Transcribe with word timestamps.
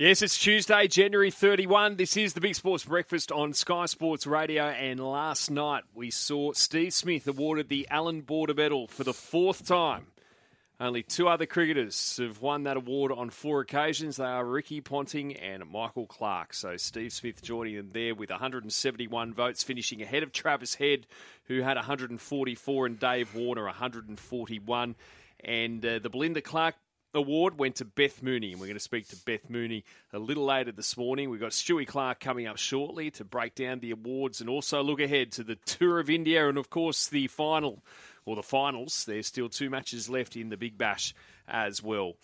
Yes, 0.00 0.22
it's 0.22 0.38
Tuesday, 0.38 0.88
January 0.88 1.30
31. 1.30 1.96
This 1.96 2.16
is 2.16 2.32
the 2.32 2.40
Big 2.40 2.54
Sports 2.54 2.86
Breakfast 2.86 3.30
on 3.30 3.52
Sky 3.52 3.84
Sports 3.84 4.26
Radio. 4.26 4.64
And 4.64 4.98
last 4.98 5.50
night 5.50 5.84
we 5.92 6.10
saw 6.10 6.54
Steve 6.54 6.94
Smith 6.94 7.28
awarded 7.28 7.68
the 7.68 7.86
Allan 7.90 8.22
Border 8.22 8.54
Medal 8.54 8.86
for 8.86 9.04
the 9.04 9.12
fourth 9.12 9.66
time. 9.66 10.06
Only 10.80 11.02
two 11.02 11.28
other 11.28 11.44
cricketers 11.44 12.16
have 12.16 12.40
won 12.40 12.62
that 12.62 12.78
award 12.78 13.12
on 13.12 13.28
four 13.28 13.60
occasions. 13.60 14.16
They 14.16 14.24
are 14.24 14.42
Ricky 14.42 14.80
Ponting 14.80 15.36
and 15.36 15.70
Michael 15.70 16.06
Clarke. 16.06 16.54
So 16.54 16.78
Steve 16.78 17.12
Smith 17.12 17.42
joining 17.42 17.76
them 17.76 17.90
there 17.92 18.14
with 18.14 18.30
171 18.30 19.34
votes, 19.34 19.62
finishing 19.62 20.00
ahead 20.00 20.22
of 20.22 20.32
Travis 20.32 20.76
Head, 20.76 21.06
who 21.44 21.60
had 21.60 21.76
144, 21.76 22.86
and 22.86 22.98
Dave 22.98 23.34
Warner 23.34 23.64
141. 23.64 24.94
And 25.44 25.84
uh, 25.84 25.98
the 25.98 26.08
Belinda 26.08 26.40
Clark 26.40 26.76
award 27.14 27.58
went 27.58 27.76
to 27.76 27.84
Beth 27.84 28.22
Mooney, 28.22 28.52
and 28.52 28.60
we're 28.60 28.66
going 28.66 28.76
to 28.76 28.80
speak 28.80 29.08
to 29.08 29.16
Beth 29.16 29.48
Mooney 29.50 29.84
a 30.12 30.18
little 30.18 30.44
later 30.44 30.72
this 30.72 30.96
morning. 30.96 31.30
We've 31.30 31.40
got 31.40 31.50
Stewie 31.50 31.86
Clark 31.86 32.20
coming 32.20 32.46
up 32.46 32.56
shortly 32.56 33.10
to 33.12 33.24
break 33.24 33.54
down 33.54 33.80
the 33.80 33.90
awards 33.90 34.40
and 34.40 34.48
also 34.48 34.82
look 34.82 35.00
ahead 35.00 35.32
to 35.32 35.44
the 35.44 35.56
Tour 35.56 35.98
of 35.98 36.10
India 36.10 36.48
and, 36.48 36.58
of 36.58 36.70
course, 36.70 37.08
the 37.08 37.26
final 37.26 37.82
or 38.24 38.36
the 38.36 38.42
finals. 38.42 39.04
There's 39.04 39.26
still 39.26 39.48
two 39.48 39.70
matches 39.70 40.08
left 40.08 40.36
in 40.36 40.48
the 40.48 40.56
Big 40.56 40.78
Bash 40.78 41.14
as 41.48 41.82
well. 41.82 42.14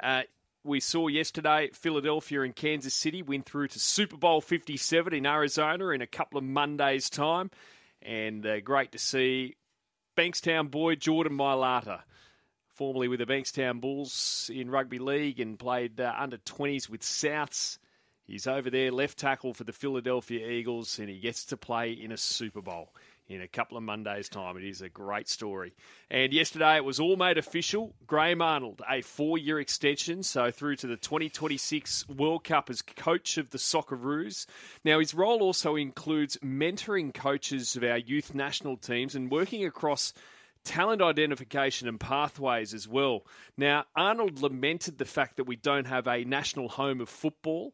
Uh, 0.00 0.22
we 0.64 0.80
saw 0.80 1.08
yesterday 1.08 1.70
Philadelphia 1.72 2.42
and 2.42 2.54
Kansas 2.54 2.94
City 2.94 3.22
win 3.22 3.42
through 3.42 3.68
to 3.68 3.78
Super 3.78 4.16
Bowl 4.16 4.40
57 4.40 5.14
in 5.14 5.26
Arizona 5.26 5.88
in 5.88 6.02
a 6.02 6.06
couple 6.06 6.38
of 6.38 6.44
Mondays' 6.44 7.10
time. 7.10 7.50
And 8.02 8.46
uh, 8.46 8.60
great 8.60 8.92
to 8.92 8.98
see 8.98 9.56
Bankstown 10.16 10.70
boy 10.70 10.94
Jordan 10.94 11.36
Mailata 11.36 12.02
formerly 12.78 13.08
with 13.08 13.18
the 13.18 13.26
Bankstown 13.26 13.80
Bulls 13.80 14.48
in 14.54 14.70
rugby 14.70 15.00
league 15.00 15.40
and 15.40 15.58
played 15.58 16.00
uh, 16.00 16.14
under 16.16 16.38
20s 16.38 16.88
with 16.88 17.00
Souths. 17.00 17.78
He's 18.24 18.46
over 18.46 18.70
there, 18.70 18.92
left 18.92 19.18
tackle 19.18 19.52
for 19.52 19.64
the 19.64 19.72
Philadelphia 19.72 20.48
Eagles, 20.48 21.00
and 21.00 21.08
he 21.08 21.18
gets 21.18 21.44
to 21.46 21.56
play 21.56 21.90
in 21.90 22.12
a 22.12 22.16
Super 22.16 22.62
Bowl 22.62 22.94
in 23.28 23.42
a 23.42 23.48
couple 23.48 23.76
of 23.76 23.82
Mondays' 23.82 24.28
time. 24.28 24.56
It 24.56 24.64
is 24.64 24.80
a 24.80 24.88
great 24.88 25.28
story. 25.28 25.74
And 26.08 26.32
yesterday 26.32 26.76
it 26.76 26.84
was 26.84 27.00
all 27.00 27.16
made 27.16 27.36
official. 27.36 27.96
Graham 28.06 28.40
Arnold, 28.40 28.80
a 28.88 29.02
four 29.02 29.38
year 29.38 29.58
extension, 29.58 30.22
so 30.22 30.52
through 30.52 30.76
to 30.76 30.86
the 30.86 30.96
2026 30.96 32.08
World 32.08 32.44
Cup 32.44 32.70
as 32.70 32.80
coach 32.80 33.38
of 33.38 33.50
the 33.50 33.58
Socceroos. 33.58 34.46
Now, 34.84 35.00
his 35.00 35.14
role 35.14 35.42
also 35.42 35.74
includes 35.74 36.36
mentoring 36.36 37.12
coaches 37.12 37.74
of 37.74 37.82
our 37.82 37.98
youth 37.98 38.36
national 38.36 38.76
teams 38.76 39.16
and 39.16 39.32
working 39.32 39.66
across 39.66 40.12
talent 40.68 41.00
identification 41.00 41.88
and 41.88 41.98
pathways 41.98 42.74
as 42.74 42.86
well. 42.86 43.24
Now, 43.56 43.86
Arnold 43.96 44.42
lamented 44.42 44.98
the 44.98 45.06
fact 45.06 45.38
that 45.38 45.44
we 45.44 45.56
don't 45.56 45.86
have 45.86 46.06
a 46.06 46.24
national 46.24 46.68
home 46.68 47.00
of 47.00 47.08
football 47.08 47.72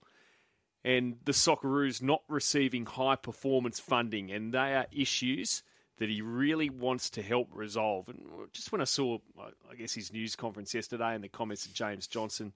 and 0.84 1.16
the 1.24 1.32
Socceroos 1.32 2.00
not 2.00 2.22
receiving 2.28 2.86
high 2.86 3.16
performance 3.16 3.80
funding, 3.80 4.30
and 4.30 4.54
they 4.54 4.74
are 4.74 4.86
issues 4.92 5.64
that 5.98 6.08
he 6.08 6.20
really 6.20 6.70
wants 6.70 7.10
to 7.10 7.22
help 7.22 7.48
resolve. 7.52 8.08
And 8.08 8.20
just 8.52 8.70
when 8.70 8.80
I 8.80 8.84
saw, 8.84 9.18
I 9.38 9.74
guess, 9.74 9.94
his 9.94 10.12
news 10.12 10.36
conference 10.36 10.72
yesterday 10.72 11.16
and 11.16 11.24
the 11.24 11.28
comments 11.28 11.66
of 11.66 11.74
James 11.74 12.06
Johnson, 12.06 12.52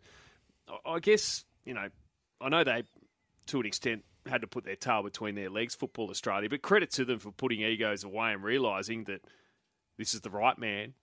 I 0.86 1.00
guess, 1.00 1.44
you 1.64 1.74
know, 1.74 1.88
I 2.40 2.48
know 2.48 2.62
they, 2.62 2.84
to 3.46 3.60
an 3.60 3.66
extent, 3.66 4.04
had 4.26 4.42
to 4.42 4.46
put 4.46 4.64
their 4.64 4.76
tail 4.76 5.02
between 5.02 5.34
their 5.34 5.50
legs, 5.50 5.74
Football 5.74 6.10
Australia, 6.10 6.48
but 6.48 6.62
credit 6.62 6.92
to 6.92 7.04
them 7.04 7.18
for 7.18 7.32
putting 7.32 7.62
egos 7.62 8.04
away 8.04 8.32
and 8.32 8.44
realising 8.44 9.04
that 9.04 9.22
this 9.98 10.14
is 10.14 10.20
the 10.20 10.30
right 10.30 10.56
man 10.58 10.94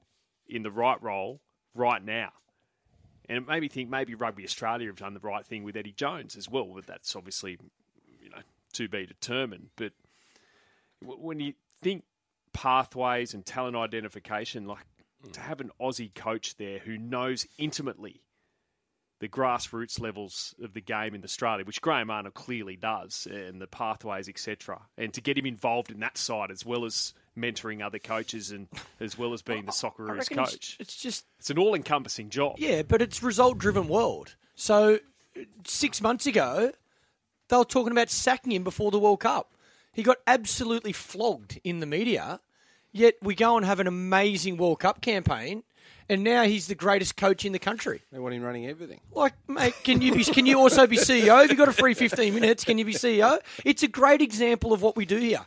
in 0.48 0.64
the 0.64 0.72
right 0.72 1.02
role 1.04 1.42
right 1.74 2.04
now. 2.04 2.32
And 3.28 3.38
it 3.38 3.48
made 3.48 3.62
me 3.62 3.68
think 3.68 3.90
maybe 3.90 4.16
Rugby 4.16 4.44
Australia 4.44 4.88
have 4.88 4.98
done 4.98 5.14
the 5.14 5.20
right 5.20 5.46
thing 5.46 5.64
with 5.64 5.76
Eddie 5.76 5.92
Jones 5.92 6.36
as 6.36 6.50
well, 6.50 6.72
but 6.74 6.86
that's 6.86 7.16
obviously, 7.16 7.58
you 8.22 8.30
know, 8.30 8.42
to 8.74 8.88
be 8.88 9.06
determined. 9.06 9.70
But 9.76 9.94
when 11.02 11.40
you 11.40 11.54
think 11.82 12.04
pathways 12.54 13.34
and 13.34 13.46
talent 13.46 13.76
identification, 13.76 14.66
like 14.66 14.86
mm. 15.26 15.32
to 15.34 15.40
have 15.40 15.60
an 15.60 15.72
Aussie 15.82 16.14
coach 16.14 16.56
there 16.58 16.80
who 16.80 16.98
knows 16.98 17.48
intimately 17.58 18.22
the 19.20 19.28
grassroots 19.28 20.00
levels 20.00 20.54
of 20.62 20.74
the 20.74 20.82
game 20.82 21.16
in 21.16 21.24
Australia, 21.24 21.66
which 21.66 21.82
Graham 21.82 22.12
Arnold 22.12 22.34
clearly 22.34 22.76
does, 22.76 23.28
and 23.32 23.62
the 23.62 23.68
pathways, 23.68 24.28
etc., 24.28 24.82
and 24.98 25.14
to 25.14 25.22
get 25.22 25.38
him 25.38 25.46
involved 25.46 25.90
in 25.90 26.02
that 26.02 26.18
side 26.18 26.52
as 26.52 26.66
well 26.66 26.86
as 26.86 27.14
mentoring 27.38 27.86
other 27.86 28.00
coaches 28.00 28.52
and 28.52 28.68
as 29.00 29.18
well 29.18 29.34
as 29.34 29.42
being 29.42 29.66
the 29.66 29.72
Socceroos 29.72 30.30
coach. 30.30 30.54
It's, 30.54 30.76
it's 30.80 30.96
just 30.96 31.26
it's 31.40 31.50
an 31.50 31.58
all-encompassing 31.58 32.30
job. 32.30 32.56
Yeah, 32.58 32.82
but 32.84 33.02
it's 33.02 33.22
result-driven 33.22 33.88
world. 33.88 34.36
So 34.56 35.00
six 35.66 36.02
months 36.02 36.26
ago, 36.26 36.72
they 37.50 37.58
were 37.58 37.66
talking 37.66 37.92
about 37.92 38.10
sacking 38.10 38.54
him 38.54 38.64
before 38.64 38.92
the 38.92 39.00
World 39.00 39.20
Cup. 39.20 39.52
He 39.92 40.04
got 40.04 40.18
absolutely 40.28 40.92
flogged 40.92 41.60
in 41.64 41.80
the 41.80 41.86
media. 41.86 42.40
Yet 42.92 43.16
we 43.22 43.36
go 43.36 43.58
and 43.58 43.66
have 43.66 43.80
an 43.80 43.88
amazing 43.88 44.58
World 44.58 44.80
Cup 44.80 45.02
campaign 45.02 45.64
and 46.08 46.24
now 46.24 46.44
he's 46.44 46.68
the 46.68 46.76
greatest 46.76 47.18
coach 47.18 47.46
in 47.46 47.52
the 47.52 47.60
country. 47.60 48.02
They 48.12 48.20
want 48.20 48.36
him 48.36 48.44
running 48.44 48.68
everything. 48.68 49.00
Like, 49.12 49.34
mate, 49.48 49.74
can 49.84 50.02
you 50.02 50.14
be, 50.14 50.24
can 50.24 50.46
you 50.46 50.60
also 50.60 50.86
be 50.88 50.98
CEO? 50.98 51.42
Have 51.42 51.50
you 51.50 51.58
got 51.58 51.68
a 51.68 51.74
free 51.74 51.94
fifteen 51.94 52.34
minutes? 52.34 52.64
Can 52.64 52.78
you 52.78 52.86
be 52.86 52.94
CEO? 52.94 53.40
It's 53.64 53.84
a 53.84 53.88
great 53.88 54.22
example 54.22 54.74
of 54.74 54.82
what 54.82 54.96
we 54.96 55.06
do 55.06 55.18
here. 55.18 55.46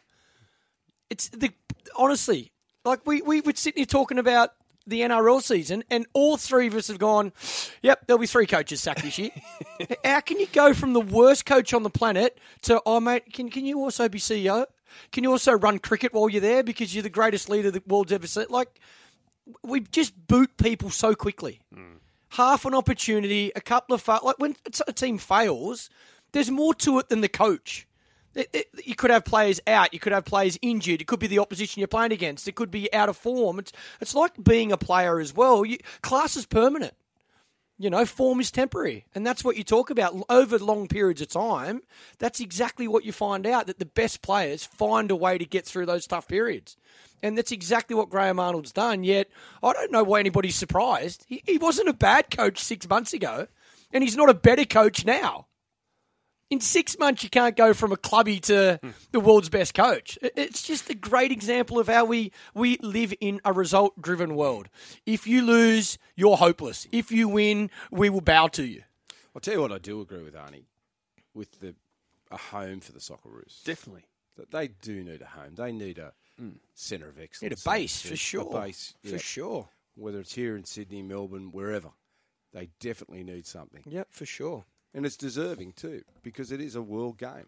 It's 1.11 1.29
the 1.29 1.53
honestly, 1.97 2.53
like 2.85 3.07
we 3.07 3.23
we 3.23 3.41
would 3.41 3.59
sit 3.59 3.77
here 3.77 3.87
talking 3.87 4.19
about 4.19 4.51
the 4.89 5.01
NRL 5.03 5.43
season, 5.43 5.85
and 5.91 6.07
all 6.15 6.37
three 6.37 6.67
of 6.67 6.75
us 6.75 6.89
have 6.89 6.99
gone, 6.99 7.33
yep, 7.83 8.07
there'll 8.07 8.21
be 8.21 8.27
three 8.27 8.47
coaches 8.47 8.81
sacked 8.81 9.03
this 9.03 9.19
year. 9.19 9.31
How 10.05 10.21
can 10.21 10.41
you 10.41 10.47
go 10.47 10.73
from 10.73 10.95
the 10.95 11.01
worst 11.01 11.45
coach 11.47 11.75
on 11.75 11.83
the 11.83 11.91
planet 11.91 12.39
to, 12.63 12.81
oh, 12.87 12.99
mate, 12.99 13.33
can, 13.33 13.51
can 13.51 13.67
you 13.67 13.79
also 13.79 14.09
be 14.09 14.19
CEO? 14.19 14.65
Can 15.13 15.25
you 15.25 15.31
also 15.31 15.53
run 15.53 15.79
cricket 15.79 16.15
while 16.15 16.29
you're 16.29 16.41
there 16.41 16.63
because 16.63 16.95
you're 16.95 17.03
the 17.03 17.11
greatest 17.11 17.49
leader 17.49 17.71
the 17.71 17.83
world's 17.87 18.13
ever 18.13 18.27
seen? 18.27 18.47
Like, 18.49 18.81
we 19.63 19.81
just 19.81 20.27
boot 20.27 20.57
people 20.57 20.91
so 20.91 21.15
quickly. 21.15 21.61
Mm. 21.75 21.99
Half 22.31 22.65
an 22.65 22.75
opportunity, 22.75 23.53
a 23.55 23.61
couple 23.61 23.95
of 23.95 24.03
fa- 24.03 24.21
like 24.23 24.39
when 24.39 24.57
a 24.87 24.93
team 24.93 25.19
fails, 25.19 25.89
there's 26.33 26.51
more 26.51 26.75
to 26.75 26.99
it 26.99 27.09
than 27.09 27.21
the 27.21 27.29
coach. 27.29 27.87
It, 28.39 28.49
it, 28.53 28.67
you 28.85 28.95
could 28.95 29.11
have 29.11 29.25
players 29.25 29.61
out, 29.67 29.93
you 29.93 29.99
could 29.99 30.13
have 30.13 30.25
players 30.25 30.57
injured, 30.63 31.01
it 31.01 31.09
could 31.09 31.19
be 31.19 31.27
the 31.27 31.41
opposition 31.41 31.81
you're 31.81 31.89
playing 31.89 32.13
against, 32.13 32.47
it 32.47 32.55
could 32.55 32.71
be 32.71 32.93
out 32.95 33.09
of 33.09 33.17
form. 33.17 33.59
It's 33.59 33.73
it's 34.01 34.15
like 34.15 34.33
being 34.43 34.71
a 34.71 34.77
player 34.77 35.19
as 35.19 35.35
well. 35.35 35.65
You, 35.65 35.79
class 36.03 36.37
is 36.37 36.47
permanent. 36.47 36.95
You 37.81 37.91
know, 37.91 38.05
form 38.05 38.39
is 38.39 38.53
temporary. 38.53 39.07
And 39.13 39.27
that's 39.27 39.43
what 39.43 39.57
you 39.57 39.65
talk 39.65 39.91
about 39.91 40.15
over 40.29 40.57
long 40.59 40.87
periods 40.87 41.21
of 41.21 41.29
time. 41.29 41.83
That's 42.19 42.39
exactly 42.39 42.87
what 42.87 43.05
you 43.05 43.11
find 43.11 43.45
out 43.45 43.67
that 43.67 43.81
the 43.81 43.87
best 43.87 44.23
players 44.23 44.65
find 44.65 45.11
a 45.11 45.17
way 45.17 45.37
to 45.37 45.45
get 45.45 45.65
through 45.65 45.87
those 45.87 46.07
tough 46.07 46.29
periods. 46.29 46.77
And 47.25 47.37
that's 47.37 47.51
exactly 47.51 47.97
what 47.97 48.09
Graham 48.09 48.39
Arnold's 48.39 48.73
done. 48.73 49.03
Yet, 49.03 49.29
I 49.65 49.73
don't 49.73 49.91
know 49.91 50.05
why 50.05 50.21
anybody's 50.21 50.55
surprised. 50.55 51.25
He, 51.29 51.43
he 51.45 51.59
wasn't 51.59 51.89
a 51.89 51.93
bad 51.93 52.31
coach 52.31 52.59
six 52.59 52.89
months 52.89 53.13
ago, 53.13 53.49
and 53.93 54.05
he's 54.05 54.17
not 54.17 54.31
a 54.31 54.35
better 54.35 54.65
coach 54.65 55.05
now. 55.05 55.48
In 56.51 56.61
six 56.61 56.99
months, 56.99 57.23
you 57.23 57.31
can't 57.31 57.57
go 57.57 57.75
from 57.75 57.93
a 57.93 57.97
clubby 57.97 58.41
to 58.41 58.81
the 59.13 59.21
world's 59.21 59.51
best 59.51 59.75
coach. 59.75 60.19
It's 60.23 60.63
just 60.63 60.89
a 60.89 60.95
great 60.95 61.31
example 61.31 61.79
of 61.79 61.89
how 61.89 62.05
we, 62.05 62.33
we 62.55 62.79
live 62.79 63.13
in 63.21 63.41
a 63.45 63.53
result 63.53 64.01
driven 64.01 64.35
world. 64.35 64.69
If 65.05 65.27
you 65.27 65.43
lose, 65.43 65.99
you're 66.17 66.37
hopeless. 66.37 66.87
If 66.91 67.13
you 67.13 67.29
win, 67.29 67.71
we 67.91 68.09
will 68.09 68.23
bow 68.23 68.49
to 68.49 68.65
you. 68.65 68.83
I'll 69.35 69.41
tell 69.41 69.55
you 69.55 69.61
what, 69.61 69.73
I 69.73 69.79
do 69.79 70.01
agree 70.01 70.23
with 70.23 70.35
Arnie 70.35 70.65
with 71.35 71.61
the 71.61 71.75
a 72.31 72.37
home 72.37 72.81
for 72.81 72.93
the 72.93 72.99
Socceroos. 72.99 73.63
Definitely. 73.65 74.05
They 74.51 74.69
do 74.69 75.03
need 75.03 75.23
a 75.23 75.27
home. 75.27 75.55
They 75.55 75.73
need 75.73 75.99
a 75.99 76.13
mm. 76.41 76.55
centre 76.75 77.09
of 77.09 77.19
excellence. 77.19 77.43
Need 77.43 77.59
a 77.67 77.77
base 77.77 78.01
for 78.03 78.17
sure. 78.17 78.57
A 78.57 78.61
base 78.67 78.95
for 79.05 79.19
sure. 79.19 79.69
Whether 79.97 80.21
it's 80.21 80.35
here 80.35 80.57
in 80.57 80.65
Sydney, 80.65 81.03
Melbourne, 81.03 81.51
wherever, 81.51 81.89
they 82.53 82.69
definitely 82.79 83.25
need 83.25 83.47
something. 83.47 83.83
Yep, 83.87 84.09
for 84.11 84.27
sure. 84.27 84.65
And 84.95 85.05
it's 85.05 85.17
deserving 85.17 85.73
too, 85.73 86.03
because 86.23 86.51
it 86.51 86.61
is 86.61 86.75
a 86.75 86.83
world 86.83 87.19
game. 87.19 87.47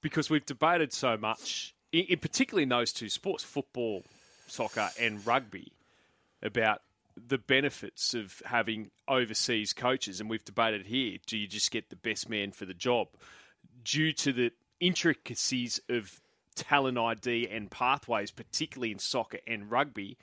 Because 0.00 0.28
we've 0.28 0.44
debated 0.44 0.92
so 0.92 1.16
much, 1.16 1.74
in, 1.92 2.04
in 2.04 2.18
particularly 2.18 2.64
in 2.64 2.68
those 2.68 2.92
two 2.92 3.08
sports, 3.08 3.44
football, 3.44 4.04
soccer, 4.46 4.90
and 5.00 5.26
rugby, 5.26 5.72
about 6.42 6.82
the 7.16 7.38
benefits 7.38 8.14
of 8.14 8.42
having 8.44 8.90
overseas 9.08 9.72
coaches, 9.72 10.20
and 10.20 10.28
we've 10.28 10.44
debated 10.44 10.86
here: 10.86 11.18
do 11.26 11.38
you 11.38 11.46
just 11.46 11.70
get 11.70 11.88
the 11.88 11.96
best 11.96 12.28
man 12.28 12.52
for 12.52 12.66
the 12.66 12.74
job? 12.74 13.08
Due 13.84 14.12
to 14.12 14.32
the 14.32 14.52
intricacies 14.80 15.80
of 15.88 16.20
talent 16.54 16.98
ID 16.98 17.48
and 17.48 17.70
pathways, 17.70 18.30
particularly 18.30 18.92
in 18.92 18.98
soccer 18.98 19.38
and 19.46 19.70
rugby, 19.70 20.18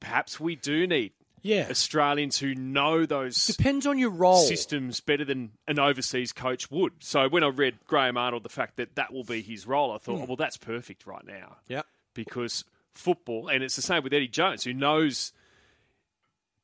perhaps 0.00 0.40
we 0.40 0.56
do 0.56 0.86
need 0.86 1.12
yeah. 1.42 1.66
Australians 1.70 2.38
who 2.38 2.54
know 2.54 3.04
those 3.04 3.46
depends 3.46 3.86
on 3.86 3.98
your 3.98 4.10
role 4.10 4.38
systems 4.44 5.00
better 5.00 5.24
than 5.24 5.52
an 5.68 5.78
overseas 5.78 6.32
coach 6.32 6.70
would. 6.70 6.92
So 7.00 7.28
when 7.28 7.44
I 7.44 7.48
read 7.48 7.78
Graham 7.86 8.16
Arnold, 8.16 8.42
the 8.42 8.48
fact 8.48 8.76
that 8.76 8.94
that 8.94 9.12
will 9.12 9.24
be 9.24 9.42
his 9.42 9.66
role, 9.66 9.92
I 9.92 9.98
thought, 9.98 10.20
mm. 10.20 10.28
well, 10.28 10.36
that's 10.36 10.56
perfect 10.56 11.06
right 11.06 11.26
now. 11.26 11.56
Yeah, 11.68 11.82
because 12.14 12.64
football, 12.94 13.48
and 13.48 13.62
it's 13.62 13.76
the 13.76 13.82
same 13.82 14.02
with 14.02 14.12
Eddie 14.12 14.28
Jones, 14.28 14.64
who 14.64 14.72
knows 14.72 15.32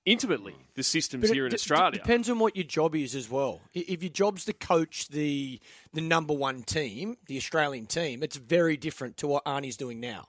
intimately 0.04 0.54
the 0.74 0.82
systems 0.82 1.28
But 1.28 1.34
here 1.34 1.44
in 1.44 1.50
d- 1.50 1.56
d- 1.56 1.60
Australia. 1.60 1.90
depends 1.92 2.30
on 2.30 2.38
what 2.38 2.56
your 2.56 2.64
job 2.64 2.94
is 2.94 3.14
as 3.14 3.28
well. 3.28 3.60
If 3.74 4.02
your 4.02 4.10
job's 4.10 4.44
to 4.46 4.52
coach 4.52 5.08
the 5.08 5.60
the 5.92 6.00
number 6.00 6.32
one 6.32 6.62
team, 6.62 7.18
the 7.26 7.36
Australian 7.36 7.86
team, 7.86 8.22
it's 8.22 8.36
very 8.36 8.76
different 8.76 9.16
to 9.18 9.26
what 9.26 9.44
Arnie's 9.44 9.76
doing 9.76 10.00
now. 10.00 10.28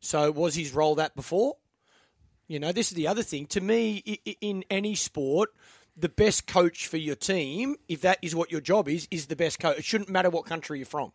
So 0.00 0.30
was 0.30 0.54
his 0.54 0.72
role 0.72 0.94
that 0.94 1.14
before? 1.14 1.56
You 2.50 2.58
know, 2.58 2.72
this 2.72 2.90
is 2.90 2.96
the 2.96 3.06
other 3.06 3.22
thing. 3.22 3.46
To 3.46 3.60
me, 3.60 3.98
in 4.40 4.64
any 4.68 4.96
sport, 4.96 5.50
the 5.96 6.08
best 6.08 6.48
coach 6.48 6.88
for 6.88 6.96
your 6.96 7.14
team, 7.14 7.76
if 7.86 8.00
that 8.00 8.18
is 8.22 8.34
what 8.34 8.50
your 8.50 8.60
job 8.60 8.88
is, 8.88 9.06
is 9.08 9.26
the 9.26 9.36
best 9.36 9.60
coach. 9.60 9.78
It 9.78 9.84
shouldn't 9.84 10.10
matter 10.10 10.30
what 10.30 10.46
country 10.46 10.80
you're 10.80 10.86
from. 10.86 11.12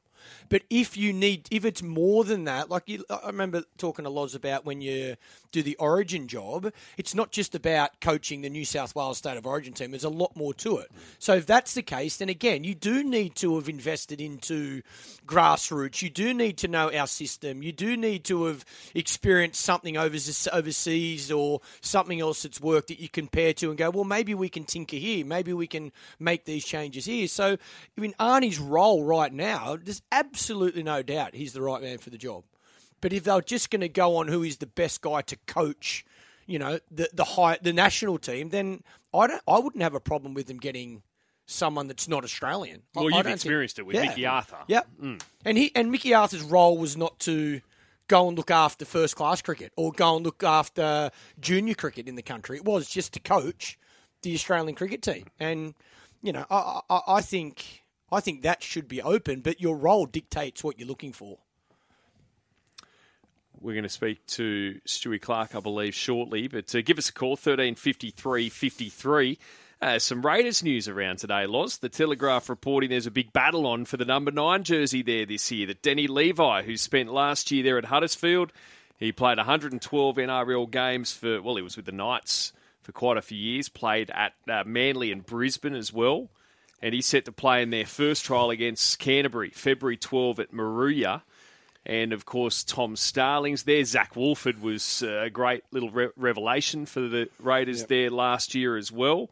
But 0.50 0.64
if 0.70 0.98
you 0.98 1.14
need, 1.14 1.48
if 1.52 1.66
it's 1.66 1.82
more 1.82 2.24
than 2.24 2.46
that, 2.46 2.70
like 2.70 2.88
you, 2.88 3.04
I 3.10 3.28
remember 3.28 3.64
talking 3.78 4.04
to 4.06 4.10
Loz 4.10 4.36
about 4.36 4.66
when 4.66 4.82
you 4.82 5.16
do 5.52 5.64
the 5.64 5.76
Origin 5.78 6.28
job, 6.28 6.72
it's 6.98 7.16
not 7.16 7.32
just 7.32 7.56
about 7.56 8.02
coaching 8.02 8.42
the 8.42 8.50
New 8.50 8.66
South 8.66 8.96
Wales 8.96 9.18
State 9.18 9.38
of 9.38 9.46
Origin 9.46 9.74
team. 9.74 9.92
There's 9.92 10.04
a 10.04 10.10
lot 10.10 10.36
more 10.36 10.54
to 10.56 10.78
it. 10.78 10.92
So 11.20 11.34
if 11.36 11.46
that's 11.46 11.74
the 11.74 11.82
case, 11.82 12.18
then 12.18 12.30
again, 12.30 12.64
you 12.64 12.76
do 12.76 13.04
need 13.04 13.36
to 13.36 13.56
have 13.56 13.70
invested 13.70 14.20
into 14.20 14.82
grassroots. 15.26 16.02
You 16.02 16.10
do 16.10 16.34
need 16.34 16.58
to 16.60 16.68
know 16.68 16.92
our 16.94 17.08
system. 17.08 17.64
You 17.64 17.72
do 17.72 17.96
need 17.98 18.24
to 18.26 18.46
have 18.46 18.66
experienced 18.94 19.62
something 19.62 19.98
overs- 19.98 20.48
overseas 20.52 21.32
or 21.32 21.62
something 21.82 22.20
else 22.20 22.44
that's 22.44 22.62
worked 22.62 22.90
that 22.90 23.00
you 23.00 23.10
compare 23.10 23.54
to 23.54 23.70
and 23.70 23.78
go, 23.78 23.90
well, 23.90 24.04
maybe 24.04 24.34
we 24.34 24.50
can 24.50 24.66
tinker 24.66 24.98
here. 24.98 25.26
Maybe 25.26 25.54
we 25.54 25.68
can 25.68 25.92
make 26.20 26.46
these 26.46 26.66
changes 26.66 27.06
here. 27.06 27.28
So 27.28 27.58
in 27.98 28.14
Arnie's 28.20 28.60
role 28.60 29.04
right 29.04 29.32
now, 29.32 29.78
there's 29.82 30.02
absolutely 30.16 30.84
no 30.84 31.04
doubt 31.04 31.36
he's 31.36 31.54
the 31.54 31.62
right 31.62 31.82
man 31.82 31.98
for 31.98 32.10
the 32.10 32.18
job. 32.18 32.44
But 33.02 33.14
if 33.14 33.26
they're 33.26 33.42
just 33.42 33.70
going 33.70 33.82
to 33.82 33.90
go 33.90 34.18
on 34.18 34.28
who 34.28 34.42
is 34.42 34.58
the 34.58 34.66
best 34.66 35.02
guy 35.02 35.22
to 35.22 35.36
coach, 35.46 36.06
you 36.48 36.58
know, 36.58 36.80
the 36.90 37.10
the 37.14 37.24
high 37.24 37.58
the 37.62 37.74
national 37.74 38.18
team, 38.18 38.50
then 38.50 38.84
I 39.14 39.28
don't 39.28 39.42
I 39.48 39.60
wouldn't 39.60 39.84
have 39.84 39.94
a 39.94 40.00
problem 40.00 40.34
with 40.34 40.48
them 40.48 40.58
getting 40.58 41.04
someone 41.46 41.88
that's 41.88 42.08
not 42.08 42.24
Australian. 42.24 42.82
Well, 42.96 43.06
I 43.06 43.18
you've 43.18 43.26
don't 43.26 43.34
experienced 43.34 43.78
it 43.80 43.86
with 43.86 43.96
Mickey 43.96 44.26
Arthur. 44.26 44.58
Yep. 44.68 44.88
Mm. 45.02 45.22
And 45.44 45.58
he 45.58 45.72
and 45.76 45.92
Mickey 45.92 46.14
Arthur's 46.14 46.42
role 46.42 46.78
was 46.78 46.98
not 46.98 47.20
to 47.20 47.62
go 48.08 48.28
and 48.28 48.38
look 48.38 48.52
after 48.52 48.86
first 48.86 49.16
class 49.16 49.42
cricket 49.42 49.72
or 49.76 49.92
go 49.92 50.16
and 50.16 50.26
look 50.26 50.44
after 50.44 51.12
junior 51.40 51.74
cricket 51.74 52.08
in 52.08 52.16
the 52.16 52.22
country. 52.22 52.58
It 52.58 52.66
was 52.66 52.88
just 52.88 53.14
to 53.14 53.20
coach 53.20 53.78
the 54.22 54.34
Australian 54.34 54.76
cricket 54.76 55.02
team. 55.02 55.26
And 55.40 55.76
you 56.22 56.32
know, 56.32 56.46
I, 56.50 56.82
I, 56.90 57.02
I 57.08 57.22
think 57.22 57.84
I 58.16 58.22
think 58.22 58.44
that 58.44 58.64
should 58.64 58.88
be 58.88 59.02
open, 59.02 59.42
but 59.42 59.60
your 59.60 59.76
role 59.76 60.06
dictates 60.06 60.64
what 60.64 60.80
you're 60.80 60.88
looking 60.88 61.12
for. 61.12 61.38
We're 63.60 63.74
going 63.74 63.84
to 63.84 63.90
speak 63.90 64.26
to 64.28 64.80
Stewie 64.88 65.22
Clark, 65.22 65.56
I 65.56 65.60
believe, 65.60 65.94
shortly. 65.96 66.48
But 66.48 66.74
uh, 66.74 66.82
give 66.82 66.98
us 66.98 67.10
a 67.10 67.14
call, 67.14 67.32
1353 67.32 68.50
53. 68.50 69.40
Uh, 69.82 70.00
some 70.00 70.26
Raiders 70.26 70.64
news 70.64 70.88
around 70.88 71.18
today, 71.18 71.46
Loz. 71.46 71.78
The 71.78 71.90
Telegraph 71.90 72.48
reporting 72.48 72.90
there's 72.90 73.08
a 73.08 73.12
big 73.12 73.34
battle 73.34 73.68
on 73.68 73.86
for 73.86 73.98
the 73.98 74.06
number 74.06 74.32
nine 74.32 74.64
jersey 74.64 75.02
there 75.02 75.26
this 75.26 75.52
year. 75.52 75.68
That 75.68 75.82
Danny 75.82 76.08
Levi, 76.08 76.64
who 76.64 76.78
spent 76.78 77.12
last 77.12 77.52
year 77.52 77.64
there 77.64 77.78
at 77.78 77.86
Huddersfield, 77.86 78.54
he 78.98 79.12
played 79.12 79.38
112 79.38 80.16
NRL 80.16 80.72
games 80.72 81.12
for, 81.12 81.42
well, 81.42 81.58
he 81.58 81.62
was 81.62 81.76
with 81.76 81.86
the 81.86 81.92
Knights 81.92 82.54
for 82.82 82.94
quite 82.94 83.18
a 83.18 83.22
few 83.22 83.38
years, 83.38 83.68
played 83.68 84.10
at 84.12 84.34
uh, 84.50 84.64
Manly 84.66 85.12
and 85.12 85.26
Brisbane 85.26 85.76
as 85.76 85.92
well. 85.92 86.30
And 86.82 86.94
he's 86.94 87.06
set 87.06 87.26
to 87.26 87.32
play 87.32 87.62
in 87.62 87.70
their 87.70 87.86
first 87.86 88.26
trial 88.26 88.50
against 88.50 89.00
Canterbury, 89.00 89.50
February 89.50 89.98
12 89.98 90.40
at 90.40 90.52
Moruya. 90.52 91.22
And 91.86 92.14
of 92.14 92.26
course, 92.26 92.64
Tom 92.64 92.96
Starling's 92.96 93.64
there. 93.64 93.84
Zach 93.86 94.16
Woolford 94.16 94.62
was 94.62 95.04
uh, 95.04 95.24
a 95.26 95.30
great 95.30 95.64
little 95.72 95.90
re- 95.92 96.10
revelation 96.16 96.86
for 96.86 97.02
the 97.02 97.30
Raiders 97.40 97.86
there 97.86 98.10
last 98.10 98.56
year 98.56 98.76
as 98.76 98.92
well. 98.92 99.30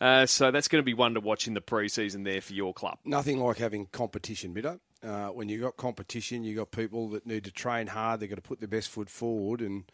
Uh, 0.00 0.26
so 0.26 0.50
that's 0.50 0.68
going 0.68 0.80
to 0.82 0.84
be 0.84 0.94
one 0.94 1.14
to 1.14 1.20
watch 1.20 1.46
in 1.46 1.54
the 1.54 1.60
preseason 1.60 2.24
there 2.24 2.40
for 2.40 2.54
your 2.54 2.74
club. 2.74 2.98
Nothing 3.04 3.38
like 3.38 3.58
having 3.58 3.86
competition, 3.86 4.52
bitter. 4.52 4.80
Uh, 5.02 5.28
when 5.28 5.48
you've 5.48 5.60
got 5.60 5.76
competition, 5.76 6.44
you've 6.44 6.56
got 6.56 6.70
people 6.70 7.10
that 7.10 7.26
need 7.26 7.44
to 7.44 7.52
train 7.52 7.86
hard. 7.86 8.20
They've 8.20 8.28
got 8.28 8.36
to 8.36 8.42
put 8.42 8.58
their 8.58 8.68
best 8.68 8.88
foot 8.88 9.08
forward. 9.08 9.60
And, 9.60 9.84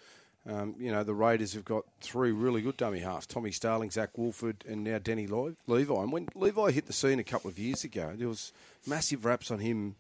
um, 0.47 0.75
you 0.79 0.91
know, 0.91 1.03
the 1.03 1.15
Raiders 1.15 1.53
have 1.55 1.65
got 1.65 1.85
three 2.01 2.33
really 2.33 2.63
good 2.63 2.77
dummy 2.77 3.01
halves 3.01 3.27
Tommy 3.27 3.51
Starling, 3.51 3.91
Zach 3.91 4.17
Woolford, 4.17 4.65
and 4.69 4.85
now 4.85 4.99
Danny 4.99 5.27
Le- 5.27 5.55
Levi. 5.67 5.95
And 5.95 6.13
when 6.13 6.29
Levi 6.35 6.71
hit 6.71 6.87
the 6.87 6.93
scene 6.93 7.19
a 7.19 7.25
couple 7.25 7.51
of 7.51 7.59
years 7.59 7.85
ago, 7.85 8.13
there 8.17 8.29
was 8.29 8.53
massive 8.87 9.25
raps 9.25 9.51
on 9.51 9.59
him. 9.59 9.97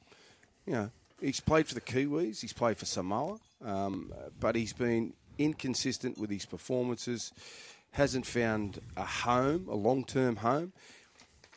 You 0.66 0.72
know, 0.72 0.90
he's 1.20 1.40
played 1.40 1.66
for 1.66 1.74
the 1.74 1.80
Kiwis, 1.80 2.40
he's 2.40 2.52
played 2.52 2.78
for 2.78 2.86
Samoa, 2.86 3.38
um, 3.64 4.12
but 4.38 4.56
he's 4.56 4.72
been 4.72 5.12
inconsistent 5.38 6.18
with 6.18 6.30
his 6.30 6.46
performances, 6.46 7.32
hasn't 7.92 8.26
found 8.26 8.80
a 8.96 9.04
home, 9.04 9.66
a 9.68 9.74
long 9.74 10.04
term 10.04 10.36
home 10.36 10.72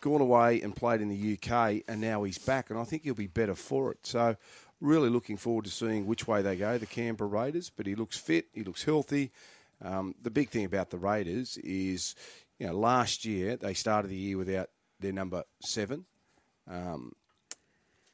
gone 0.01 0.19
away 0.19 0.59
and 0.61 0.75
played 0.75 0.99
in 0.99 1.09
the 1.09 1.37
UK, 1.37 1.83
and 1.87 2.01
now 2.01 2.23
he's 2.23 2.39
back, 2.39 2.69
and 2.69 2.79
I 2.79 2.83
think 2.83 3.03
he'll 3.03 3.13
be 3.13 3.27
better 3.27 3.55
for 3.55 3.91
it. 3.91 3.99
So, 4.03 4.35
really 4.81 5.09
looking 5.09 5.37
forward 5.37 5.65
to 5.65 5.71
seeing 5.71 6.05
which 6.05 6.27
way 6.27 6.41
they 6.41 6.57
go, 6.57 6.77
the 6.77 6.85
Canberra 6.85 7.29
Raiders. 7.29 7.69
But 7.69 7.85
he 7.85 7.95
looks 7.95 8.17
fit, 8.17 8.47
he 8.53 8.63
looks 8.63 8.83
healthy. 8.83 9.31
Um, 9.83 10.15
the 10.21 10.29
big 10.29 10.49
thing 10.49 10.65
about 10.65 10.89
the 10.89 10.97
Raiders 10.97 11.57
is, 11.57 12.15
you 12.59 12.67
know, 12.67 12.73
last 12.73 13.23
year 13.25 13.55
they 13.55 13.73
started 13.73 14.09
the 14.09 14.17
year 14.17 14.37
without 14.37 14.69
their 14.99 15.13
number 15.13 15.43
seven. 15.61 16.05
Um, 16.69 17.13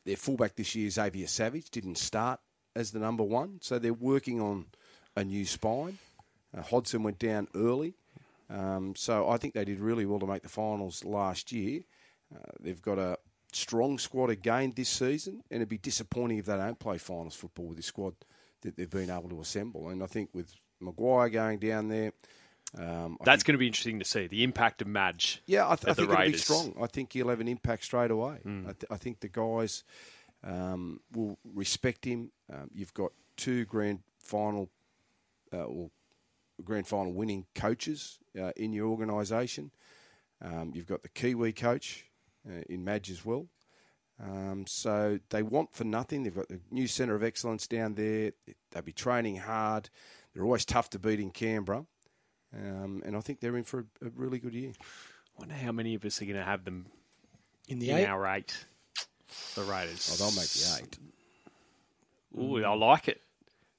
their 0.06 0.16
fullback 0.16 0.56
this 0.56 0.76
year, 0.76 0.90
Xavier 0.90 1.28
Savage, 1.28 1.70
didn't 1.70 1.98
start 1.98 2.40
as 2.76 2.92
the 2.92 3.00
number 3.00 3.24
one, 3.24 3.60
so 3.62 3.80
they're 3.80 3.94
working 3.94 4.40
on 4.40 4.66
a 5.16 5.24
new 5.24 5.46
spine. 5.46 5.98
Uh, 6.56 6.62
Hodgson 6.62 7.04
went 7.04 7.20
down 7.20 7.48
early. 7.56 7.96
Um, 8.50 8.96
so 8.96 9.30
I 9.30 9.38
think 9.38 9.54
they 9.54 9.66
did 9.66 9.80
really 9.80 10.06
well 10.06 10.20
to 10.20 10.28
make 10.28 10.44
the 10.44 10.50
finals 10.50 11.04
last 11.04 11.52
year. 11.52 11.82
Uh, 12.34 12.52
they've 12.60 12.82
got 12.82 12.98
a 12.98 13.18
strong 13.54 13.98
squad 13.98 14.30
again 14.30 14.74
this 14.76 14.90
season, 14.90 15.44
and 15.50 15.58
it'd 15.58 15.70
be 15.70 15.78
disappointing 15.78 16.38
if 16.38 16.46
they 16.46 16.58
don't 16.58 16.80
play 16.80 16.98
finals 16.98 17.36
football 17.36 17.68
with 17.68 17.78
this 17.78 17.86
squad 17.88 18.14
that 18.62 18.76
they've 18.76 18.90
been 18.90 19.10
able 19.10 19.30
to 19.30 19.42
assemble. 19.42 19.90
And 19.90 20.04
I 20.04 20.08
think 20.08 20.30
with 20.34 20.54
Maguire 20.80 21.30
going 21.30 21.60
down 21.60 21.88
there, 21.90 22.12
um, 22.78 23.18
That's 23.24 23.44
think, 23.44 23.48
going 23.48 23.54
to 23.54 23.60
be 23.60 23.68
interesting 23.68 24.00
to 24.00 24.06
see 24.06 24.28
the 24.28 24.44
impact 24.44 24.82
of 24.82 24.88
Madge. 24.88 25.42
yeah, 25.46 25.66
I, 25.70 25.76
th- 25.76 25.90
I 25.90 25.94
think 25.94 26.10
it'll 26.10 26.26
be 26.26 26.38
strong. 26.38 26.76
I 26.82 26.88
think 26.88 27.14
he'll 27.14 27.30
have 27.30 27.40
an 27.40 27.48
impact 27.48 27.86
straight 27.86 28.12
away. 28.12 28.40
I, 28.46 28.74
th- 28.74 28.86
I 28.92 28.98
think 28.98 29.22
the 29.22 29.30
guys 29.30 29.84
um, 30.44 31.00
will 31.14 31.38
respect 31.54 32.04
him. 32.06 32.32
Um, 32.52 32.70
you've 32.74 32.94
got 32.94 33.12
two 33.38 33.64
grand 33.66 34.00
final, 34.20 34.70
uh, 35.54 35.64
or 35.64 35.90
grand 36.64 36.88
final 36.88 37.14
winning 37.14 37.46
coaches 37.56 38.20
uh, 38.38 38.52
in 38.58 38.74
your 38.74 38.88
organisation. 38.88 39.72
Um, 40.42 40.72
you've 40.76 40.88
got 40.88 41.04
the 41.04 41.10
Kiwi 41.10 41.54
coach 41.54 42.06
in 42.70 42.84
Madge 42.84 43.10
as 43.12 43.26
well. 43.26 43.48
Um, 44.22 44.66
so 44.68 45.20
they 45.30 45.44
want 45.44 45.74
for 45.76 45.84
nothing. 45.84 46.24
They've 46.24 46.36
got 46.36 46.48
the 46.48 46.60
new 46.72 46.88
centre 46.88 47.16
of 47.16 47.24
excellence 47.24 47.68
down 47.68 47.94
there. 47.96 48.32
They'll 48.72 48.82
be 48.82 48.92
training 48.94 49.38
hard. 49.38 49.90
They're 50.34 50.44
always 50.44 50.66
tough 50.66 50.90
to 50.92 51.00
beat 51.00 51.20
in 51.20 51.30
Canberra. 51.32 51.86
Um, 52.56 53.04
and 53.06 53.16
I 53.16 53.20
think 53.20 53.40
they're 53.42 53.58
in 53.58 53.64
for 53.64 53.80
a, 54.02 54.08
a 54.08 54.10
really 54.16 54.40
good 54.40 54.54
year. 54.56 54.72
I 54.80 55.40
wonder 55.40 55.54
how 55.56 55.72
many 55.72 55.94
of 55.96 56.04
us 56.06 56.22
are 56.22 56.26
going 56.26 56.38
to 56.38 56.44
have 56.44 56.66
them 56.66 56.88
In 57.68 57.78
the 57.80 57.92
in 57.92 57.98
eight, 57.98 58.06
our 58.08 58.26
eight. 58.36 58.66
The 59.56 59.64
Raiders. 59.64 60.10
Oh, 60.14 60.16
they'll 60.26 60.36
make 60.36 60.50
the 60.50 60.80
eight. 60.82 60.98
Ooh, 62.40 62.64
I 62.64 62.74
like 62.76 63.08
it. 63.08 63.22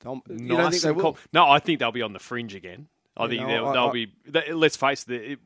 They'll, 0.00 0.22
you 0.28 0.48
don't 0.48 0.58
Nice 0.58 0.70
think 0.72 0.82
they 0.82 0.88
and 0.90 0.96
will? 0.96 1.12
com- 1.14 1.22
No, 1.32 1.48
I 1.48 1.58
think 1.58 1.80
they'll 1.80 1.90
be 1.92 2.02
on 2.02 2.12
the 2.12 2.18
fringe 2.18 2.54
again. 2.54 2.86
I 3.16 3.24
Yeah, 3.24 3.28
think 3.30 3.42
no, 3.42 3.48
they'll, 3.48 3.66
I- 3.66 3.72
they'll 3.72 3.88
I- 3.88 3.92
be. 3.92 4.12
They, 4.26 4.52
let's 4.52 4.76
face 4.76 5.04
it, 5.08 5.12
it. 5.32 5.38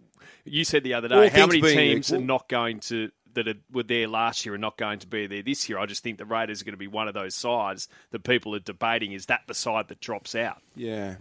You 0.45 0.64
said 0.64 0.83
the 0.85 0.95
other 0.95 1.12
All 1.14 1.23
day 1.23 1.29
how 1.29 1.47
many 1.47 1.61
being 1.61 1.76
teams 1.76 2.12
are 2.12 2.21
not 2.21 2.49
going 2.49 2.81
to 2.81 3.11
that 3.35 3.49
are, 3.49 3.55
were 3.73 3.83
there 3.83 4.09
last 4.09 4.45
year 4.45 4.55
are 4.55 4.59
not 4.59 4.76
going 4.76 4.99
to 5.00 5.07
be 5.07 5.26
there 5.26 5.43
this 5.43 5.69
year. 5.69 5.79
I 5.79 5.87
just 5.87 6.02
think 6.02 6.19
the 6.19 6.26
Raiders 6.26 6.61
are 6.61 6.64
going 6.64 6.75
to 6.75 6.79
be 6.79 6.87
one 6.87 7.09
of 7.09 7.14
those 7.14 7.35
sides 7.35 7.88
that 8.11 8.25
people 8.25 8.55
are 8.55 8.59
debating. 8.61 9.12
Is 9.12 9.26
that 9.26 9.43
the 9.47 9.55
side 9.55 9.88
that 9.88 10.00
drops 10.00 10.35
out? 10.35 10.59
Yeah. 10.76 11.17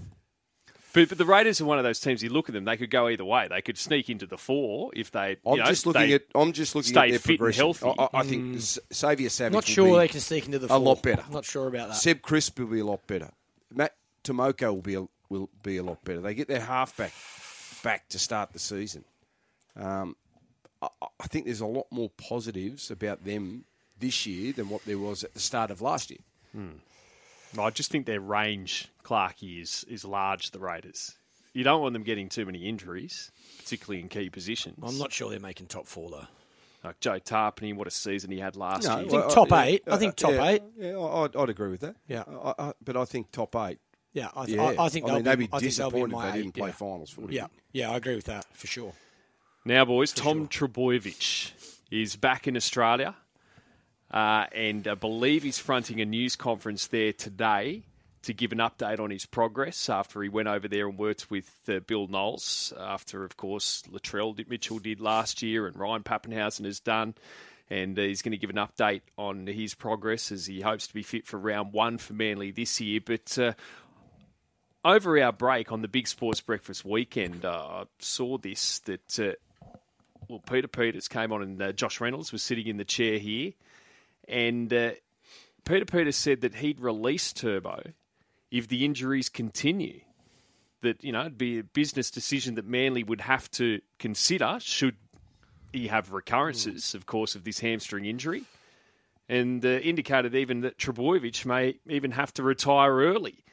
But, 0.94 1.08
but 1.08 1.18
the 1.18 1.26
Raiders 1.26 1.62
are 1.62 1.66
one 1.66 1.78
of 1.78 1.86
those 1.86 2.02
teams. 2.02 2.22
You 2.22 2.30
look 2.30 2.50
at 2.50 2.54
them; 2.54 2.66
they 2.66 2.76
could 2.76 2.90
go 2.92 3.08
either 3.08 3.24
way. 3.24 3.48
They 3.48 3.62
could 3.62 3.78
sneak 3.78 4.10
into 4.10 4.26
the 4.26 4.38
four 4.38 4.92
if 4.94 5.10
they. 5.12 5.38
I'm 5.46 5.54
you 5.54 5.60
know, 5.60 5.66
just 5.66 5.86
looking 5.86 6.12
at. 6.12 6.24
I'm 6.36 6.52
just 6.52 6.76
looking 6.76 6.90
stay 6.92 7.02
at 7.06 7.10
their 7.12 7.20
fit 7.20 7.30
and 7.30 7.38
progression. 7.40 7.62
healthy. 7.64 7.86
I, 7.98 8.04
I- 8.04 8.10
I 8.20 8.24
think 8.24 8.44
hmm. 8.44 8.56
S- 8.56 8.80
Xavier 8.94 9.30
Savage. 9.30 9.54
not 9.54 9.64
will 9.64 9.74
sure 9.74 9.86
be 9.94 9.98
they 10.00 10.08
can 10.10 10.20
sneak 10.20 10.46
into 10.48 10.60
the 10.60 10.68
Four. 10.68 10.76
a 10.76 10.80
four. 10.80 10.86
lot 10.88 11.02
better. 11.02 11.24
I'm 11.26 11.32
Not 11.34 11.46
sure 11.46 11.68
about 11.68 11.90
that. 11.90 11.96
Seb 11.96 12.22
Kris 12.22 12.52
will 12.58 12.66
be 12.66 12.80
a 12.80 12.86
lot 12.86 13.08
better. 13.08 13.30
Matt 13.74 13.96
Timoko 14.26 14.74
will 14.74 14.82
be 14.82 14.96
a, 14.96 15.08
will 15.30 15.50
be 15.64 15.78
a 15.78 15.84
lot 15.84 16.04
better. 16.04 16.20
They 16.20 16.34
get 16.34 16.50
their 16.50 16.60
halfback 16.60 17.14
back 17.84 18.08
to 18.10 18.20
start 18.20 18.54
the 18.54 18.60
season. 18.60 19.04
Um, 19.76 20.16
I, 20.82 20.88
I 21.20 21.28
think 21.28 21.46
there's 21.46 21.62
a 21.62 21.66
lot 21.66 21.88
more 21.92 22.10
positives 22.18 22.92
about 22.92 23.24
them 23.26 23.66
this 24.00 24.26
year 24.26 24.52
than 24.54 24.70
what 24.70 24.84
there 24.86 24.98
was 24.98 25.24
at 25.24 25.34
the 25.34 25.40
start 25.40 25.72
of 25.72 25.82
last 25.82 26.10
year. 26.12 26.20
I 27.60 27.70
just 27.70 27.92
think 27.92 28.06
their 28.06 28.20
range, 28.22 28.88
Clarkey, 29.04 29.62
is 29.62 29.86
is 29.90 30.06
large. 30.06 30.52
The 30.52 30.60
Raiders. 30.60 31.16
You 31.54 31.64
don't 31.66 31.82
want 31.82 31.94
them 31.94 32.04
getting 32.04 32.30
too 32.30 32.46
many 32.46 32.68
injuries, 32.70 33.30
particularly 33.60 34.02
in 34.02 34.08
key 34.08 34.30
positions. 34.30 34.78
I'm 34.82 34.98
not 34.98 35.12
sure 35.12 35.30
they're 35.30 35.40
making 35.40 35.68
top 35.68 35.86
four 35.86 36.10
though. 36.10 36.28
like 36.84 37.00
Joe 37.02 37.20
Tapine. 37.20 37.76
What 37.76 37.88
a 37.88 37.92
season 37.92 38.32
he 38.32 38.40
had 38.40 38.56
last 38.56 38.86
No, 38.88 39.00
year. 39.00 39.06
I 39.08 39.10
think 39.10 39.34
top 39.34 39.52
eight. 39.52 39.84
I 39.86 39.98
think 39.98 40.16
top 40.16 40.32
yeah, 40.32 40.48
eight. 40.48 40.64
Yeah, 40.78 40.98
I- 40.98 41.24
I'd, 41.26 41.36
I'd 41.36 41.50
agree 41.50 41.70
with 41.70 41.82
that. 41.82 41.96
Yeah. 42.08 42.24
I, 42.28 42.54
I, 42.58 42.74
but 42.84 42.96
I 42.96 43.04
think 43.06 43.32
top 43.32 43.54
eight 43.58 43.80
Yeah, 44.14 44.30
I, 44.36 44.46
th- 44.46 44.58
Yeah, 44.58 44.64
I, 44.64 44.86
I 44.86 44.90
think 44.90 45.06
I 45.06 45.14
mean, 45.16 45.24
they'll 45.24 45.36
they'd 45.36 45.40
be 45.40 45.48
they'll 45.48 45.60
be 45.60 45.66
in 45.66 45.70
disappointed 45.70 46.18
if 46.18 46.34
they 46.34 46.42
didn't 46.42 46.54
play 46.54 46.68
yeah. 46.68 46.74
finals 46.74 47.10
footy. 47.12 47.36
Yeah, 47.36 47.48
yeah, 47.72 47.92
I 47.92 47.98
agree 47.98 48.16
with 48.16 48.26
that 48.26 48.46
for 48.54 48.68
sure. 48.68 48.94
Now, 49.64 49.86
boys, 49.86 50.12
Tom 50.12 50.48
Trbojevic 50.48 51.52
is 51.92 52.16
back 52.16 52.48
in 52.48 52.58
Australia, 52.58 53.16
uh, 54.10 54.46
and 54.54 54.88
I 54.88 54.96
believe 54.96 55.44
he's 55.44 55.60
fronting 55.60 56.02
a 56.02 56.06
news 56.06 56.36
conference 56.36 56.88
there 56.88 57.14
today 57.14 57.84
to 58.24 58.34
give 58.34 58.52
an 58.52 58.60
update 58.60 59.00
on 59.00 59.10
his 59.10 59.26
progress 59.26 59.90
after 59.90 60.22
he 60.22 60.30
went 60.30 60.48
over 60.48 60.68
there 60.68 60.88
and 60.88 60.98
worked 60.98 61.32
with 61.32 61.50
uh, 61.68 61.80
Bill 61.80 62.08
Knowles. 62.08 62.74
After, 62.80 63.24
of 63.24 63.38
course, 63.38 63.84
Latrell 63.92 64.36
did, 64.36 64.50
Mitchell 64.50 64.80
did 64.80 65.02
last 65.02 65.42
year, 65.42 65.66
and 65.66 65.76
Ryan 65.76 66.04
Papenhuyzen 66.04 66.66
has 66.66 66.80
done. 66.80 67.16
And 67.70 67.98
uh, 67.98 68.02
he's 68.02 68.22
going 68.22 68.34
to 68.34 68.38
give 68.38 68.50
an 68.50 68.58
update 68.58 69.02
on 69.18 69.48
his 69.48 69.74
progress 69.76 70.32
as 70.32 70.46
he 70.46 70.60
hopes 70.60 70.88
to 70.88 70.94
be 70.94 71.04
fit 71.04 71.26
for 71.26 71.38
round 71.40 71.72
one 71.72 71.98
for 71.98 72.14
Manly 72.14 72.52
this 72.52 72.82
year. 72.82 73.00
But 73.04 73.38
uh, 73.40 73.54
over 74.84 75.22
our 75.22 75.32
break 75.32 75.72
on 75.72 75.82
the 75.82 75.88
Big 75.88 76.08
Sports 76.08 76.42
Breakfast 76.42 76.84
weekend, 76.84 77.46
uh, 77.46 77.84
I 77.84 77.84
saw 78.00 78.38
this 78.38 78.80
that 78.80 79.20
uh, 79.20 79.34
well, 80.28 80.40
Peter 80.40 80.68
Peters 80.68 81.08
came 81.08 81.32
on 81.32 81.42
and 81.42 81.62
uh, 81.62 81.72
Josh 81.72 82.00
Reynolds 82.00 82.32
was 82.32 82.44
sitting 82.44 82.68
in 82.68 82.78
the 82.78 82.86
chair 82.86 83.18
here, 83.18 83.54
and 84.28 84.74
uh, 84.74 84.92
Peter 85.66 85.86
Peters 85.86 86.16
said 86.16 86.42
that 86.42 86.56
he'd 86.56 86.80
release 86.80 87.34
Turbo 87.34 87.84
if 88.50 88.68
the 88.68 88.86
injuries 88.86 89.30
continue. 89.30 90.02
That 90.82 91.04
you 91.04 91.12
know 91.12 91.22
it'd 91.22 91.38
be 91.38 91.60
a 91.60 91.64
business 91.64 92.10
decision 92.10 92.56
that 92.56 92.66
Manly 92.66 93.04
would 93.04 93.22
have 93.22 93.52
to 93.52 93.82
consider 94.00 94.58
should 94.60 94.96
he 95.72 95.88
have 95.88 96.12
recurrences, 96.12 96.96
of 96.96 97.06
course, 97.06 97.36
of 97.36 97.44
this 97.44 97.60
hamstring 97.60 98.06
injury, 98.06 98.44
and 99.30 99.64
uh, 99.64 99.70
indicated 99.70 100.36
even 100.36 100.62
that 100.62 100.78
Trbojevic 100.78 101.46
may 101.46 101.76
even 101.88 102.12
have 102.12 102.34
to 102.34 102.44
retire 102.44 102.96
early. 102.96 103.44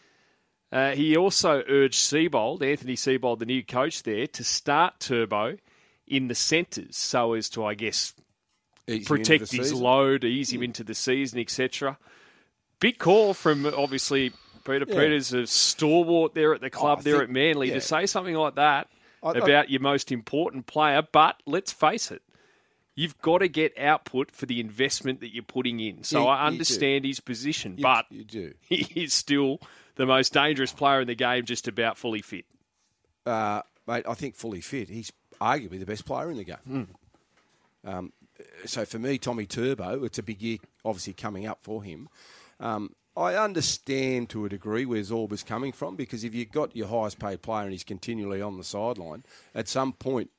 Uh, 0.70 0.90
he 0.90 1.16
also 1.16 1.62
urged 1.68 1.98
Seibold, 1.98 2.62
Anthony 2.62 2.94
Seibold, 2.94 3.38
the 3.38 3.46
new 3.46 3.64
coach 3.64 4.02
there, 4.02 4.26
to 4.26 4.44
start 4.44 5.00
Turbo 5.00 5.56
in 6.06 6.28
the 6.28 6.34
centres 6.34 6.96
so 6.96 7.32
as 7.34 7.48
to, 7.50 7.64
I 7.64 7.74
guess, 7.74 8.12
Ease 8.86 9.06
protect 9.06 9.40
his 9.42 9.50
season. 9.50 9.80
load, 9.80 10.24
ease 10.24 10.50
him 10.52 10.62
into 10.62 10.84
the 10.84 10.94
season, 10.94 11.38
etc. 11.38 11.98
Big 12.80 12.98
call 12.98 13.34
from 13.34 13.64
obviously 13.66 14.32
Peter 14.64 14.86
Peters, 14.86 15.32
a 15.32 15.46
stalwart 15.46 16.34
there 16.34 16.54
at 16.54 16.60
the 16.60 16.70
club 16.70 16.98
I 17.00 17.02
there 17.02 17.12
think- 17.18 17.24
at 17.24 17.30
Manly, 17.30 17.68
yeah. 17.68 17.74
to 17.74 17.80
say 17.80 18.06
something 18.06 18.34
like 18.34 18.54
that 18.56 18.88
I- 19.22 19.28
I- 19.30 19.32
about 19.38 19.70
your 19.70 19.80
most 19.80 20.12
important 20.12 20.66
player. 20.66 21.02
But 21.02 21.42
let's 21.46 21.72
face 21.72 22.10
it, 22.10 22.22
you've 22.98 23.16
got 23.20 23.38
to 23.38 23.48
get 23.48 23.78
output 23.78 24.32
for 24.32 24.46
the 24.46 24.58
investment 24.58 25.20
that 25.20 25.32
you're 25.32 25.44
putting 25.44 25.78
in. 25.78 26.02
So 26.02 26.22
You- 26.22 26.26
I 26.26 26.46
understand 26.48 27.04
his 27.04 27.20
position, 27.20 27.74
You- 27.76 27.82
but 27.84 28.06
you 28.10 28.24
do. 28.24 28.54
he 28.68 28.90
is 28.96 29.14
still 29.14 29.60
the 29.94 30.04
most 30.04 30.32
dangerous 30.32 30.72
player 30.72 31.00
in 31.00 31.06
the 31.06 31.14
game, 31.14 31.44
just 31.44 31.68
about 31.68 31.96
fully 31.96 32.22
fit. 32.22 32.44
uh, 33.24 33.62
mate, 33.86 34.04
I 34.08 34.14
think 34.14 34.34
fully 34.34 34.60
fit. 34.60 34.88
He's 34.88 35.12
arguably 35.40 35.78
the 35.78 35.86
best 35.86 36.04
player 36.06 36.28
in 36.30 36.38
the 36.38 36.44
game. 36.44 36.56
Hmm. 37.84 37.88
Um, 37.88 38.12
so 38.64 38.84
for 38.84 38.98
me, 38.98 39.18
Tommy 39.18 39.46
Turbo, 39.46 40.02
it's 40.04 40.18
a 40.18 40.22
big 40.22 40.42
year, 40.42 40.58
obviously 40.84 41.12
coming 41.12 41.46
up 41.46 41.58
for 41.62 41.82
him. 41.84 42.08
Um, 42.58 42.94
I 43.16 43.34
understand 43.34 44.28
to 44.30 44.44
a 44.44 44.48
degree 44.48 44.84
where 44.86 45.00
Zorba's 45.02 45.42
coming 45.42 45.72
from 45.72 45.94
because 45.96 46.24
if 46.24 46.34
you've 46.34 46.50
got 46.52 46.74
your 46.76 46.88
highest 46.88 47.18
paid 47.18 47.42
player 47.42 47.62
and 47.64 47.72
he's 47.72 47.84
continually 47.84 48.40
on 48.42 48.56
the 48.58 48.64
sideline, 48.64 49.24
at 49.54 49.68
some 49.68 49.92
point 49.92 50.30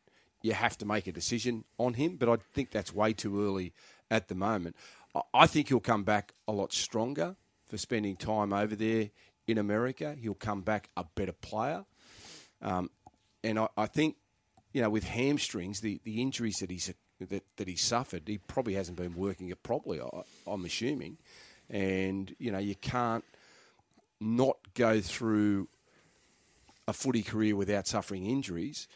you 0.41 0.53
have 0.53 0.77
to 0.77 0.85
make 0.85 1.07
a 1.07 1.11
decision 1.11 1.63
on 1.77 1.93
him. 1.93 2.15
But 2.17 2.29
I 2.29 2.37
think 2.53 2.71
that's 2.71 2.93
way 2.93 3.13
too 3.13 3.45
early 3.45 3.73
at 4.09 4.27
the 4.27 4.35
moment. 4.35 4.75
I- 5.33 5.47
think 5.47 5.69
he'll 5.69 5.79
come 5.79 6.03
back 6.03 6.33
a 6.47 6.51
lot 6.51 6.71
stronger 6.71 7.35
for 7.65 7.77
spending 7.77 8.15
time 8.15 8.53
over 8.53 8.75
there 8.75 9.09
in 9.47 9.57
America. 9.57 10.15
He'll 10.19 10.33
come 10.35 10.61
back 10.61 10.89
a 10.95 11.03
better 11.03 11.31
player. 11.33 11.85
Um, 12.61 12.89
and 13.43 13.59
I, 13.59 13.67
I 13.77 13.85
think, 13.87 14.17
you 14.73 14.81
know, 14.81 14.89
with 14.89 15.03
hamstrings, 15.03 15.81
the, 15.81 15.99
the 16.03 16.21
injuries 16.21 16.57
that 16.57 16.69
he's 16.69 16.93
that, 17.19 17.43
that 17.57 17.67
he 17.67 17.75
suffered, 17.75 18.23
he 18.27 18.37
probably 18.37 18.75
hasn't 18.75 18.97
been 18.97 19.13
working 19.13 19.49
it 19.49 19.61
properly. 19.63 19.99
I, 19.99 20.07
I'm 20.47 20.63
assuming, 20.65 21.17
and 21.69 22.33
you 22.39 22.51
know, 22.51 22.59
you 22.59 22.75
can't 22.75 23.25
not 24.21 24.57
go 24.73 25.01
through 25.01 25.67
a 26.87 26.93
footy 26.93 27.23
career 27.23 27.55
without 27.55 27.87
suffering 27.87 28.25
injuries. 28.25 28.87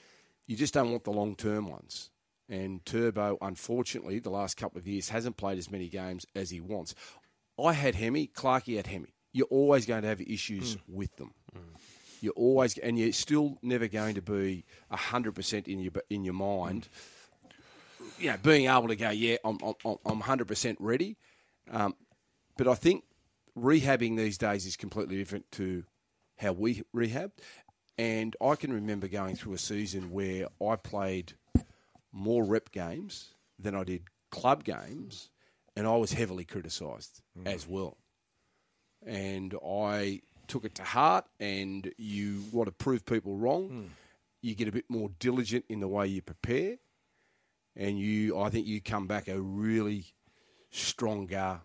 You 0.47 0.55
just 0.55 0.73
don't 0.73 0.91
want 0.91 1.03
the 1.03 1.11
long 1.11 1.35
term 1.35 1.67
ones. 1.67 2.09
And 2.49 2.85
Turbo, 2.85 3.37
unfortunately, 3.41 4.19
the 4.19 4.29
last 4.29 4.57
couple 4.57 4.77
of 4.77 4.87
years 4.87 5.09
hasn't 5.09 5.37
played 5.37 5.57
as 5.57 5.71
many 5.71 5.87
games 5.87 6.25
as 6.35 6.49
he 6.49 6.59
wants. 6.59 6.93
I 7.63 7.73
had 7.73 7.95
Hemi, 7.95 8.27
Clarkey 8.27 8.75
had 8.75 8.87
Hemi. 8.87 9.13
You're 9.31 9.47
always 9.47 9.85
going 9.85 10.01
to 10.03 10.07
have 10.07 10.21
issues 10.21 10.77
with 10.87 11.15
them. 11.15 11.33
You're 12.21 12.33
always, 12.33 12.77
and 12.77 12.97
you're 12.99 13.11
still 13.13 13.57
never 13.61 13.87
going 13.87 14.15
to 14.15 14.21
be 14.21 14.65
hundred 14.91 15.35
percent 15.35 15.67
in 15.67 15.79
your 15.79 15.91
in 16.09 16.23
your 16.23 16.33
mind. 16.33 16.87
You 18.19 18.31
know, 18.31 18.37
being 18.43 18.67
able 18.69 18.87
to 18.89 18.95
go, 18.95 19.09
yeah, 19.09 19.37
I'm 19.43 19.57
I'm 19.85 19.97
I'm 20.05 20.19
hundred 20.19 20.47
percent 20.47 20.77
ready. 20.79 21.17
Um, 21.71 21.95
but 22.57 22.67
I 22.67 22.75
think 22.75 23.03
rehabbing 23.57 24.17
these 24.17 24.37
days 24.37 24.65
is 24.65 24.75
completely 24.75 25.17
different 25.17 25.51
to 25.53 25.83
how 26.37 26.51
we 26.53 26.83
rehab. 26.93 27.31
And 27.97 28.35
I 28.41 28.55
can 28.55 28.73
remember 28.73 29.07
going 29.07 29.35
through 29.35 29.53
a 29.53 29.59
season 29.59 30.11
where 30.11 30.47
I 30.61 30.75
played 30.75 31.33
more 32.11 32.43
rep 32.43 32.71
games 32.71 33.33
than 33.59 33.75
I 33.75 33.83
did 33.83 34.03
club 34.31 34.63
games, 34.63 35.29
and 35.75 35.85
I 35.85 35.95
was 35.95 36.13
heavily 36.13 36.45
criticised 36.45 37.21
as 37.45 37.67
well. 37.67 37.97
And 39.05 39.53
I 39.65 40.21
took 40.47 40.65
it 40.65 40.75
to 40.75 40.83
heart, 40.83 41.25
and 41.39 41.91
you 41.97 42.43
want 42.51 42.67
to 42.67 42.71
prove 42.71 43.05
people 43.05 43.37
wrong. 43.37 43.91
You 44.41 44.55
get 44.55 44.67
a 44.67 44.71
bit 44.71 44.89
more 44.89 45.09
diligent 45.19 45.65
in 45.69 45.79
the 45.79 45.87
way 45.87 46.07
you 46.07 46.21
prepare, 46.21 46.77
and 47.75 47.99
you, 47.99 48.39
I 48.39 48.49
think, 48.49 48.65
you 48.65 48.81
come 48.81 49.07
back 49.07 49.27
a 49.27 49.39
really 49.39 50.05
stronger, 50.71 51.61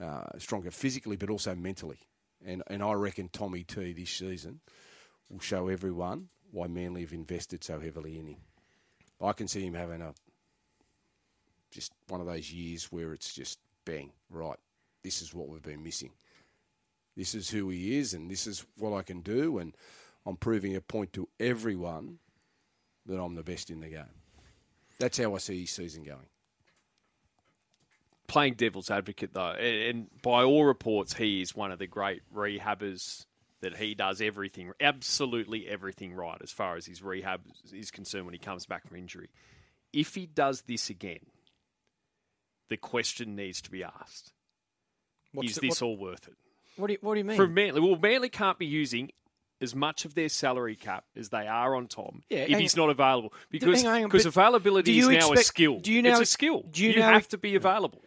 uh, 0.00 0.38
stronger 0.38 0.70
physically, 0.70 1.16
but 1.16 1.28
also 1.28 1.54
mentally. 1.54 1.98
And 2.44 2.62
and 2.68 2.82
I 2.84 2.92
reckon 2.92 3.28
Tommy 3.28 3.64
T 3.64 3.92
this 3.92 4.10
season 4.10 4.60
will 5.30 5.40
show 5.40 5.68
everyone 5.68 6.28
why 6.50 6.66
Manly 6.66 7.02
have 7.02 7.12
invested 7.12 7.62
so 7.62 7.80
heavily 7.80 8.18
in 8.18 8.26
him. 8.28 8.38
I 9.20 9.32
can 9.32 9.48
see 9.48 9.66
him 9.66 9.74
having 9.74 10.00
a 10.00 10.14
just 11.70 11.92
one 12.08 12.20
of 12.20 12.26
those 12.26 12.50
years 12.50 12.84
where 12.86 13.12
it's 13.12 13.34
just 13.34 13.58
bang, 13.84 14.10
right. 14.30 14.58
This 15.02 15.20
is 15.20 15.34
what 15.34 15.48
we've 15.48 15.62
been 15.62 15.82
missing. 15.82 16.12
This 17.16 17.34
is 17.34 17.50
who 17.50 17.68
he 17.68 17.98
is, 17.98 18.14
and 18.14 18.30
this 18.30 18.46
is 18.46 18.64
what 18.78 18.96
I 18.96 19.02
can 19.02 19.20
do, 19.20 19.58
and 19.58 19.76
I'm 20.24 20.36
proving 20.36 20.76
a 20.76 20.80
point 20.80 21.12
to 21.14 21.28
everyone 21.38 22.18
that 23.06 23.20
I'm 23.20 23.34
the 23.34 23.42
best 23.42 23.70
in 23.70 23.80
the 23.80 23.88
game. 23.88 24.04
That's 24.98 25.18
how 25.18 25.34
I 25.34 25.38
see 25.38 25.60
his 25.62 25.70
season 25.70 26.04
going. 26.04 26.28
playing 28.28 28.54
devil's 28.54 28.90
advocate 28.90 29.32
though, 29.32 29.50
and, 29.50 29.76
and 29.76 30.22
by 30.22 30.44
all 30.44 30.64
reports, 30.64 31.14
he 31.14 31.40
is 31.40 31.54
one 31.56 31.72
of 31.72 31.78
the 31.78 31.86
great 31.86 32.22
rehabbers. 32.34 33.26
That 33.60 33.76
he 33.76 33.94
does 33.94 34.20
everything, 34.20 34.72
absolutely 34.80 35.66
everything 35.68 36.14
right 36.14 36.38
as 36.40 36.52
far 36.52 36.76
as 36.76 36.86
his 36.86 37.02
rehab 37.02 37.40
is 37.72 37.90
concerned 37.90 38.24
when 38.24 38.34
he 38.34 38.38
comes 38.38 38.66
back 38.66 38.86
from 38.86 38.96
injury. 38.96 39.30
If 39.92 40.14
he 40.14 40.26
does 40.26 40.62
this 40.62 40.90
again, 40.90 41.26
the 42.68 42.76
question 42.76 43.34
needs 43.34 43.60
to 43.62 43.70
be 43.70 43.82
asked: 43.82 44.32
What's 45.32 45.50
Is 45.50 45.56
the- 45.56 45.68
this 45.68 45.82
all 45.82 45.96
worth 45.96 46.28
it? 46.28 46.34
What 46.76 46.86
do 46.86 46.92
you, 46.92 46.98
what 47.00 47.14
do 47.14 47.18
you 47.18 47.24
mean? 47.24 47.36
For 47.36 47.48
Manly, 47.48 47.80
well, 47.80 47.98
Manly 47.98 48.28
can't 48.28 48.58
be 48.58 48.66
using 48.66 49.10
as 49.60 49.74
much 49.74 50.04
of 50.04 50.14
their 50.14 50.28
salary 50.28 50.76
cap 50.76 51.04
as 51.16 51.30
they 51.30 51.46
are 51.48 51.74
on 51.74 51.88
Tom 51.88 52.22
Yeah, 52.30 52.46
if 52.48 52.58
he's 52.58 52.76
not 52.76 52.90
available. 52.90 53.32
Because 53.50 53.82
because 53.82 54.26
availability 54.26 54.98
is 54.98 55.08
now 55.08 55.32
a 55.32 55.36
skill. 55.38 55.80
do 55.80 55.92
you 55.92 56.02
now 56.02 56.12
it's 56.12 56.20
a 56.20 56.26
skill. 56.26 56.62
do 56.70 56.84
you 56.84 56.90
you 56.90 56.98
now 57.00 57.12
have 57.12 57.28
to 57.28 57.38
be 57.38 57.56
available. 57.56 58.00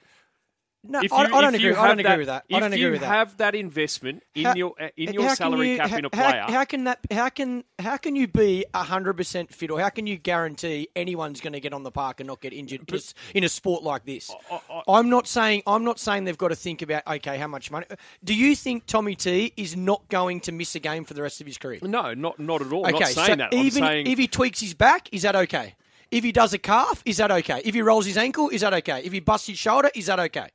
No, 0.84 1.00
If 1.02 1.14
I, 1.14 1.28
you- 1.28 1.36
I 1.36 1.42
don't 1.42 1.56
if 1.56 1.62
you 1.62 1.70
agree. 1.72 1.82
I 1.82 1.88
don't 1.88 2.00
agree 2.00 2.18
with 2.18 2.28
that. 2.28 2.44
I 2.52 2.56
If 2.56 2.60
don't 2.62 2.74
agree 2.74 2.86
you 2.86 2.92
with 2.92 3.02
that. 3.02 3.08
have 3.08 3.38
that 3.38 3.54
investment 3.56 4.24
in 4.34 4.46
How- 4.46 4.56
your 4.56 4.74
in 4.98 5.08
how 5.08 5.14
your 5.14 5.24
can 5.28 5.36
salary 5.36 5.72
you- 5.72 5.78
cap 5.78 5.90
how- 5.92 5.98
in 5.98 6.06
a 6.06 6.10
player, 6.10 6.46
How, 6.48 6.66
can 6.66 6.84
that? 6.86 7.00
How 7.12 7.30
can 7.30 7.64
how 7.78 7.98
can 7.98 8.16
you 8.16 8.28
be 8.28 8.66
hundred 8.74 9.14
percent 9.14 9.54
fit, 9.54 9.70
or 9.70 9.80
how 9.80 9.90
can 9.90 10.08
you 10.08 10.18
guarantee 10.18 10.88
anyone's 10.96 11.40
going 11.40 11.54
to 11.54 11.60
get 11.60 11.74
on 11.74 11.84
the 11.84 11.92
park 11.92 12.20
and 12.20 12.28
not 12.28 12.42
get 12.42 12.52
injured 12.54 12.90
in 12.92 13.00
in 13.36 13.44
a 13.44 13.50
sport 13.50 13.84
like 13.84 14.06
this? 14.06 14.32
I, 14.88 15.00
am 15.00 15.10
not 15.10 15.28
saying 15.28 15.62
I'm 15.68 15.84
not 15.84 16.00
saying 16.00 16.24
they've 16.24 16.38
got 16.38 16.48
to 16.50 16.56
think 16.56 16.82
about 16.82 17.06
okay, 17.06 17.38
how 17.38 17.48
much 17.48 17.70
money. 17.70 17.86
Do 18.24 18.34
you 18.34 18.56
think 18.56 18.86
Tommy 18.88 19.16
T 19.16 19.54
is 19.58 19.78
not 19.78 20.08
going 20.10 20.40
to 20.42 20.52
miss 20.52 20.74
a 20.76 20.80
game 20.80 21.04
for 21.06 21.14
the 21.14 21.22
rest 21.22 21.42
of 21.42 21.48
his 21.48 21.58
career? 21.58 21.80
no, 21.84 22.14
not 22.16 22.40
not 22.40 22.62
at 22.62 22.72
all. 22.74 22.86
I'm 22.88 22.96
Okay, 22.96 23.04
not 23.06 23.10
saying 23.14 23.28
so 23.28 23.36
that. 23.36 23.50
I'm 23.54 23.60
even 23.66 23.84
if 24.08 24.18
he 24.18 24.28
tweaks 24.28 24.60
his 24.62 24.74
back, 24.74 25.10
is 25.12 25.22
that 25.22 25.36
okay? 25.36 25.76
If 26.12 26.26
he 26.26 26.34
does 26.34 26.54
a 26.54 26.58
calf, 26.58 27.02
is 27.06 27.18
that 27.18 27.32
okay? 27.32 27.62
If 27.64 27.74
he 27.74 27.82
rolls 27.82 28.06
his 28.06 28.18
ankle, 28.18 28.50
is 28.50 28.62
that 28.62 28.74
okay? 28.74 29.02
If 29.04 29.14
he 29.14 29.22
busts 29.22 29.48
his 29.48 29.58
shoulder, 29.58 29.90
is 29.96 30.08
that 30.08 30.20
okay? 30.20 30.50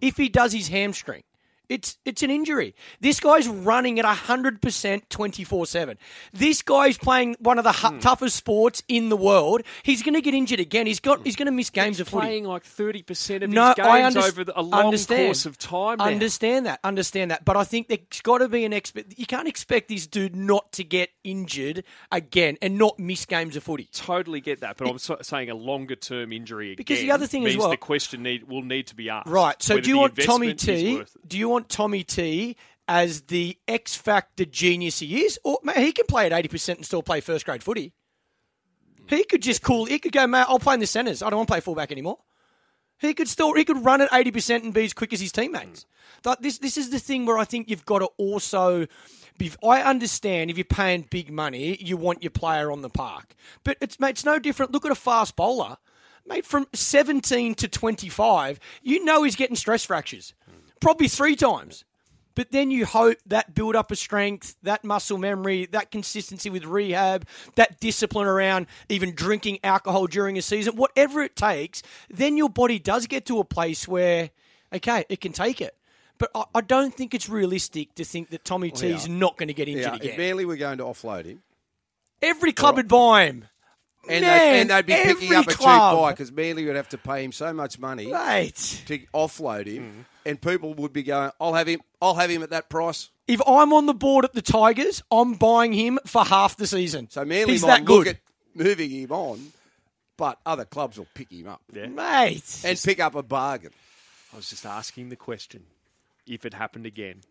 If 0.00 0.16
he 0.16 0.30
does 0.30 0.52
his 0.52 0.68
hamstring, 0.68 1.22
It's 1.72 1.96
it's 2.04 2.22
an 2.22 2.30
injury. 2.30 2.74
This 3.00 3.18
guy's 3.20 3.48
running 3.48 3.98
at 3.98 4.04
100% 4.04 5.02
24 5.08 5.66
7. 5.66 5.98
This 6.32 6.62
guy's 6.62 6.98
playing 6.98 7.36
one 7.40 7.58
of 7.58 7.64
the 7.64 7.72
hu- 7.72 7.88
hmm. 7.94 7.98
toughest 7.98 8.36
sports 8.36 8.82
in 8.88 9.08
the 9.08 9.16
world. 9.16 9.62
He's 9.82 10.02
going 10.02 10.14
to 10.14 10.20
get 10.20 10.34
injured 10.34 10.60
again. 10.60 10.86
He's 10.86 11.00
got 11.00 11.24
he's 11.24 11.36
going 11.36 11.46
to 11.46 11.52
miss 11.52 11.70
games 11.70 12.00
of 12.00 12.08
footy. 12.08 12.26
Playing 12.26 12.44
like 12.44 12.64
30% 12.64 13.42
of 13.42 13.50
No, 13.50 13.66
his 13.68 13.74
games 13.76 13.88
I 13.88 14.00
underst- 14.02 14.28
over 14.28 14.44
the- 14.44 14.58
a 14.58 14.62
long 14.62 14.84
understand. 14.86 15.26
course 15.28 15.46
of 15.46 15.56
time 15.58 15.98
now. 15.98 16.04
Understand 16.04 16.66
that, 16.66 16.80
understand 16.84 17.30
that. 17.30 17.44
But 17.44 17.56
I 17.56 17.64
think 17.64 17.88
there's 17.88 18.20
got 18.22 18.38
to 18.38 18.48
be 18.48 18.64
an 18.64 18.72
expect. 18.72 19.14
You 19.18 19.26
can't 19.26 19.48
expect 19.48 19.88
this 19.88 20.06
dude 20.06 20.36
not 20.36 20.72
to 20.72 20.84
get 20.84 21.10
injured 21.24 21.84
again 22.10 22.58
and 22.60 22.76
not 22.78 22.98
miss 22.98 23.24
games 23.24 23.56
of 23.56 23.62
footy. 23.62 23.88
Totally 23.92 24.40
get 24.40 24.60
that, 24.60 24.76
but 24.76 24.88
I'm 24.88 24.98
so- 24.98 25.18
saying 25.22 25.50
a 25.50 25.54
longer 25.54 25.96
term 25.96 26.32
injury 26.32 26.68
again. 26.72 26.76
Because 26.76 27.00
the 27.00 27.10
other 27.10 27.26
thing 27.26 27.46
as 27.46 27.56
well- 27.56 27.70
the 27.70 27.76
question 27.76 28.22
need, 28.22 28.44
will 28.44 28.62
need 28.62 28.88
to 28.88 28.94
be 28.94 29.08
asked. 29.08 29.28
Right. 29.28 29.60
So 29.62 29.80
do 29.80 29.88
you 29.88 29.98
want 29.98 30.16
Tommy 30.18 30.54
T? 30.54 31.02
Do 31.26 31.38
you 31.38 31.48
want 31.48 31.61
Tommy 31.68 32.04
T 32.04 32.56
as 32.88 33.22
the 33.22 33.58
X 33.68 33.94
factor 33.94 34.44
genius 34.44 34.98
he 34.98 35.24
is, 35.24 35.38
or 35.44 35.58
man, 35.62 35.76
he 35.76 35.92
can 35.92 36.06
play 36.06 36.26
at 36.26 36.32
eighty 36.32 36.48
percent 36.48 36.78
and 36.78 36.86
still 36.86 37.02
play 37.02 37.20
first 37.20 37.44
grade 37.44 37.62
footy? 37.62 37.92
He 39.08 39.24
could 39.24 39.42
just 39.42 39.62
cool. 39.62 39.84
He 39.84 39.98
could 39.98 40.12
go, 40.12 40.26
man. 40.26 40.46
I'll 40.48 40.58
play 40.58 40.74
in 40.74 40.80
the 40.80 40.86
centres. 40.86 41.22
I 41.22 41.30
don't 41.30 41.38
want 41.38 41.48
to 41.48 41.52
play 41.52 41.60
fullback 41.60 41.92
anymore. 41.92 42.18
He 42.98 43.14
could 43.14 43.28
still. 43.28 43.54
He 43.54 43.64
could 43.64 43.84
run 43.84 44.00
at 44.00 44.12
eighty 44.12 44.30
percent 44.30 44.64
and 44.64 44.72
be 44.72 44.84
as 44.84 44.92
quick 44.92 45.12
as 45.12 45.20
his 45.20 45.32
teammates. 45.32 45.82
Hmm. 45.82 45.88
But 46.22 46.42
this 46.42 46.58
this 46.58 46.76
is 46.76 46.90
the 46.90 46.98
thing 46.98 47.26
where 47.26 47.38
I 47.38 47.44
think 47.44 47.68
you've 47.68 47.84
got 47.84 48.00
to 48.00 48.08
also. 48.16 48.86
Be, 49.38 49.50
I 49.64 49.80
understand 49.82 50.50
if 50.50 50.58
you're 50.58 50.64
paying 50.64 51.06
big 51.10 51.30
money, 51.30 51.78
you 51.80 51.96
want 51.96 52.22
your 52.22 52.30
player 52.30 52.70
on 52.70 52.82
the 52.82 52.90
park. 52.90 53.34
But 53.64 53.78
it's 53.80 53.98
mate, 53.98 54.10
it's 54.10 54.24
no 54.24 54.38
different. 54.38 54.72
Look 54.72 54.84
at 54.84 54.92
a 54.92 54.96
fast 54.96 55.36
bowler. 55.36 55.78
Mate, 56.24 56.46
from 56.46 56.68
17 56.72 57.56
to 57.56 57.66
25, 57.66 58.60
you 58.82 59.04
know 59.04 59.24
he's 59.24 59.34
getting 59.34 59.56
stress 59.56 59.84
fractures. 59.84 60.34
Probably 60.82 61.08
three 61.08 61.36
times. 61.36 61.84
But 62.34 62.50
then 62.50 62.70
you 62.70 62.86
hope 62.86 63.18
that 63.26 63.54
build 63.54 63.76
up 63.76 63.90
of 63.90 63.98
strength, 63.98 64.56
that 64.62 64.84
muscle 64.84 65.18
memory, 65.18 65.66
that 65.72 65.90
consistency 65.90 66.48
with 66.50 66.64
rehab, 66.64 67.26
that 67.56 67.78
discipline 67.78 68.26
around 68.26 68.66
even 68.88 69.14
drinking 69.14 69.58
alcohol 69.62 70.06
during 70.06 70.38
a 70.38 70.42
season, 70.42 70.76
whatever 70.76 71.22
it 71.22 71.36
takes, 71.36 71.82
then 72.08 72.36
your 72.36 72.48
body 72.48 72.78
does 72.78 73.06
get 73.06 73.26
to 73.26 73.38
a 73.38 73.44
place 73.44 73.86
where, 73.86 74.30
okay, 74.72 75.04
it 75.08 75.20
can 75.20 75.32
take 75.32 75.60
it. 75.60 75.76
But 76.18 76.30
I, 76.34 76.44
I 76.54 76.60
don't 76.62 76.94
think 76.94 77.14
it's 77.14 77.28
realistic 77.28 77.94
to 77.96 78.04
think 78.04 78.30
that 78.30 78.44
Tommy 78.44 78.70
T 78.70 78.88
is 78.88 79.06
yeah. 79.06 79.14
not 79.14 79.36
going 79.36 79.48
to 79.48 79.54
get 79.54 79.68
injured 79.68 79.84
Yeah, 79.84 79.94
if 79.96 80.02
again. 80.02 80.16
Manly 80.18 80.44
were 80.46 80.56
going 80.56 80.78
to 80.78 80.84
offload 80.84 81.26
him, 81.26 81.42
Every 82.22 82.52
club 82.52 82.76
would 82.76 82.88
buy 82.88 83.26
him. 83.26 83.46
And, 84.08 84.22
Man, 84.22 84.22
they'd, 84.22 84.60
and 84.60 84.70
they'd 84.70 84.86
be 84.86 84.92
picking 84.94 85.32
every 85.32 85.36
up 85.36 85.46
a 85.46 85.50
cheap 85.52 85.60
buy 85.60 86.10
because 86.12 86.32
Manly 86.32 86.64
would 86.66 86.76
have 86.76 86.88
to 86.90 86.98
pay 86.98 87.24
him 87.24 87.32
so 87.32 87.52
much 87.52 87.78
money 87.78 88.06
Mate. 88.06 88.82
to 88.86 88.98
offload 89.14 89.66
him, 89.66 89.82
Mm. 89.82 90.04
and 90.30 90.40
people 90.40 90.74
would 90.74 90.92
be 90.92 91.02
going, 91.04 91.30
"I'll 91.40 91.54
have 91.54 91.66
him. 91.68 91.80
I'll 92.00 92.14
have 92.16 92.30
him 92.30 92.42
at 92.42 92.50
that 92.50 92.68
price." 92.68 93.10
If 93.28 93.40
I'm 93.46 93.72
on 93.72 93.86
the 93.86 93.94
board 93.94 94.24
at 94.24 94.32
the 94.32 94.42
Tigers, 94.42 95.02
I'm 95.12 95.34
buying 95.34 95.72
him 95.72 95.98
for 96.06 96.24
half 96.24 96.56
the 96.56 96.66
season. 96.66 97.08
So 97.10 97.24
Manly 97.24 97.52
He's 97.52 97.62
might 97.62 97.68
that 97.84 97.84
look 97.84 98.04
good. 98.04 98.16
at 98.16 98.20
moving 98.54 98.90
him 98.90 99.12
on, 99.12 99.52
but 100.16 100.38
other 100.44 100.64
clubs 100.64 100.98
will 100.98 101.06
pick 101.14 101.30
him 101.30 101.46
up 101.48 101.62
Mate. 101.72 102.60
and 102.64 102.80
pick 102.82 102.98
up 103.00 103.14
a 103.14 103.22
bargain. 103.22 103.70
I 104.32 104.36
was 104.36 104.50
just 104.50 104.66
asking 104.66 105.08
the 105.10 105.16
question. 105.16 105.64
If 106.26 106.44
it 106.44 106.54
happened 106.54 106.86
again, 106.86 107.22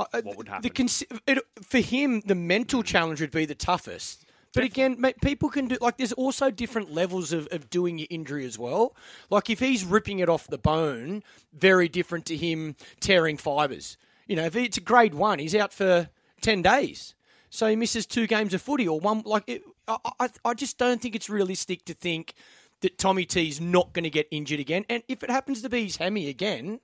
Uh, 0.00 0.04
What 0.22 0.36
would 0.36 0.46
The 0.46 0.50
happen? 0.52 0.70
cons- 0.70 1.02
it, 1.26 1.38
for 1.60 1.78
him, 1.80 2.20
the 2.24 2.36
mental 2.36 2.84
challenge 2.84 3.20
would 3.20 3.32
be 3.32 3.44
the 3.46 3.56
toughest. 3.56 4.24
But 4.58 4.64
again, 4.64 4.96
mate, 4.98 5.20
people 5.20 5.50
can 5.50 5.68
do 5.68 5.78
like. 5.80 5.98
There's 5.98 6.12
also 6.14 6.50
different 6.50 6.92
levels 6.92 7.32
of, 7.32 7.46
of 7.52 7.70
doing 7.70 7.96
your 7.96 8.08
injury 8.10 8.44
as 8.44 8.58
well. 8.58 8.96
Like 9.30 9.50
if 9.50 9.60
he's 9.60 9.84
ripping 9.84 10.18
it 10.18 10.28
off 10.28 10.48
the 10.48 10.58
bone, 10.58 11.22
very 11.52 11.88
different 11.88 12.26
to 12.26 12.36
him 12.36 12.74
tearing 12.98 13.36
fibres. 13.36 13.96
You 14.26 14.34
know, 14.34 14.46
if 14.46 14.56
it's 14.56 14.76
a 14.76 14.80
grade 14.80 15.14
one, 15.14 15.38
he's 15.38 15.54
out 15.54 15.72
for 15.72 16.10
ten 16.40 16.60
days, 16.62 17.14
so 17.50 17.68
he 17.68 17.76
misses 17.76 18.04
two 18.04 18.26
games 18.26 18.52
of 18.52 18.60
footy 18.60 18.88
or 18.88 18.98
one. 18.98 19.22
Like, 19.24 19.44
it, 19.46 19.62
I, 19.86 19.98
I, 20.18 20.28
I 20.44 20.54
just 20.54 20.76
don't 20.76 21.00
think 21.00 21.14
it's 21.14 21.30
realistic 21.30 21.84
to 21.84 21.94
think 21.94 22.34
that 22.80 22.98
Tommy 22.98 23.26
T 23.26 23.48
is 23.48 23.60
not 23.60 23.92
going 23.92 24.02
to 24.02 24.10
get 24.10 24.26
injured 24.32 24.58
again. 24.58 24.84
And 24.88 25.04
if 25.06 25.22
it 25.22 25.30
happens 25.30 25.62
to 25.62 25.68
be 25.68 25.84
his 25.84 25.98
hammy 25.98 26.28
again, 26.28 26.80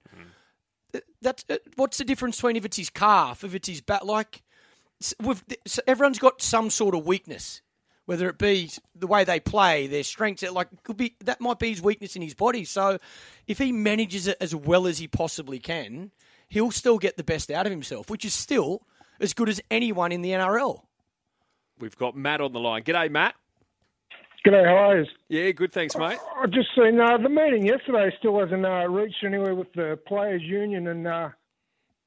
that's 1.21 1.45
uh, 1.51 1.57
what's 1.75 1.99
the 1.99 2.05
difference 2.05 2.37
between 2.37 2.55
if 2.55 2.65
it's 2.65 2.77
his 2.77 2.91
calf, 2.91 3.43
if 3.43 3.53
it's 3.53 3.67
his 3.67 3.81
back? 3.81 4.05
Like, 4.05 4.43
so 5.01 5.83
everyone's 5.89 6.21
got 6.21 6.41
some 6.41 6.71
sort 6.71 6.95
of 6.95 7.05
weakness, 7.05 7.61
whether 8.07 8.29
it 8.29 8.39
be 8.39 8.71
the 8.95 9.07
way 9.07 9.25
they 9.25 9.41
play, 9.41 9.87
their 9.87 10.03
strengths. 10.03 10.43
it, 10.43 10.53
Like, 10.53 10.69
could 10.83 10.97
be 10.97 11.17
that 11.25 11.41
might 11.41 11.59
be 11.59 11.71
his 11.71 11.83
weakness 11.83 12.17
in 12.17 12.23
his 12.23 12.35
body. 12.35 12.65
So, 12.65 12.99
if 13.47 13.59
he 13.59 13.73
manages 13.73 14.27
it 14.27 14.37
as 14.41 14.55
well 14.55 14.87
as 14.87 14.99
he 14.99 15.09
possibly 15.09 15.59
can, 15.59 16.11
he'll 16.49 16.71
still 16.71 16.99
get 16.99 17.17
the 17.17 17.25
best 17.25 17.51
out 17.51 17.67
of 17.67 17.73
himself, 17.73 18.11
which 18.11 18.25
is 18.25 18.35
still 18.35 18.83
as 19.21 19.33
good 19.33 19.49
as 19.49 19.61
anyone 19.71 20.13
in 20.13 20.23
the 20.23 20.31
NRL. 20.31 20.83
we've 21.79 21.97
got 21.97 22.17
Matt 22.17 22.41
on 22.41 22.53
the 22.53 22.61
line. 22.61 22.83
G'day, 22.83 23.11
Matt. 23.11 23.35
G'day, 24.47 24.65
how 24.67 24.91
are 24.91 25.01
you? 25.01 25.07
Yeah, 25.29 25.51
good. 25.53 25.73
Thanks, 25.73 25.97
mate. 25.97 26.19
I've 26.37 26.51
just 26.51 26.69
seen 26.77 27.01
uh, 27.01 27.17
the 27.17 27.31
meeting 27.31 27.65
yesterday 27.65 28.15
still 28.19 28.39
hasn't 28.39 28.67
uh, 28.67 28.87
reached 28.89 29.25
anywhere 29.25 29.55
with 29.55 29.73
the 29.73 29.99
Players 30.07 30.43
Union 30.43 30.87
and 30.89 31.07
uh, 31.07 31.29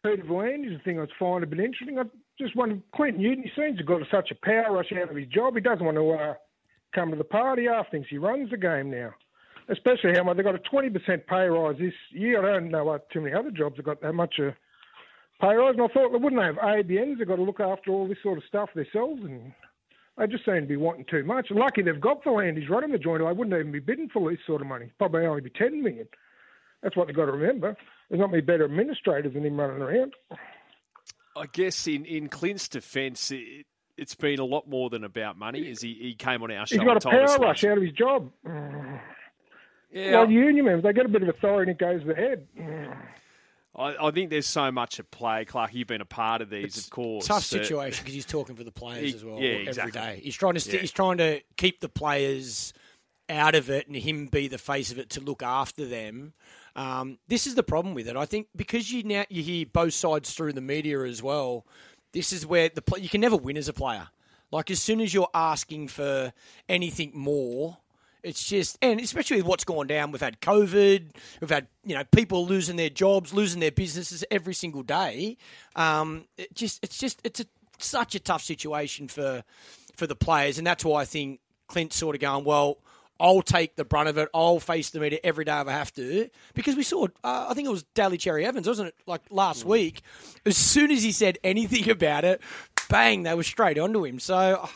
Peter 0.03 0.21
V'landys. 0.23 0.77
The 0.77 0.83
thing 0.83 0.99
I 0.99 1.07
find 1.17 1.43
a 1.43 1.47
bit 1.47 1.59
interesting. 1.59 1.97
I 1.97 2.03
just 2.39 2.55
wondered, 2.55 2.81
Quentin 2.91 3.21
Newton, 3.21 3.43
he 3.43 3.49
seems 3.59 3.77
to 3.77 3.83
have 3.83 3.87
got 3.87 4.01
such 4.11 4.31
a 4.31 4.35
power 4.35 4.73
rush 4.73 4.91
out 4.93 5.09
of 5.09 5.15
his 5.15 5.27
job. 5.27 5.55
He 5.55 5.61
doesn't 5.61 5.85
want 5.85 5.97
to 5.97 6.11
uh, 6.11 6.33
come 6.93 7.11
to 7.11 7.17
the 7.17 7.23
party. 7.23 7.65
Half 7.65 7.91
thinks 7.91 8.09
he 8.09 8.17
runs 8.17 8.49
the 8.51 8.57
game 8.57 8.91
now. 8.91 9.11
Especially 9.69 10.13
how 10.15 10.23
much 10.23 10.37
they've 10.37 10.45
got 10.45 10.55
a 10.55 10.59
20% 10.59 11.25
pay 11.27 11.47
rise 11.47 11.75
this 11.79 11.93
year. 12.11 12.47
I 12.47 12.53
don't 12.53 12.71
know 12.71 12.85
what 12.85 13.09
too 13.09 13.21
many 13.21 13.35
other 13.35 13.51
jobs 13.51 13.75
have 13.77 13.85
got 13.85 14.01
that 14.01 14.13
much 14.13 14.39
a 14.39 14.55
pay 15.41 15.55
rise. 15.55 15.73
And 15.73 15.81
I 15.81 15.87
thought, 15.87 16.11
they 16.11 16.17
wouldn't 16.17 16.41
they 16.41 16.45
have 16.45 16.55
ABNs? 16.55 17.17
They've 17.17 17.27
got 17.27 17.35
to 17.35 17.43
look 17.43 17.59
after 17.59 17.91
all 17.91 18.07
this 18.07 18.17
sort 18.23 18.37
of 18.37 18.45
stuff 18.47 18.69
themselves. 18.73 19.21
And 19.23 19.53
they 20.17 20.27
just 20.27 20.45
seem 20.45 20.61
to 20.61 20.67
be 20.67 20.77
wanting 20.77 21.05
too 21.09 21.23
much. 21.23 21.47
Lucky 21.51 21.81
they've 21.81 21.99
got 21.99 22.23
V'landys. 22.23 22.61
He's 22.61 22.69
running 22.69 22.91
the 22.91 22.97
joint. 22.97 23.23
I 23.23 23.31
wouldn't 23.31 23.59
even 23.59 23.71
be 23.71 23.79
bidding 23.79 24.09
for 24.09 24.29
this 24.29 24.39
sort 24.47 24.61
of 24.61 24.67
money. 24.67 24.91
Probably 24.97 25.25
only 25.25 25.41
be 25.41 25.49
10 25.49 25.83
million. 25.83 26.07
That's 26.81 26.95
what 26.95 27.07
they've 27.07 27.15
got 27.15 27.25
to 27.25 27.33
remember. 27.33 27.75
There's 28.09 28.19
not 28.19 28.31
many 28.31 28.41
better 28.41 28.65
administrators 28.65 29.33
than 29.33 29.45
him 29.45 29.59
running 29.59 29.81
around. 29.81 30.13
I 31.37 31.45
guess 31.51 31.87
in, 31.87 32.05
in 32.05 32.27
Clint's 32.29 32.67
defence, 32.67 33.31
it, 33.31 33.65
it's 33.97 34.15
been 34.15 34.39
a 34.39 34.45
lot 34.45 34.67
more 34.67 34.89
than 34.89 35.03
about 35.03 35.37
money. 35.37 35.69
As 35.69 35.81
he, 35.81 35.93
he 35.93 36.13
came 36.15 36.43
on 36.43 36.51
our 36.51 36.65
show 36.67 36.75
He's 36.75 36.83
got 36.83 36.89
a 36.89 36.93
and 36.93 37.01
told 37.01 37.13
power 37.13 37.27
once. 37.27 37.39
rush 37.39 37.63
out 37.65 37.77
of 37.77 37.83
his 37.83 37.93
job. 37.93 38.31
Yeah, 39.93 40.19
Like 40.19 40.29
union 40.29 40.65
members, 40.65 40.83
they 40.83 40.93
get 40.93 41.05
a 41.05 41.09
bit 41.09 41.23
of 41.23 41.29
authority 41.29 41.71
and 41.71 41.79
it 41.81 41.83
goes 41.83 42.01
to 42.01 42.07
the 42.07 42.15
head. 42.15 42.47
I, 43.75 44.07
I 44.07 44.11
think 44.11 44.29
there's 44.31 44.45
so 44.47 44.71
much 44.71 44.99
at 44.99 45.09
play. 45.11 45.45
Clark, 45.45 45.73
you've 45.73 45.87
been 45.87 46.01
a 46.01 46.05
part 46.05 46.41
of 46.41 46.49
these, 46.49 46.77
of 46.77 46.89
course. 46.89 47.25
Tough 47.27 47.43
situation 47.43 48.03
because 48.03 48.13
he's 48.13 48.25
talking 48.25 48.55
for 48.55 48.63
the 48.63 48.71
players 48.71 49.09
He- 49.11 49.15
as 49.15 49.23
well 49.23 49.39
yeah, 49.39 49.49
every 49.51 49.67
exactly. 49.67 49.91
day. 49.91 50.19
He's 50.23 50.35
trying 50.35 50.55
to 50.55 50.59
st- 50.59 50.73
Yeah. 50.75 50.81
he's 50.81 50.91
trying 50.91 51.17
to 51.19 51.41
keep 51.55 51.79
the 51.79 51.89
players 51.89 52.73
out 53.29 53.55
of 53.55 53.69
it 53.69 53.87
and 53.87 53.95
him 53.95 54.27
be 54.27 54.47
the 54.47 54.57
face 54.57 54.91
of 54.91 54.99
it 54.99 55.09
to 55.11 55.21
look 55.21 55.43
after 55.43 55.85
them. 55.85 56.33
Um, 56.75 57.17
this 57.27 57.47
is 57.47 57.55
the 57.55 57.63
problem 57.63 57.95
with 57.95 58.07
it. 58.07 58.15
I 58.15 58.25
think 58.25 58.47
because 58.55 58.91
you 58.91 59.03
now 59.03 59.25
you 59.29 59.41
hear 59.41 59.65
both 59.65 59.93
sides 59.93 60.33
through 60.33 60.53
the 60.53 60.61
media 60.61 61.01
as 61.03 61.23
well. 61.23 61.65
This 62.13 62.31
is 62.31 62.45
where 62.45 62.69
the 62.69 62.83
you 62.99 63.09
can 63.09 63.21
never 63.21 63.35
win 63.35 63.57
as 63.57 63.67
a 63.67 63.73
player. 63.73 64.07
Like 64.51 64.71
as 64.71 64.81
soon 64.81 65.01
as 65.01 65.13
you're 65.13 65.29
asking 65.33 65.89
for 65.89 66.31
anything 66.69 67.11
more, 67.13 67.77
it's 68.23 68.47
just 68.47 68.77
and 68.81 68.99
especially 68.99 69.37
with 69.37 69.45
what's 69.45 69.63
gone 69.63 69.87
down. 69.87 70.11
We've 70.11 70.21
had 70.21 70.39
COVID. 70.39 71.11
We've 71.41 71.49
had 71.49 71.67
you 71.83 71.95
know 71.95 72.03
people 72.05 72.45
losing 72.45 72.75
their 72.75 72.89
jobs, 72.89 73.33
losing 73.33 73.59
their 73.59 73.71
businesses 73.71 74.23
every 74.29 74.53
single 74.53 74.83
day. 74.83 75.37
Um, 75.75 76.25
it 76.37 76.53
just 76.53 76.83
it's 76.83 76.97
just 76.97 77.19
it's 77.23 77.39
a, 77.39 77.45
such 77.79 78.15
a 78.15 78.19
tough 78.19 78.43
situation 78.43 79.07
for 79.07 79.43
for 79.95 80.05
the 80.07 80.15
players, 80.15 80.57
and 80.57 80.67
that's 80.67 80.85
why 80.85 81.01
I 81.01 81.05
think 81.05 81.39
Clint's 81.67 81.95
sort 81.95 82.15
of 82.15 82.21
going 82.21 82.43
well. 82.43 82.77
I'll 83.19 83.41
take 83.41 83.75
the 83.75 83.85
brunt 83.85 84.09
of 84.09 84.17
it. 84.17 84.29
I'll 84.33 84.59
face 84.59 84.89
the 84.89 84.99
media 84.99 85.19
every 85.23 85.45
day 85.45 85.59
if 85.59 85.67
I 85.67 85.71
have 85.71 85.93
to. 85.95 86.29
Because 86.53 86.75
we 86.75 86.83
saw, 86.83 87.07
uh, 87.23 87.47
I 87.49 87.53
think 87.53 87.67
it 87.67 87.71
was 87.71 87.83
Daly 87.95 88.17
Cherry 88.17 88.45
Evans, 88.45 88.67
wasn't 88.67 88.89
it? 88.89 88.95
Like 89.05 89.21
last 89.29 89.65
week. 89.65 90.01
As 90.45 90.57
soon 90.57 90.91
as 90.91 91.03
he 91.03 91.11
said 91.11 91.37
anything 91.43 91.89
about 91.89 92.25
it, 92.25 92.41
bang, 92.89 93.23
they 93.23 93.33
were 93.33 93.43
straight 93.43 93.77
onto 93.77 94.05
him. 94.05 94.19
So 94.19 94.35
uh, 94.35 94.67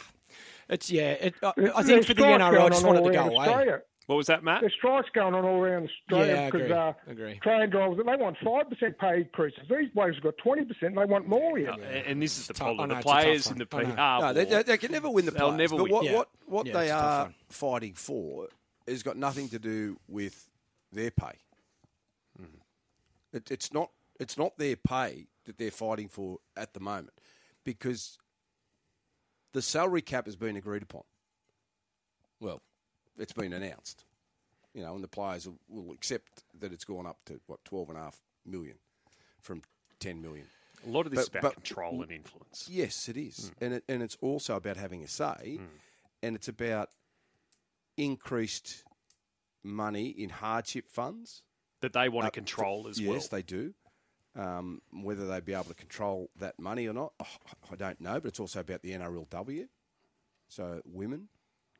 it's, 0.70 0.90
yeah, 0.92 1.12
it, 1.12 1.36
I, 1.44 1.54
I 1.76 1.84
think 1.84 2.06
for 2.06 2.14
the 2.14 2.24
NRL, 2.24 2.62
I 2.66 2.70
just 2.70 2.86
wanted 2.86 3.04
to 3.04 3.12
go 3.12 3.28
away. 3.28 3.38
Australia. 3.38 3.82
What 4.12 4.18
was 4.18 4.28
that, 4.28 4.44
Matt? 4.44 4.60
There's 4.60 4.74
strikes 4.74 5.08
going 5.16 5.34
on 5.34 5.46
all 5.46 5.62
around 5.62 5.88
Australia 5.90 6.34
Yeah, 6.34 6.42
I 6.42 6.46
because 6.52 6.62
agree. 6.66 6.76
uh, 6.78 6.94
Agree. 7.08 7.40
train 7.40 7.70
drivers 7.70 7.98
they 8.06 8.16
want 8.18 8.36
five 8.44 8.68
percent 8.70 8.98
pay 9.00 9.20
increases. 9.22 9.62
These 9.70 9.90
blokes 9.94 10.16
have 10.16 10.24
got 10.26 10.38
twenty 10.38 10.66
percent. 10.66 10.96
They 10.98 11.06
want 11.06 11.30
more 11.30 11.58
here. 11.58 11.70
And- 11.72 11.82
And 11.82 12.22
this 12.22 12.38
is 12.38 12.48
the 12.48 12.54
tough- 12.54 12.62
I 12.62 12.76
problem. 12.76 12.90
know 12.90 12.96
The 12.96 13.00
it's 13.00 13.06
a 13.08 13.10
tough 13.10 13.22
players 13.24 13.46
one. 13.48 13.54
in 13.54 13.60
the 13.60 13.66
PR. 13.68 13.78
No, 13.78 14.34
they, 14.34 14.44
war- 14.44 14.54
they, 14.58 14.64
they 14.64 14.78
can 14.78 14.92
never 14.92 15.10
win 15.10 15.24
the 15.24 15.32
They'll 15.32 15.54
players. 15.54 15.58
never 15.72 15.78
but 15.78 15.84
win. 15.84 15.92
what, 15.94 16.04
Yeah. 16.04 16.14
what, 16.18 16.30
what 16.46 16.68
Yeah, 16.68 16.74
they 16.74 16.82
it's 16.84 16.92
a 16.92 16.96
tough 16.96 17.28
are 17.30 17.34
fighting 17.48 17.94
for 17.94 18.48
has 18.86 19.02
got 19.02 19.16
nothing 19.16 19.48
to 19.48 19.60
do 19.60 19.98
with 20.10 20.50
their 20.92 21.12
pay. 21.12 21.38
It, 23.32 23.50
it's 23.50 23.72
not. 23.72 23.92
It's 24.20 24.38
not 24.38 24.58
their 24.58 24.76
pay 24.76 25.28
that 25.46 25.58
they're 25.58 25.72
fighting 25.72 26.10
for 26.10 26.40
at 26.58 26.74
the 26.74 26.82
moment, 26.82 27.14
because 27.64 28.18
the 29.54 29.62
salary 29.62 30.02
cap 30.02 30.26
has 30.26 30.36
been 30.36 30.58
agreed 30.58 30.84
upon. 30.84 31.04
Well, 32.42 32.62
it's 33.22 33.34
been 33.34 33.54
announced, 33.54 34.04
you 34.74 34.82
know, 34.84 34.96
and 34.96 35.04
the 35.04 35.08
players 35.08 35.48
will, 35.48 35.60
will 35.70 35.94
accept 35.94 36.44
that 36.60 36.72
it's 36.74 36.84
gone 36.86 37.06
up 37.06 37.18
to 37.26 37.40
what 37.48 37.64
twelve 37.66 37.90
and 37.90 37.98
a 37.98 38.02
half 38.02 38.20
million 38.46 38.76
from 39.42 39.62
ten 40.00 40.22
million. 40.22 40.46
A 40.86 40.90
lot 40.90 41.06
of 41.06 41.12
this 41.12 41.18
But- 41.18 41.22
is 41.24 41.30
about 41.30 41.42
but- 41.44 41.54
control 41.64 42.02
and 42.02 42.12
influence. 42.12 42.68
Yes, 42.70 43.08
it 43.08 43.18
is, 43.18 43.52
and 43.62 43.76
it, 43.76 43.84
and 43.88 44.02
it's 44.02 44.18
also 44.22 44.56
about 44.56 44.78
having 44.78 45.04
a 45.04 45.08
say, 45.08 45.60
and 46.24 46.36
it's 46.36 46.48
about 46.48 46.90
increased 47.98 48.84
money 49.64 50.08
in 50.08 50.30
hardship 50.30 50.90
funds. 50.90 51.44
That 51.82 51.94
they 51.94 52.10
want 52.10 52.26
Uh, 52.26 52.30
to 52.30 52.34
control 52.34 52.88
as 52.88 53.00
yes, 53.00 53.08
well. 53.08 53.16
Yes, 53.18 53.28
they 53.30 53.42
do. 53.42 53.74
Um, 54.34 54.82
whether 54.92 55.28
they 55.28 55.40
be 55.42 55.54
able 55.54 55.66
to 55.66 55.74
control 55.74 56.30
that 56.38 56.58
money 56.58 56.88
or 56.88 56.94
not, 56.94 57.14
oh, 57.20 57.38
I 57.70 57.76
don't 57.76 58.00
know. 58.00 58.20
But 58.20 58.30
it's 58.30 58.40
also 58.40 58.62
about 58.62 58.82
the 58.82 58.92
NRLW. 58.94 59.68
So 60.48 60.82
women 60.86 61.28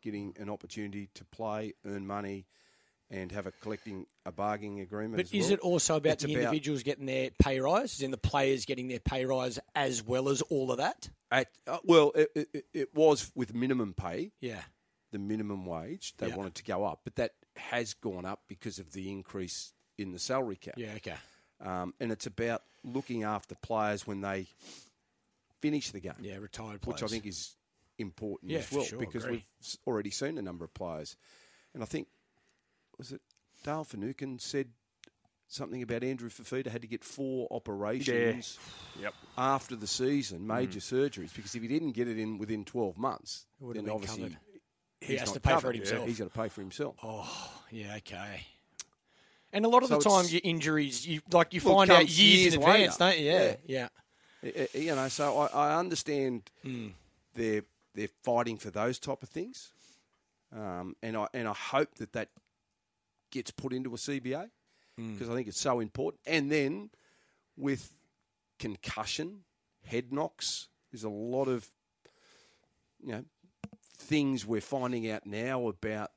getting 0.02 0.36
an 0.40 0.50
opportunity 0.50 1.10
to 1.16 1.26
play, 1.26 1.74
earn 1.86 2.06
money, 2.08 2.46
and 3.10 3.32
have 3.32 3.46
a 3.46 3.52
collecting 3.52 4.06
a 4.26 4.32
bargaining 4.32 4.80
agreement. 4.80 5.18
But 5.18 5.34
is 5.36 5.46
well. 5.46 5.54
it 5.54 5.60
also 5.60 5.96
about 5.98 6.14
It's 6.14 6.24
the 6.24 6.34
about- 6.34 6.44
individuals 6.46 6.84
getting 6.84 7.06
their 7.06 7.30
pay 7.44 7.60
rise, 7.60 7.96
as 7.96 8.02
in 8.02 8.12
the 8.12 8.18
players 8.18 8.66
getting 8.66 8.88
their 8.88 9.00
pay 9.00 9.26
rise 9.26 9.60
as 9.76 10.02
well 10.04 10.30
as 10.30 10.42
all 10.44 10.72
of 10.72 10.78
that? 10.78 11.10
At, 11.30 11.50
uh, 11.68 11.80
well, 11.84 12.12
it, 12.16 12.30
it, 12.54 12.66
it 12.74 12.96
was 12.96 13.32
with 13.36 13.54
minimum 13.54 13.94
pay, 13.94 14.32
Yeah. 14.40 14.62
the 15.12 15.20
minimum 15.20 15.66
wage. 15.66 16.14
They 16.18 16.28
Yeah. 16.28 16.36
wanted 16.36 16.56
to 16.56 16.64
go 16.64 16.86
up, 16.86 17.02
but 17.04 17.16
that 17.16 17.34
has 17.58 17.94
gone 17.94 18.26
up 18.26 18.44
because 18.48 18.80
of 18.80 18.94
the 18.94 19.10
increase 19.12 19.74
in 19.98 20.12
the 20.14 20.20
salary 20.20 20.56
cap. 20.56 20.76
Yeah, 20.78 20.94
okay. 20.96 21.16
Um, 21.60 21.94
and 22.00 22.12
it's 22.12 22.26
about 22.28 22.64
looking 22.84 23.24
after 23.24 23.56
players 23.56 24.08
when 24.08 24.22
they 24.22 24.48
finish 25.62 25.92
the 25.92 26.00
game. 26.00 26.14
Yeah, 26.22 26.38
retired 26.38 26.82
players. 26.82 27.02
which 27.02 27.04
I 27.04 27.12
think 27.12 27.26
is 27.26 27.56
important 28.02 28.52
Yeah, 28.52 28.60
as 28.60 28.72
well 28.72 28.84
sure, 28.86 29.00
because 29.00 29.24
agree. 29.24 29.46
we've 29.62 29.78
already 29.88 30.10
seen 30.12 30.38
a 30.38 30.42
number 30.42 30.66
of 30.66 30.74
players, 30.74 31.16
and 31.74 31.82
I 31.82 31.86
think 31.86 32.08
was 32.98 33.12
it 33.12 33.22
Dale 33.64 33.84
Finucane 33.84 34.40
said 34.40 34.70
something 35.48 35.82
about 35.82 36.04
Andrew 36.04 36.30
Fifita 36.30 36.68
had 36.68 36.82
to 36.82 36.88
get 36.88 37.04
four 37.04 37.48
operations 37.52 38.60
Yep. 39.02 39.14
after 39.38 39.76
the 39.76 39.88
season, 39.88 40.46
major 40.46 40.80
surgeries, 40.80 41.34
because 41.36 41.56
if 41.56 41.62
he 41.62 41.68
didn't 41.68 41.92
get 41.92 42.08
it 42.08 42.18
in 42.18 42.38
within 42.38 42.66
twelve 42.66 42.98
months, 42.98 43.46
then 43.74 43.90
obviously 43.90 44.30
covered. 44.30 44.38
He 45.00 45.16
has 45.16 45.32
to 45.32 45.40
pay 45.40 45.50
for 45.50 45.56
it 45.56 45.62
covered. 45.62 45.76
himself. 45.78 46.08
He's 46.08 46.20
got 46.20 46.34
to 46.34 46.40
pay 46.40 46.48
for 46.50 46.62
himself. 46.62 46.96
Oh, 47.04 47.64
yeah, 47.72 47.96
okay. 47.98 48.46
And 49.52 49.66
a 49.66 49.70
lot 49.70 49.84
of 49.84 49.90
So 49.90 49.98
the 49.98 50.04
time, 50.04 50.26
your 50.30 50.42
injuries, 50.44 51.06
you 51.08 51.22
like 51.32 51.54
you 51.54 51.60
find 51.60 51.92
out 51.92 52.08
years, 52.08 52.20
years 52.20 52.54
in 52.54 52.62
advance, 52.62 52.98
later. 52.98 53.00
don't 53.00 53.18
you? 53.20 53.32
Yeah, 53.32 53.56
yeah. 53.66 53.88
Uh, 54.46 54.78
You 54.78 54.96
know, 54.96 55.08
so 55.08 55.40
I, 55.40 55.48
I 55.48 55.78
understand 55.80 56.50
Hmm. 56.64 56.90
they're 57.34 57.64
they're 57.96 58.08
fighting 58.24 58.58
for 58.58 58.70
those 58.72 59.00
type 59.00 59.24
of 59.24 59.30
things, 59.30 59.72
um, 60.56 60.96
and 61.04 61.16
I 61.18 61.28
and 61.34 61.48
I 61.48 61.54
hope 61.54 61.96
that 61.96 62.14
that 62.14 62.30
gets 63.32 63.52
put 63.52 63.74
into 63.74 63.94
a 63.94 63.98
CBA 63.98 64.50
Hmm. 64.98 65.14
because 65.14 65.30
I 65.30 65.36
think 65.36 65.48
it's 65.48 65.60
so 65.60 65.80
important. 65.80 66.20
And 66.26 66.52
then 66.52 66.90
with 67.56 67.94
concussion, 68.60 69.44
head 69.86 70.12
knocks, 70.12 70.68
there's 70.92 71.04
a 71.06 71.10
lot 71.10 71.48
of 71.48 71.70
you 73.04 73.12
know 73.14 73.26
things 73.98 74.46
we're 74.46 74.62
finding 74.62 75.10
out 75.10 75.26
now 75.26 75.68
about 75.68 76.12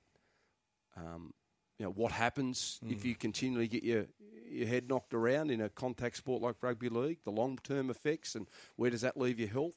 um, 0.97 1.33
you 1.79 1.85
know 1.87 1.91
what 1.91 2.13
happens 2.13 2.79
Hmm. 2.83 2.91
if 2.93 3.05
you 3.05 3.15
continually 3.15 3.69
get 3.69 3.83
your 3.85 4.07
your 4.49 4.69
head 4.69 4.89
knocked 4.89 5.15
around 5.15 5.51
in 5.51 5.61
a 5.61 5.69
contact 5.69 6.17
sport 6.17 6.41
like 6.41 6.57
rugby 6.63 6.89
league, 6.89 7.19
the 7.25 7.31
long 7.33 7.59
term 7.63 7.91
effects, 7.91 8.35
and 8.37 8.49
where 8.77 8.91
does 8.91 9.01
that 9.01 9.17
leave 9.17 9.39
your 9.41 9.49
health? 9.49 9.75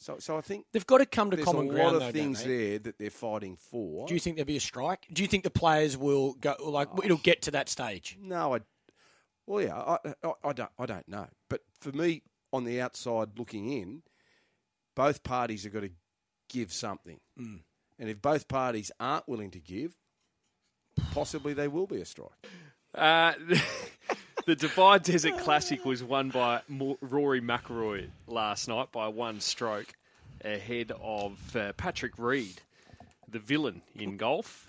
So, 0.00 0.16
so 0.18 0.38
I 0.38 0.40
think 0.40 0.64
They've 0.72 0.86
got 0.86 0.98
to 0.98 1.06
come 1.06 1.30
to 1.30 1.36
common 1.36 1.68
ground. 1.68 1.76
there's 1.76 1.76
common 1.76 1.76
a 1.78 1.84
lot 1.84 1.94
of 1.94 2.14
though, 2.14 2.18
things 2.18 2.42
there 2.42 2.78
that 2.78 2.98
they're 2.98 3.10
fighting 3.10 3.56
for. 3.56 4.08
Do 4.08 4.14
you 4.14 4.20
think 4.20 4.36
there'll 4.36 4.46
be 4.46 4.56
a 4.56 4.60
strike? 4.60 5.06
Do 5.12 5.20
you 5.22 5.28
think 5.28 5.44
the 5.44 5.50
players 5.50 5.96
will 5.96 6.32
go 6.34 6.56
like 6.58 6.88
it'll 7.04 7.18
get 7.18 7.42
to 7.42 7.50
that 7.52 7.68
stage? 7.68 8.16
No, 8.20 8.54
I. 8.54 8.60
Well, 9.46 9.62
yeah, 9.62 9.76
I, 9.76 9.98
I, 10.24 10.32
I 10.44 10.52
don't. 10.52 10.70
I 10.78 10.86
don't 10.86 11.06
know. 11.06 11.26
But 11.50 11.60
for 11.80 11.92
me, 11.92 12.22
on 12.52 12.64
the 12.64 12.80
outside 12.80 13.38
looking 13.38 13.70
in, 13.70 14.02
both 14.96 15.22
parties 15.22 15.64
have 15.64 15.74
got 15.74 15.80
to 15.80 15.90
give 16.48 16.72
something. 16.72 17.20
Mm. 17.38 17.60
And 17.98 18.08
if 18.08 18.22
both 18.22 18.48
parties 18.48 18.90
aren't 18.98 19.28
willing 19.28 19.50
to 19.50 19.60
give, 19.60 19.94
possibly 21.12 21.52
there 21.52 21.68
will 21.68 21.86
be 21.86 22.00
a 22.00 22.06
strike. 22.06 22.30
Uh, 22.94 23.34
the 24.46 24.56
Dubai 24.56 25.02
Desert 25.02 25.38
Classic 25.38 25.84
was 25.84 26.02
won 26.02 26.30
by 26.30 26.60
Rory 27.00 27.40
McIlroy 27.40 28.08
last 28.26 28.68
night 28.68 28.90
by 28.92 29.08
one 29.08 29.40
stroke, 29.40 29.92
ahead 30.44 30.92
of 31.00 31.54
uh, 31.56 31.72
Patrick 31.74 32.18
Reed, 32.18 32.60
the 33.28 33.38
villain 33.38 33.82
in 33.94 34.16
golf. 34.16 34.66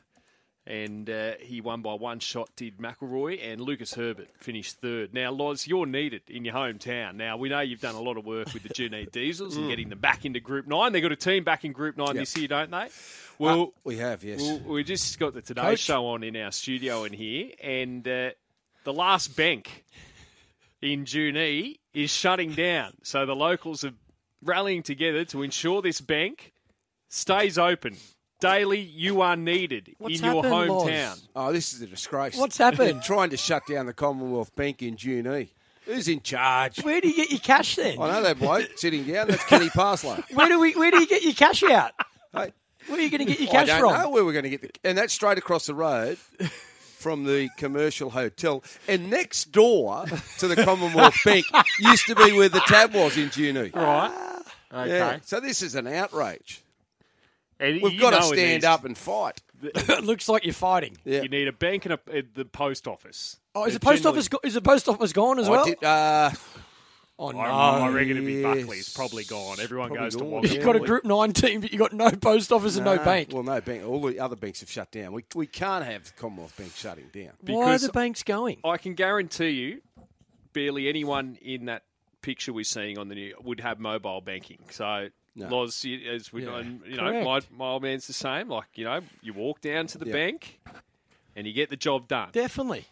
And 0.68 1.10
uh, 1.10 1.34
he 1.40 1.60
won 1.60 1.82
by 1.82 1.96
one 1.96 2.20
shot, 2.20 2.50
did 2.56 2.78
McIlroy, 2.78 3.40
and 3.44 3.60
Lucas 3.60 3.96
Herbert 3.96 4.28
finished 4.38 4.76
third. 4.80 5.12
Now, 5.12 5.32
Loz, 5.32 5.66
you're 5.66 5.88
needed 5.88 6.22
in 6.28 6.46
your 6.46 6.54
hometown. 6.54 7.16
Now, 7.16 7.36
we 7.36 7.50
know 7.50 7.62
you've 7.62 7.82
done 7.82 7.96
a 7.96 8.00
lot 8.02 8.16
of 8.16 8.26
work 8.28 8.54
with 8.54 8.62
the 8.62 8.70
Junee 8.70 9.12
Diesels 9.12 9.58
and 9.58 9.68
getting 9.70 9.90
them 9.90 9.98
back 9.98 10.24
into 10.24 10.40
Group 10.40 10.68
9. 10.68 10.94
They've 10.94 11.02
got 11.02 11.12
a 11.12 11.16
team 11.16 11.44
back 11.44 11.66
in 11.66 11.72
Group 11.72 11.98
9 11.98 12.16
this 12.16 12.38
year, 12.38 12.48
don't 12.48 12.70
they? 12.70 12.90
Well, 13.40 13.62
Uh, 13.62 13.66
we 13.84 13.98
have, 13.98 14.24
yes. 14.24 14.40
well, 14.40 14.60
we 14.60 14.84
just 14.84 15.18
got 15.18 15.34
the 15.34 15.42
Today 15.42 15.62
Coach. 15.64 15.80
Show 15.80 16.06
on 16.06 16.22
in 16.24 16.36
our 16.38 16.52
studio 16.52 17.06
in 17.06 17.14
here, 17.14 17.50
and 17.62 18.08
uh, 18.08 18.30
the 18.84 18.94
last 18.94 19.36
bank 19.36 19.84
in 20.82 21.06
Junee 21.06 21.78
is 21.94 22.10
shutting 22.12 22.52
down. 22.54 22.94
So 23.04 23.26
the 23.26 23.36
locals 23.36 23.84
are 23.84 23.94
rallying 24.44 24.84
together 24.84 25.26
to 25.26 25.44
ensure 25.44 25.82
this 25.82 26.02
bank 26.02 26.52
stays 27.10 27.58
open. 27.58 27.96
Daily, 28.40 28.80
you 28.80 29.22
are 29.22 29.36
needed 29.36 29.94
What's 30.00 30.20
in 30.20 30.26
your 30.26 30.44
happened, 30.44 30.70
Loz? 30.72 30.90
hometown. 30.90 31.22
oh, 31.36 31.54
this 31.54 31.74
is 31.74 31.82
a 31.84 31.88
disgrace. 31.88 32.36
What's 32.36 32.58
happened? 32.58 32.96
They're 32.96 33.02
trying 33.04 33.30
to 33.30 33.38
shut 33.38 33.62
down 33.68 33.86
the 33.86 33.94
Commonwealth 33.94 34.56
Bank 34.56 34.82
in 34.82 34.96
Junee. 34.96 35.50
Who's 35.86 36.08
in 36.08 36.22
charge? 36.22 36.82
Where 36.84 37.02
do 37.02 37.08
you 37.08 37.16
get 37.16 37.30
your 37.30 37.40
cash 37.40 37.76
then? 37.76 38.00
I 38.02 38.12
know 38.12 38.24
that 38.24 38.40
bloke 38.40 38.68
sitting 38.78 39.04
down. 39.04 39.28
That's 39.28 39.44
Kenny 39.46 39.70
Parslow. 39.70 40.24
Where 40.34 40.48
do 40.48 40.60
we? 40.60 40.74
Where 40.74 40.90
do 40.92 41.00
you 41.00 41.08
get 41.08 41.22
your 41.24 41.34
cash 41.34 41.62
out? 41.64 41.92
Hey, 42.34 42.52
Where 42.88 42.98
are 42.98 43.02
you 43.02 43.10
going 43.12 43.20
to 43.20 43.26
get 43.26 43.40
your 43.40 43.50
I 43.50 43.52
cash 43.52 43.68
don't 43.68 43.80
from? 43.82 44.02
know 44.02 44.10
where 44.10 44.24
we're 44.26 44.32
going 44.32 44.44
to 44.44 44.50
get 44.50 44.62
the, 44.62 44.70
and 44.84 44.98
that's 44.98 45.12
straight 45.14 45.38
across 45.38 45.66
the 45.68 45.74
road 45.76 46.18
from 47.02 47.24
the 47.26 47.50
commercial 47.58 48.12
hotel, 48.12 48.64
and 48.88 49.10
next 49.10 49.52
door 49.52 50.06
to 50.38 50.48
the 50.48 50.56
Commonwealth 50.64 51.18
Bank 51.26 51.46
used 51.80 52.06
to 52.08 52.16
be 52.16 52.32
where 52.34 52.48
the 52.50 52.60
tab 52.62 52.94
was 52.94 53.18
in 53.18 53.30
Junee. 53.30 53.74
Right. 53.76 54.42
Okay. 54.74 54.98
Yeah. 54.98 55.18
So 55.24 55.40
this 55.40 55.62
is 55.62 55.76
an 55.76 55.88
outrage. 55.88 56.62
And 57.60 57.82
We've 57.82 58.00
got 58.00 58.12
to 58.12 58.24
stand 58.24 58.64
up 58.66 58.86
and 58.86 58.98
fight. 58.98 59.42
it 59.64 60.04
looks 60.04 60.28
like 60.30 60.46
you're 60.46 60.54
fighting. 60.54 60.98
Yeah. 61.06 61.22
You 61.24 61.30
need 61.30 61.48
a 61.48 61.52
bank 61.54 61.86
and 61.86 61.94
a, 61.94 62.24
the 62.34 62.46
post 62.46 62.88
office. 62.88 63.38
Oh, 63.54 63.66
is 63.66 63.74
They're 63.74 63.80
the 63.80 63.86
post 63.86 63.98
generally- 64.04 64.18
office? 64.18 64.28
Go- 64.30 64.40
is 64.44 64.54
the 64.56 64.62
post 64.62 64.90
office 64.90 65.14
gone 65.14 65.40
as 65.40 65.48
I 65.48 65.52
well? 65.52 65.66
did, 65.66 65.84
uh, 65.84 66.32
Oh 67.22 67.30
no! 67.30 67.40
I, 67.40 67.80
I 67.82 67.90
reckon 67.90 68.12
it'd 68.12 68.26
be 68.26 68.42
Buckley's. 68.42 68.92
Probably 68.94 69.24
gone. 69.24 69.60
Everyone 69.60 69.90
Probably 69.90 70.06
goes 70.06 70.14
to 70.16 70.20
gone, 70.22 70.32
Wagga 70.32 70.48
yeah. 70.48 70.54
You've 70.56 70.64
got 70.64 70.76
a 70.76 70.80
Group 70.80 71.06
Nine 71.06 71.34
team, 71.34 71.62
but 71.62 71.72
you 71.72 71.78
have 71.78 71.92
got 71.92 71.98
no 71.98 72.18
post 72.18 72.52
office 72.52 72.78
and 72.78 72.86
no 72.86 72.98
bank. 72.98 73.30
Well, 73.32 73.44
no 73.44 73.62
bank. 73.62 73.86
All 73.86 74.02
the 74.02 74.20
other 74.20 74.36
banks 74.36 74.62
have 74.62 74.72
shut 74.72 74.90
down. 74.92 75.14
We, 75.14 75.24
we 75.36 75.46
can't 75.46 75.86
have 75.86 76.06
the 76.06 76.12
Commonwealth 76.14 76.58
Bank 76.58 76.72
shutting 76.76 77.10
down. 77.14 77.34
Why 77.42 77.76
are 77.76 77.78
the 77.78 77.92
banks 77.92 78.24
going? 78.24 78.58
I 78.66 78.78
can 78.78 78.96
guarantee 78.96 79.50
you, 79.50 79.82
barely 80.54 80.90
anyone 80.90 81.38
in 81.44 81.66
that 81.66 81.84
picture 82.24 82.54
we're 82.54 82.64
seeing 82.64 82.98
on 82.98 83.08
the 83.08 83.16
new 83.16 83.36
would 83.44 83.60
have 83.60 83.80
mobile 83.80 84.22
banking. 84.22 84.60
So, 84.72 85.10
No. 85.36 85.48
Loz, 85.48 85.86
you- 85.86 86.12
as 86.12 86.34
we 86.34 86.46
Yeah, 86.46 86.58
and, 86.58 86.82
you 86.88 86.98
know, 86.98 87.24
my, 87.24 87.42
my 87.56 87.66
old 87.70 87.84
man's 87.84 88.08
the 88.08 88.14
same. 88.14 88.50
Like 88.50 88.68
you 88.76 88.86
know, 88.86 89.02
you 89.22 89.34
walk 89.34 89.62
down 89.62 89.86
to 89.88 90.00
the 90.00 90.08
Yeah. 90.08 90.14
bank 90.14 90.60
and 91.36 91.46
you 91.46 91.54
get 91.54 91.70
the 91.70 91.78
job 91.78 92.08
done. 92.08 92.30
Definitely. 92.32 92.86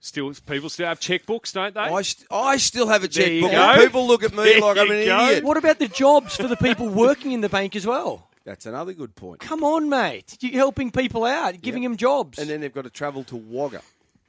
Still, 0.00 0.32
people 0.46 0.68
still 0.68 0.86
have 0.86 1.00
checkbooks, 1.00 1.52
don't 1.52 1.74
they? 1.74 1.80
I, 1.80 2.02
st- 2.02 2.26
I 2.30 2.56
still 2.58 2.86
have 2.86 3.02
a 3.02 3.08
There 3.08 3.32
you 3.32 3.42
checkbook. 3.48 3.50
go. 3.76 3.84
People 3.84 4.06
look 4.06 4.22
at 4.22 4.30
me 4.32 4.44
There 4.44 4.60
like 4.60 4.78
I'm 4.78 4.86
you 4.86 4.92
an 4.92 5.04
go. 5.06 5.26
idiot. 5.26 5.44
What 5.44 5.56
about 5.56 5.78
the 5.80 5.88
jobs 5.88 6.36
for 6.36 6.46
the 6.46 6.56
people 6.56 6.88
working 6.88 7.32
in 7.32 7.40
the 7.40 7.48
bank 7.48 7.74
as 7.74 7.84
well? 7.86 8.28
That's 8.44 8.64
another 8.64 8.92
good 8.92 9.14
point. 9.16 9.40
Come 9.40 9.64
on, 9.64 9.88
mate. 9.88 10.36
You're 10.40 10.52
helping 10.52 10.90
people 10.92 11.24
out, 11.24 11.60
giving 11.60 11.82
them 11.82 11.96
jobs. 11.96 12.38
And 12.38 12.48
then 12.48 12.60
they've 12.60 12.72
got 12.72 12.84
to 12.84 12.90
travel 12.90 13.24
to 13.24 13.36
Wagga 13.36 13.82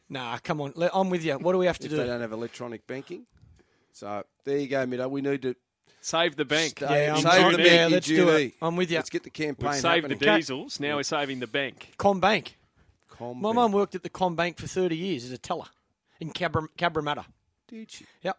nah, 0.10 0.40
come 0.40 0.60
on. 0.60 0.74
le- 0.76 0.90
I'm 0.92 1.10
with 1.12 1.24
you. 1.24 1.36
What 1.38 1.52
do 1.52 1.60
we 1.60 1.68
have 1.68 1.78
to 1.80 1.86
if 1.86 1.92
do? 1.92 1.98
they 1.98 2.08
don't 2.08 2.20
have 2.22 2.32
electronic 2.32 2.88
banking. 2.88 3.28
So 3.94 4.24
there 4.44 4.58
you 4.58 4.68
go, 4.68 4.86
Middo. 4.88 5.10
We 5.10 5.22
need 5.22 5.44
to 5.44 5.56
Save 6.02 6.36
the 6.38 6.46
bank. 6.46 6.72
stay- 6.80 7.06
Yeah, 7.08 7.16
I'm 7.16 7.22
save 7.22 7.32
trying- 7.32 7.52
the 7.58 7.58
yeah, 7.64 7.66
bank 7.70 7.86
in 7.88 7.92
let's 7.92 8.08
do 8.08 8.26
Junee. 8.26 8.46
it. 8.48 8.54
I'm 8.62 8.76
with 8.78 8.90
you. 8.90 8.98
Let's 8.98 9.10
get 9.10 9.24
the 9.24 9.30
campaign 9.30 9.70
We've 9.70 9.80
saved 9.80 10.06
the 10.10 10.16
happening. 10.16 10.36
diesels. 10.38 10.80
Now 10.80 10.96
we're 10.96 11.04
saving 11.04 11.40
the 11.42 11.48
bank. 11.48 11.92
Combank. 12.00 12.54
Com 13.20 13.40
My 13.42 13.52
mum 13.52 13.72
worked 13.72 13.94
at 13.96 14.02
the 14.04 14.10
Combank 14.10 14.58
for 14.58 14.66
30 14.68 14.96
years 14.98 15.26
as 15.26 15.32
a 15.32 15.38
teller 15.38 15.66
in 16.20 16.32
Cabra- 16.32 16.70
Cabramatta. 16.78 17.26
Did 17.68 17.92
she? 17.92 18.06
Yep. 18.24 18.38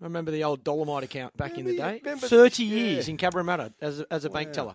I 0.00 0.04
remember 0.04 0.32
the 0.32 0.42
old 0.42 0.64
Dollarmite 0.64 1.04
account 1.04 1.36
back 1.36 1.56
in 1.58 1.64
the 1.64 1.76
day. 1.76 2.00
remember- 2.02 2.26
30 2.26 2.64
yeah. 2.64 2.76
years 2.76 3.08
in 3.08 3.16
Cabramatta 3.16 3.72
as 3.80 4.00
a, 4.00 4.06
as 4.12 4.24
a 4.24 4.30
bank 4.30 4.52
teller. 4.52 4.74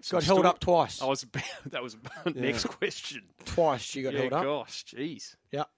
Some 0.00 0.16
Got 0.18 0.24
held 0.24 0.38
story- 0.38 0.48
up 0.48 0.58
twice. 0.58 1.00
I 1.00 1.06
was 1.06 1.22
about, 1.22 1.44
that 1.66 1.82
was 1.82 1.96
next 2.34 2.64
question. 2.66 3.22
Twice 3.44 3.82
she 3.82 4.02
got 4.02 4.12
Yeah, 4.14 4.20
held 4.22 4.32
up. 4.32 4.42
gosh, 4.44 4.84
jeez, 4.86 5.36
Yep. 5.52 5.68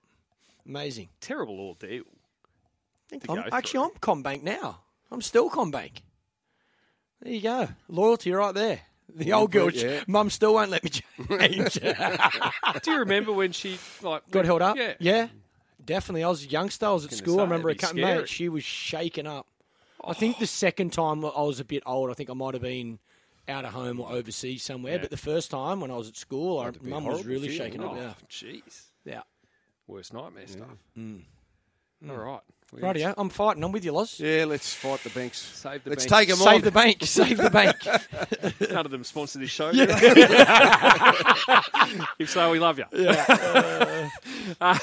Amazing. 0.66 1.08
terrible 1.20 1.60
ordeal. 1.60 2.04
to 3.10 3.20
I'm, 3.28 3.36
go 3.36 3.44
actually. 3.52 3.84
I'm 3.84 3.90
Combank 4.00 4.42
now. 4.42 4.80
I'm 5.10 5.20
still 5.22 5.50
Combank. 5.50 6.02
There 7.20 7.32
you 7.32 7.40
go. 7.42 7.68
Loyalty 7.88 8.30
right 8.32 8.54
there. 8.54 8.80
The 9.14 9.32
old 9.32 9.50
girl, 9.50 9.70
yeah. 9.70 10.02
mum 10.06 10.30
still 10.30 10.54
won't 10.54 10.70
let 10.70 10.84
me 10.84 10.90
change. 10.90 11.74
Do 12.82 12.90
you 12.92 12.98
remember 12.98 13.32
when 13.32 13.52
she 13.52 13.78
like 14.02 14.30
got 14.30 14.44
held 14.44 14.62
up? 14.62 14.76
Yeah, 14.76 14.94
Yeah. 15.00 15.28
definitely. 15.84 16.24
I 16.24 16.28
was 16.28 16.44
a 16.44 16.48
youngster. 16.48 16.86
I 16.86 16.90
was 16.92 17.04
at 17.04 17.10
Gonna 17.10 17.18
school. 17.18 17.34
say, 17.36 17.40
I 17.40 17.44
remember 17.44 17.68
a 17.68 17.72
it'd 17.72 17.80
couple 17.80 17.98
scary. 17.98 18.18
mate. 18.18 18.28
She 18.28 18.48
was 18.48 18.64
shaken 18.64 19.26
up. 19.26 19.46
I 20.04 20.12
think 20.12 20.38
the 20.38 20.46
second 20.46 20.92
time 20.92 21.24
I 21.24 21.42
was 21.42 21.58
a 21.60 21.64
bit 21.64 21.82
old. 21.86 22.10
I 22.10 22.14
think 22.14 22.30
I 22.30 22.34
might 22.34 22.54
have 22.54 22.62
been 22.62 22.98
out 23.48 23.64
of 23.64 23.72
home 23.72 23.98
or 23.98 24.10
overseas 24.12 24.62
somewhere. 24.62 24.94
Yeah. 24.94 24.98
But 25.00 25.10
the 25.10 25.16
first 25.16 25.50
time 25.50 25.80
when 25.80 25.90
I 25.90 25.96
was 25.96 26.08
at 26.08 26.16
school, 26.16 26.58
I, 26.60 26.66
Had 26.66 26.74
to 26.74 26.80
be 26.80 26.90
a 26.90 26.94
mum 26.94 27.04
was 27.04 27.24
really 27.24 27.48
feeling. 27.48 27.56
shaken 27.72 27.82
up. 27.82 27.92
Oh, 27.92 27.96
Yeah, 27.96 28.12
jeez. 28.28 28.82
yeah. 29.04 29.22
Worst 29.86 30.12
nightmare 30.12 30.46
stuff. 30.46 30.68
Mm. 30.96 31.22
All 32.10 32.16
right. 32.16 32.40
Well, 32.72 32.92
Rightio, 32.92 33.14
I'm 33.16 33.30
fighting. 33.30 33.64
I'm 33.64 33.72
with 33.72 33.84
you, 33.84 33.92
Loz. 33.92 34.20
Yeah, 34.20 34.44
let's 34.46 34.74
fight 34.74 35.00
the 35.00 35.08
banks. 35.10 35.38
Save 35.38 35.84
the 35.84 35.90
let's 35.90 36.04
bank. 36.04 36.20
take 36.20 36.28
them 36.28 36.36
Save 36.36 36.54
on. 36.56 36.60
the 36.60 36.70
bank. 36.70 36.98
Save 37.02 37.38
the 37.38 37.48
bank. 37.48 37.76
None 38.70 38.84
of 38.84 38.90
them 38.90 39.04
sponsor 39.04 39.38
this 39.38 39.48
show. 39.48 39.70
if 42.18 42.28
so, 42.30 42.50
we 42.50 42.58
love 42.58 42.78
you. 42.78 42.84
um, 44.60 44.78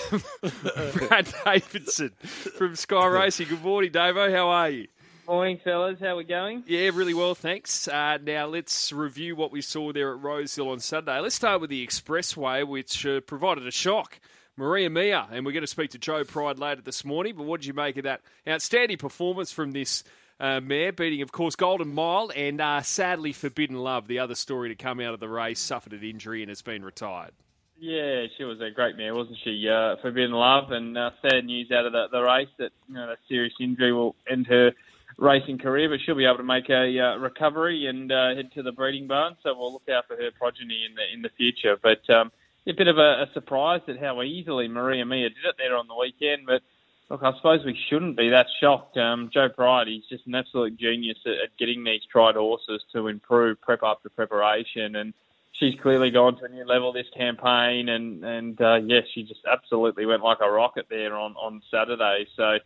Brad 0.94 1.32
Davidson 1.46 2.10
from 2.58 2.76
Sky 2.76 3.06
Racing. 3.06 3.50
Good 3.50 3.64
morning, 3.64 3.92
Davo. 3.92 4.32
How 4.32 4.50
are 4.50 4.70
you? 4.72 4.88
Morning, 5.28 5.58
fellas. 5.58 6.00
How 6.00 6.18
we 6.18 6.24
going? 6.24 6.64
Yeah, 6.68 6.92
really 6.94 7.14
well, 7.16 7.36
thanks. 7.36 7.88
Uh, 7.88 8.18
now 8.22 8.46
let's 8.48 8.92
review 8.94 9.36
what 9.36 9.52
we 9.52 9.62
saw 9.62 9.92
there 9.92 10.14
at 10.14 10.22
Rosehill 10.22 10.70
on 10.70 10.80
Sunday. 10.80 11.20
Let's 11.20 11.36
start 11.36 11.62
with 11.62 11.72
the 11.72 11.86
Expressway, 11.86 12.68
which 12.68 13.06
uh, 13.06 13.22
provided 13.22 13.66
a 13.68 13.72
shock. 13.72 14.20
Maria 14.58 14.90
Mia, 14.90 15.28
and 15.32 15.46
we're 15.46 15.52
going 15.52 15.64
to 15.64 15.68
speak 15.68 15.92
to 15.92 15.98
Joe 15.98 16.24
Pride 16.24 16.60
later 16.60 16.82
this 16.82 17.04
morning. 17.04 17.36
But 17.36 17.44
what 17.44 17.60
did 17.60 17.68
you 17.68 17.74
make 17.74 17.98
of 17.98 18.04
that 18.04 18.22
outstanding 18.48 18.98
performance 18.98 19.52
from 19.52 19.72
this 19.72 20.04
uh, 20.40 20.62
mare, 20.62 20.94
beating, 20.94 21.22
of 21.22 21.32
course, 21.32 21.56
Golden 21.56 21.94
Mile 21.94 22.32
and 22.36 22.62
uh, 22.62 22.82
sadly 22.82 23.34
Forbidden 23.34 23.78
Love, 23.78 24.08
the 24.08 24.20
other 24.20 24.36
story 24.36 24.70
to 24.70 24.76
come 24.76 25.00
out 25.02 25.14
of 25.14 25.20
the 25.20 25.28
race, 25.28 25.60
suffered 25.60 25.94
an 25.94 26.04
injury 26.04 26.42
and 26.42 26.50
has 26.50 26.62
been 26.62 26.86
retired. 26.86 27.32
Yeah, 27.78 28.28
she 28.38 28.46
was 28.46 28.62
a 28.62 28.72
great 28.72 28.96
mare, 28.96 29.14
wasn't 29.14 29.38
she? 29.44 29.68
Uh, 29.68 29.98
Forbidden 30.02 30.32
Love, 30.32 30.72
and 30.72 30.98
uh, 30.98 31.12
sad 31.22 31.44
news 31.44 31.70
out 31.72 31.86
of 31.86 31.92
the, 31.92 32.06
the 32.12 32.22
race 32.22 32.48
that 32.58 32.72
you 32.88 32.96
know, 32.96 33.14
serious 33.28 33.54
injury 33.60 33.92
will 33.92 34.16
end 34.30 34.48
her 34.48 34.72
racing 35.18 35.58
career, 35.58 35.90
but 35.90 36.00
she'll 36.06 36.16
be 36.16 36.26
able 36.26 36.38
to 36.38 36.44
make 36.44 36.70
a 36.70 37.00
uh, 37.00 37.18
recovery 37.18 37.88
and 37.88 38.12
uh, 38.12 38.36
head 38.36 38.52
to 38.54 38.64
the 38.64 38.72
breeding 38.72 39.08
barn. 39.08 39.36
So 39.44 39.54
we'll 39.58 39.74
look 39.74 39.90
out 39.90 40.08
for 40.08 40.16
her 40.16 40.30
progeny 40.38 40.86
in 40.90 40.96
the 40.96 41.14
in 41.14 41.22
the 41.22 41.30
future. 41.38 41.78
But 41.82 42.10
um, 42.14 42.32
a 42.68 42.74
bit 42.74 42.88
of 42.88 42.98
a, 42.98 43.24
a 43.24 43.30
surprise 43.34 43.82
at 43.88 44.00
how 44.00 44.22
easily 44.22 44.68
Maria 44.68 45.06
Mia 45.06 45.30
did 45.30 45.46
it 45.46 45.56
there 45.58 45.76
on 45.76 45.88
the 45.88 45.96
weekend. 45.96 46.46
But 46.46 46.62
look, 47.10 47.22
I 47.24 47.36
suppose 47.38 47.66
we 47.66 47.78
shouldn't 47.90 48.18
be 48.18 48.30
that 48.30 48.48
shocked. 48.60 48.98
Um, 48.98 49.30
Joe 49.34 49.50
Pride, 49.50 49.88
he's 49.88 50.06
just 50.10 50.26
an 50.28 50.36
absolute 50.36 50.78
genius 50.78 51.18
at, 51.26 51.34
at 51.34 51.58
getting 51.58 51.84
these 51.84 52.02
tried 52.12 52.36
horses 52.36 52.82
to 52.94 53.08
improve 53.08 53.62
prep 53.62 53.84
after 53.84 54.10
preparation 54.10 54.96
and. 54.96 55.14
She's 55.58 55.80
clearly 55.82 56.12
gone 56.12 56.38
to 56.40 56.44
a 56.44 56.50
new 56.50 56.66
level 56.66 56.92
this 56.92 57.06
campaign, 57.16 57.88
and 57.88 58.26
and 58.26 58.60
uh, 58.60 58.76
yes, 58.76 59.04
she 59.14 59.24
just 59.24 59.40
absolutely 59.50 60.06
went 60.06 60.22
like 60.22 60.40
a 60.42 60.52
rocket 60.52 60.88
there 60.90 61.16
on 61.16 61.34
on 61.38 61.62
Saturday. 61.72 62.28
So, 62.36 62.58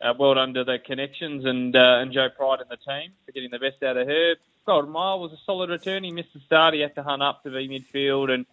uh, 0.00 0.14
well 0.16 0.34
done 0.34 0.54
to 0.54 0.62
the 0.62 0.78
connections 0.78 1.44
and 1.44 1.74
uh, 1.74 1.98
and 1.98 2.12
Joe 2.12 2.28
Pride 2.36 2.60
and 2.60 2.70
the 2.70 2.76
team 2.76 3.10
for 3.24 3.32
getting 3.32 3.50
the 3.50 3.58
best 3.58 3.82
out 3.82 3.96
of 3.96 4.06
her. 4.06 4.34
Golden 4.64 4.92
Mile 4.92 5.18
was 5.18 5.32
a 5.32 5.38
solid 5.44 5.70
return. 5.70 6.04
He 6.04 6.12
missed 6.12 6.34
the 6.34 6.40
start. 6.46 6.74
He 6.74 6.80
had 6.82 6.94
to 6.94 7.02
hunt 7.02 7.20
up 7.20 7.42
to 7.42 7.50
be 7.50 7.68
midfield 7.68 8.30
and 8.30 8.46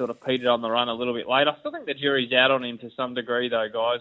sort 0.00 0.08
of 0.08 0.24
petered 0.24 0.46
on 0.46 0.62
the 0.62 0.70
run 0.70 0.88
a 0.88 0.94
little 0.94 1.12
bit 1.12 1.28
late. 1.28 1.46
I 1.46 1.54
still 1.60 1.72
think 1.72 1.84
the 1.84 1.92
jury's 1.92 2.32
out 2.32 2.50
on 2.50 2.64
him 2.64 2.78
to 2.78 2.88
some 2.96 3.12
degree, 3.12 3.50
though, 3.50 3.68
guys. 3.70 4.00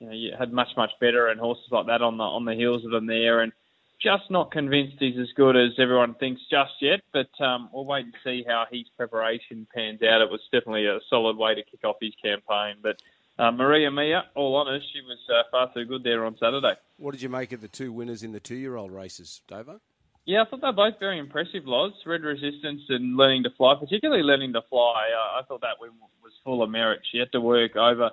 You 0.00 0.06
know, 0.06 0.12
you 0.14 0.32
had 0.38 0.50
much 0.50 0.68
much 0.78 0.92
better 0.98 1.28
and 1.28 1.38
horses 1.38 1.66
like 1.70 1.86
that 1.88 2.00
on 2.00 2.16
the 2.16 2.24
on 2.24 2.46
the 2.46 2.54
heels 2.54 2.86
of 2.86 2.92
him 2.94 3.06
there, 3.06 3.42
and 3.42 3.52
just 4.00 4.30
not 4.30 4.50
convinced 4.50 4.96
he's 4.98 5.18
as 5.18 5.28
good 5.36 5.54
as 5.54 5.72
everyone 5.78 6.14
thinks 6.14 6.40
just 6.50 6.72
yet. 6.80 7.00
But 7.12 7.28
um, 7.44 7.68
we'll 7.70 7.84
wait 7.84 8.06
and 8.06 8.14
see 8.24 8.44
how 8.48 8.64
his 8.72 8.84
preparation 8.96 9.66
pans 9.74 10.00
out. 10.02 10.22
It 10.22 10.30
was 10.30 10.40
definitely 10.50 10.86
a 10.86 11.00
solid 11.10 11.36
way 11.36 11.54
to 11.54 11.62
kick 11.62 11.84
off 11.84 11.96
his 12.00 12.14
campaign, 12.22 12.76
but. 12.82 12.96
Uh, 13.38 13.50
Maria 13.50 13.90
Mia, 13.90 14.24
all 14.34 14.54
honest, 14.54 14.86
she 14.94 15.02
was 15.02 15.18
uh, 15.28 15.42
far 15.50 15.70
too 15.74 15.84
good 15.84 16.02
there 16.02 16.24
on 16.24 16.38
Saturday. 16.40 16.72
What 16.96 17.12
did 17.12 17.20
you 17.20 17.28
make 17.28 17.52
of 17.52 17.60
the 17.60 17.68
two 17.68 17.92
winners 17.92 18.22
in 18.22 18.32
the 18.32 18.40
two-year-old 18.40 18.90
races, 18.90 19.42
Davo? 19.46 19.78
Yeah, 20.26 20.42
I 20.42 20.44
thought 20.44 20.60
they 20.60 20.66
were 20.66 20.72
both 20.72 20.98
very 20.98 21.18
impressive, 21.20 21.66
Loz. 21.66 21.92
Red 22.04 22.22
Resistance 22.22 22.82
and 22.88 23.16
Learning 23.16 23.44
to 23.44 23.50
Fly, 23.50 23.76
particularly 23.78 24.24
Learning 24.24 24.52
to 24.54 24.62
Fly. 24.62 25.08
Uh, 25.14 25.38
I 25.38 25.42
thought 25.46 25.60
that 25.60 25.80
win 25.80 25.92
was 26.22 26.32
full 26.44 26.64
of 26.64 26.70
merit. 26.70 27.00
She 27.10 27.18
had 27.18 27.30
to 27.32 27.40
work 27.40 27.76
over 27.76 28.10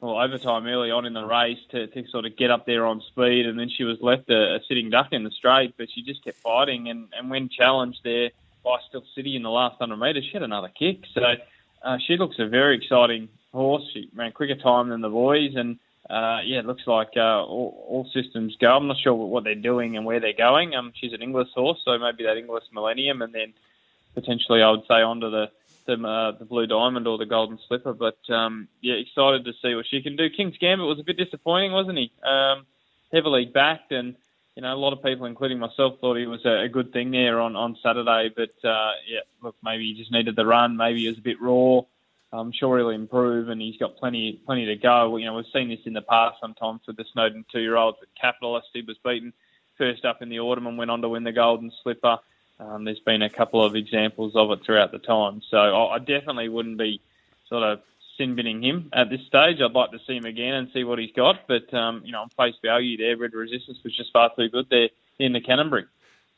well, 0.00 0.20
overtime 0.20 0.66
early 0.66 0.90
on 0.90 1.06
in 1.06 1.14
the 1.14 1.24
race 1.24 1.58
to, 1.70 1.86
to 1.86 2.06
sort 2.08 2.26
of 2.26 2.36
get 2.36 2.50
up 2.50 2.66
there 2.66 2.84
on 2.84 3.00
speed, 3.12 3.46
and 3.46 3.58
then 3.58 3.70
she 3.70 3.84
was 3.84 3.98
left 4.00 4.28
a, 4.30 4.56
a 4.56 4.60
sitting 4.68 4.90
duck 4.90 5.08
in 5.12 5.22
the 5.22 5.30
straight, 5.30 5.74
but 5.78 5.88
she 5.94 6.02
just 6.02 6.24
kept 6.24 6.36
fighting. 6.38 6.88
And, 6.88 7.08
and 7.16 7.30
when 7.30 7.48
challenged 7.48 8.00
there 8.02 8.30
by 8.64 8.78
Still 8.88 9.04
City 9.14 9.36
in 9.36 9.42
the 9.42 9.50
last 9.50 9.78
100 9.78 9.96
metres, 9.96 10.24
she 10.24 10.32
had 10.32 10.42
another 10.42 10.70
kick. 10.76 11.04
So 11.14 11.22
uh, 11.84 11.98
she 12.04 12.16
looks 12.16 12.36
a 12.38 12.48
very 12.48 12.76
exciting 12.76 13.28
horse. 13.52 13.84
She 13.94 14.10
ran 14.14 14.32
quicker 14.32 14.56
time 14.56 14.88
than 14.88 15.00
the 15.00 15.08
boys, 15.08 15.52
and 15.54 15.78
uh, 16.08 16.40
yeah, 16.44 16.58
it 16.58 16.66
looks 16.66 16.86
like 16.86 17.12
uh, 17.16 17.42
all, 17.42 17.84
all 17.88 18.10
systems 18.12 18.56
go. 18.60 18.76
I'm 18.76 18.86
not 18.86 18.98
sure 18.98 19.14
what 19.14 19.44
they're 19.44 19.54
doing 19.54 19.96
and 19.96 20.04
where 20.04 20.20
they're 20.20 20.34
going. 20.34 20.74
Um, 20.74 20.92
she's 20.94 21.14
an 21.14 21.22
Inglis 21.22 21.48
horse, 21.54 21.80
so 21.84 21.98
maybe 21.98 22.24
that 22.24 22.36
Inglis 22.36 22.64
Millennium, 22.72 23.22
and 23.22 23.32
then 23.32 23.54
potentially 24.14 24.62
I 24.62 24.70
would 24.70 24.86
say 24.86 25.02
onto 25.02 25.30
the 25.30 25.50
the, 25.86 25.94
uh, 25.94 26.32
the 26.38 26.44
Blue 26.44 26.66
Diamond 26.66 27.06
or 27.06 27.18
the 27.18 27.26
Golden 27.26 27.58
Slipper. 27.68 27.92
But 27.92 28.18
um, 28.28 28.68
yeah, 28.80 28.94
excited 28.94 29.44
to 29.44 29.52
see 29.62 29.74
what 29.74 29.86
she 29.86 30.02
can 30.02 30.16
do. 30.16 30.30
King's 30.30 30.56
Gambit 30.58 30.86
was 30.86 30.98
a 30.98 31.04
bit 31.04 31.16
disappointing, 31.16 31.72
wasn't 31.72 31.98
he? 31.98 32.10
Um, 32.22 32.66
heavily 33.12 33.46
backed, 33.46 33.92
and 33.92 34.14
you 34.56 34.62
know 34.62 34.74
a 34.74 34.76
lot 34.76 34.92
of 34.92 35.02
people, 35.02 35.26
including 35.26 35.58
myself, 35.58 36.00
thought 36.00 36.16
he 36.16 36.26
was 36.26 36.44
a, 36.44 36.64
a 36.64 36.68
good 36.68 36.92
thing 36.92 37.10
there 37.10 37.40
on 37.40 37.56
on 37.56 37.78
Saturday. 37.82 38.30
But 38.34 38.68
uh, 38.68 38.92
yeah, 39.06 39.20
look, 39.42 39.56
maybe 39.62 39.84
he 39.84 39.98
just 39.98 40.12
needed 40.12 40.36
the 40.36 40.46
run. 40.46 40.76
Maybe 40.76 41.00
he 41.00 41.08
was 41.08 41.18
a 41.18 41.22
bit 41.22 41.40
raw. 41.40 41.82
I'm 42.34 42.52
sure 42.52 42.78
he'll 42.78 42.90
improve, 42.90 43.48
and 43.48 43.60
he's 43.60 43.76
got 43.76 43.96
plenty 43.96 44.40
plenty 44.46 44.66
to 44.66 44.76
go. 44.76 45.16
You 45.16 45.26
know, 45.26 45.34
we've 45.34 45.44
seen 45.52 45.68
this 45.68 45.80
in 45.86 45.92
the 45.92 46.02
past 46.02 46.36
sometimes 46.40 46.80
with 46.86 46.96
the 46.96 47.04
Snowden 47.12 47.44
two-year-olds. 47.52 47.98
But 48.00 48.08
Capitalist, 48.20 48.68
he 48.72 48.82
was 48.82 48.96
beaten 49.04 49.32
first 49.78 50.04
up 50.04 50.22
in 50.22 50.28
the 50.28 50.40
autumn 50.40 50.66
and 50.66 50.78
went 50.78 50.90
on 50.90 51.02
to 51.02 51.08
win 51.08 51.24
the 51.24 51.32
Golden 51.32 51.72
Slipper. 51.82 52.18
Um, 52.60 52.84
there's 52.84 53.00
been 53.00 53.22
a 53.22 53.30
couple 53.30 53.64
of 53.64 53.74
examples 53.74 54.36
of 54.36 54.50
it 54.52 54.60
throughout 54.64 54.92
the 54.92 54.98
time, 54.98 55.42
so 55.50 55.56
I, 55.56 55.96
I 55.96 55.98
definitely 55.98 56.48
wouldn't 56.48 56.78
be 56.78 57.00
sort 57.48 57.64
of 57.64 57.80
sin 58.16 58.36
binning 58.36 58.62
him 58.62 58.90
at 58.92 59.10
this 59.10 59.26
stage. 59.26 59.60
I'd 59.60 59.72
like 59.72 59.90
to 59.90 59.98
see 60.06 60.16
him 60.16 60.24
again 60.24 60.54
and 60.54 60.68
see 60.72 60.84
what 60.84 61.00
he's 61.00 61.12
got, 61.12 61.48
but 61.48 61.72
um, 61.74 62.02
you 62.04 62.12
know, 62.12 62.22
on 62.22 62.28
face 62.30 62.54
value, 62.62 62.96
there, 62.96 63.16
Red 63.16 63.34
Resistance 63.34 63.78
was 63.82 63.96
just 63.96 64.12
far 64.12 64.30
too 64.36 64.48
good 64.48 64.66
there 64.70 64.88
in 65.18 65.32
the 65.32 65.40
Canterbury. 65.40 65.86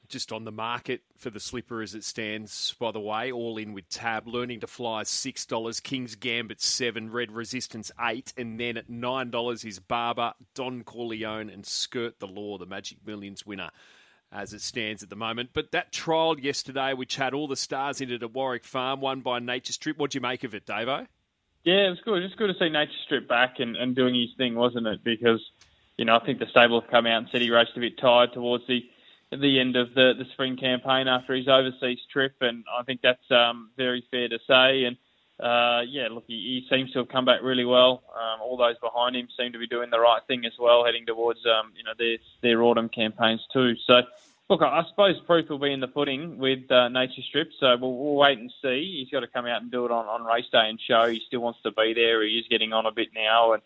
Just 0.09 0.33
on 0.33 0.45
the 0.45 0.53
market 0.53 1.03
for 1.17 1.31
the 1.31 1.41
slipper 1.41 1.83
as 1.83 1.95
it 1.95 2.05
stands, 2.05 2.75
by 2.79 2.93
the 2.93 3.01
way, 3.01 3.33
all 3.33 3.59
in 3.59 3.73
with 3.73 3.89
tab. 3.89 4.27
Learning 4.27 4.61
to 4.61 4.67
fly 4.67 5.03
six 5.03 5.45
dollars, 5.45 5.81
King's 5.81 6.15
Gambit 6.15 6.61
seven, 6.61 7.11
Red 7.11 7.33
Resistance 7.33 7.91
eight, 8.01 8.33
and 8.37 8.59
then 8.59 8.77
at 8.77 8.89
nine 8.91 9.31
dollars 9.31 9.65
is 9.65 9.79
Barber, 9.79 10.35
Don 10.55 10.85
Corleone, 10.85 11.51
and 11.51 11.67
Skirt 11.67 12.21
the 12.21 12.27
Law, 12.27 12.59
the 12.59 12.67
Magic 12.67 12.99
Millions 13.07 13.45
winner. 13.45 13.71
As 14.33 14.53
it 14.53 14.61
stands 14.61 15.05
at 15.05 15.09
the 15.09 15.17
moment. 15.17 15.51
But 15.53 15.71
that 15.71 15.93
trial 15.93 16.39
yesterday, 16.39 16.95
which 16.95 17.15
had 17.15 17.33
all 17.33 17.47
the 17.47 17.57
stars 17.57 18.01
in 18.01 18.11
it 18.11 18.25
at 18.25 18.33
Warwick 18.33 18.65
Farm, 18.65 19.01
won 19.01 19.21
by 19.21 19.39
Nature 19.39 19.73
Strip. 19.73 19.99
What 19.99 20.11
do 20.11 20.19
you 20.19 20.21
make 20.21 20.43
of 20.43 20.53
it, 20.53 20.67
Davo? 20.67 21.07
Yeah, 21.63 21.87
it 21.87 21.91
was 21.91 22.01
good. 22.05 22.23
It's 22.25 22.35
good 22.35 22.49
to 22.49 22.59
see 22.59 22.69
Nature 22.69 22.91
Strip 23.05 23.29
back 23.29 23.61
and, 23.61 23.77
and 23.77 23.95
doing 23.95 24.17
his 24.17 24.31
thing, 24.37 24.57
wasn't 24.57 24.89
it? 24.89 25.05
Because, 25.05 25.41
you 25.97 26.05
know, 26.05 26.17
I 26.17 26.27
think 26.27 26.41
the 26.41 26.47
stable 26.51 26.81
have 26.81 26.91
come 26.91 27.07
out 27.07 27.19
and 27.19 27.29
said 27.31 27.41
he 27.41 27.51
raced 27.51 27.77
a 27.77 27.81
bit 27.81 27.99
tired 27.99 28.33
towards 28.33 28.67
the 28.67 28.85
the 29.31 29.61
end 29.61 29.77
of 29.77 29.95
the, 29.95 30.13
the 30.17 30.25
spring 30.33 30.57
campaign 30.57 31.09
after 31.09 31.35
his 31.35 31.49
overseas 31.49 31.99
trip, 32.13 32.35
and 32.41 32.65
I 32.79 32.83
think 32.85 33.01
that's 33.03 33.31
um, 33.31 33.71
very 33.77 34.05
fair 34.11 34.29
to 34.29 34.39
say. 34.47 34.85
And 34.85 34.97
uh, 35.41 35.83
yeah, 35.89 36.09
look, 36.11 36.25
he, 36.27 36.63
he 36.63 36.75
seems 36.75 36.93
to 36.93 37.01
have 37.01 37.09
come 37.09 37.25
back 37.25 37.41
really 37.43 37.65
well. 37.65 38.05
Um, 38.15 38.41
all 38.41 38.57
those 38.57 38.77
behind 38.81 39.17
him 39.17 39.29
seem 39.37 39.53
to 39.53 39.59
be 39.59 39.67
doing 39.67 39.91
the 39.91 39.99
right 39.99 40.23
thing 40.27 40.45
as 40.47 40.53
well, 40.59 40.85
heading 40.85 41.07
towards 41.07 41.41
um, 41.47 41.73
you 41.77 41.85
know 41.85 41.93
their 41.99 42.19
their 42.43 42.63
autumn 42.63 42.89
campaigns 42.89 43.45
too. 43.53 43.75
So, 43.87 44.03
look, 44.49 44.63
I, 44.63 44.81
I 44.81 44.85
suppose 44.89 45.17
proof 45.27 45.49
will 45.49 45.59
be 45.59 45.73
in 45.73 45.81
the 45.81 45.89
pudding 45.89 46.39
with 46.39 46.71
uh, 46.71 46.89
Nature 46.89 47.23
Strip. 47.29 47.51
So 47.59 47.77
we'll, 47.81 47.97
we'll 47.97 48.15
wait 48.15 48.39
and 48.39 48.53
see. 48.63 49.01
He's 49.01 49.11
got 49.11 49.21
to 49.21 49.29
come 49.29 49.47
out 49.47 49.61
and 49.61 49.71
do 49.71 49.85
it 49.85 49.91
on, 49.91 50.07
on 50.07 50.25
race 50.25 50.47
day 50.53 50.69
and 50.69 50.81
show 50.81 51.09
he 51.09 51.21
still 51.27 51.41
wants 51.41 51.61
to 51.65 51.73
be 51.73 51.95
there. 51.95 52.25
He 52.25 52.39
is 52.39 52.47
getting 52.49 52.73
on 52.73 52.87
a 52.87 52.93
bit 52.93 53.09
now 53.15 53.53
and. 53.55 53.63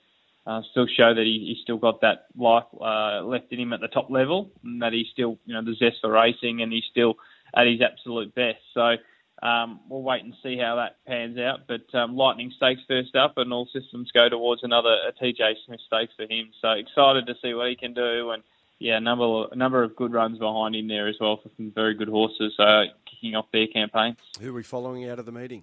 Uh, 0.51 0.63
still 0.73 0.87
show 0.89 1.15
that 1.15 1.23
he, 1.23 1.47
he's 1.47 1.63
still 1.63 1.77
got 1.77 2.01
that 2.01 2.27
life 2.37 2.65
uh, 2.81 3.23
left 3.23 3.53
in 3.53 3.61
him 3.61 3.73
at 3.73 3.81
the 3.81 3.87
top 3.87 4.11
level, 4.11 4.51
and 4.65 4.83
that 4.83 4.93
he's 4.93 5.07
still, 5.13 5.39
you 5.47 5.55
know, 5.55 5.63
the 5.63 5.77
zest 5.77 5.99
for 6.01 6.11
racing, 6.11 6.61
and 6.61 6.73
he's 6.73 6.83
still 6.91 7.15
at 7.55 7.69
his 7.69 7.81
absolute 7.81 8.35
best. 8.35 8.59
So 8.75 8.97
um, 9.45 9.79
we'll 9.89 10.03
wait 10.03 10.25
and 10.25 10.35
see 10.43 10.59
how 10.59 10.75
that 10.75 10.97
pans 11.07 11.39
out. 11.39 11.69
But 11.69 11.95
um, 11.95 12.17
Lightning 12.17 12.53
Stakes 12.57 12.81
first 12.89 13.15
up, 13.15 13.39
and 13.39 13.53
all 13.53 13.69
systems 13.73 14.11
go 14.11 14.29
towards 14.29 14.65
another 14.65 14.97
TJ 15.23 15.55
Smith 15.67 15.79
Stakes 15.87 16.15
for 16.17 16.25
him. 16.25 16.51
So 16.61 16.71
excited 16.71 17.29
to 17.29 17.37
see 17.41 17.55
what 17.55 17.69
he 17.69 17.77
can 17.77 17.95
do, 17.95 18.33
and 18.33 18.43
yeah, 18.81 18.97
a 18.97 19.01
number 19.01 19.47
a 19.53 19.55
number 19.55 19.85
of 19.85 19.95
good 19.95 20.13
runs 20.13 20.41
behind 20.41 20.75
him 20.75 20.89
there 20.89 21.07
as 21.07 21.15
well 21.21 21.37
for 21.37 21.51
some 21.57 21.71
very 21.71 21.95
good 21.95 22.09
horses 22.09 22.59
uh, 22.59 22.87
kicking 23.09 23.37
off 23.37 23.47
their 23.53 23.69
campaigns. 23.69 24.17
Who 24.41 24.51
are 24.51 24.55
we 24.55 24.65
following 24.65 25.09
out 25.09 25.21
of 25.21 25.27
the 25.27 25.33
meeting? 25.33 25.63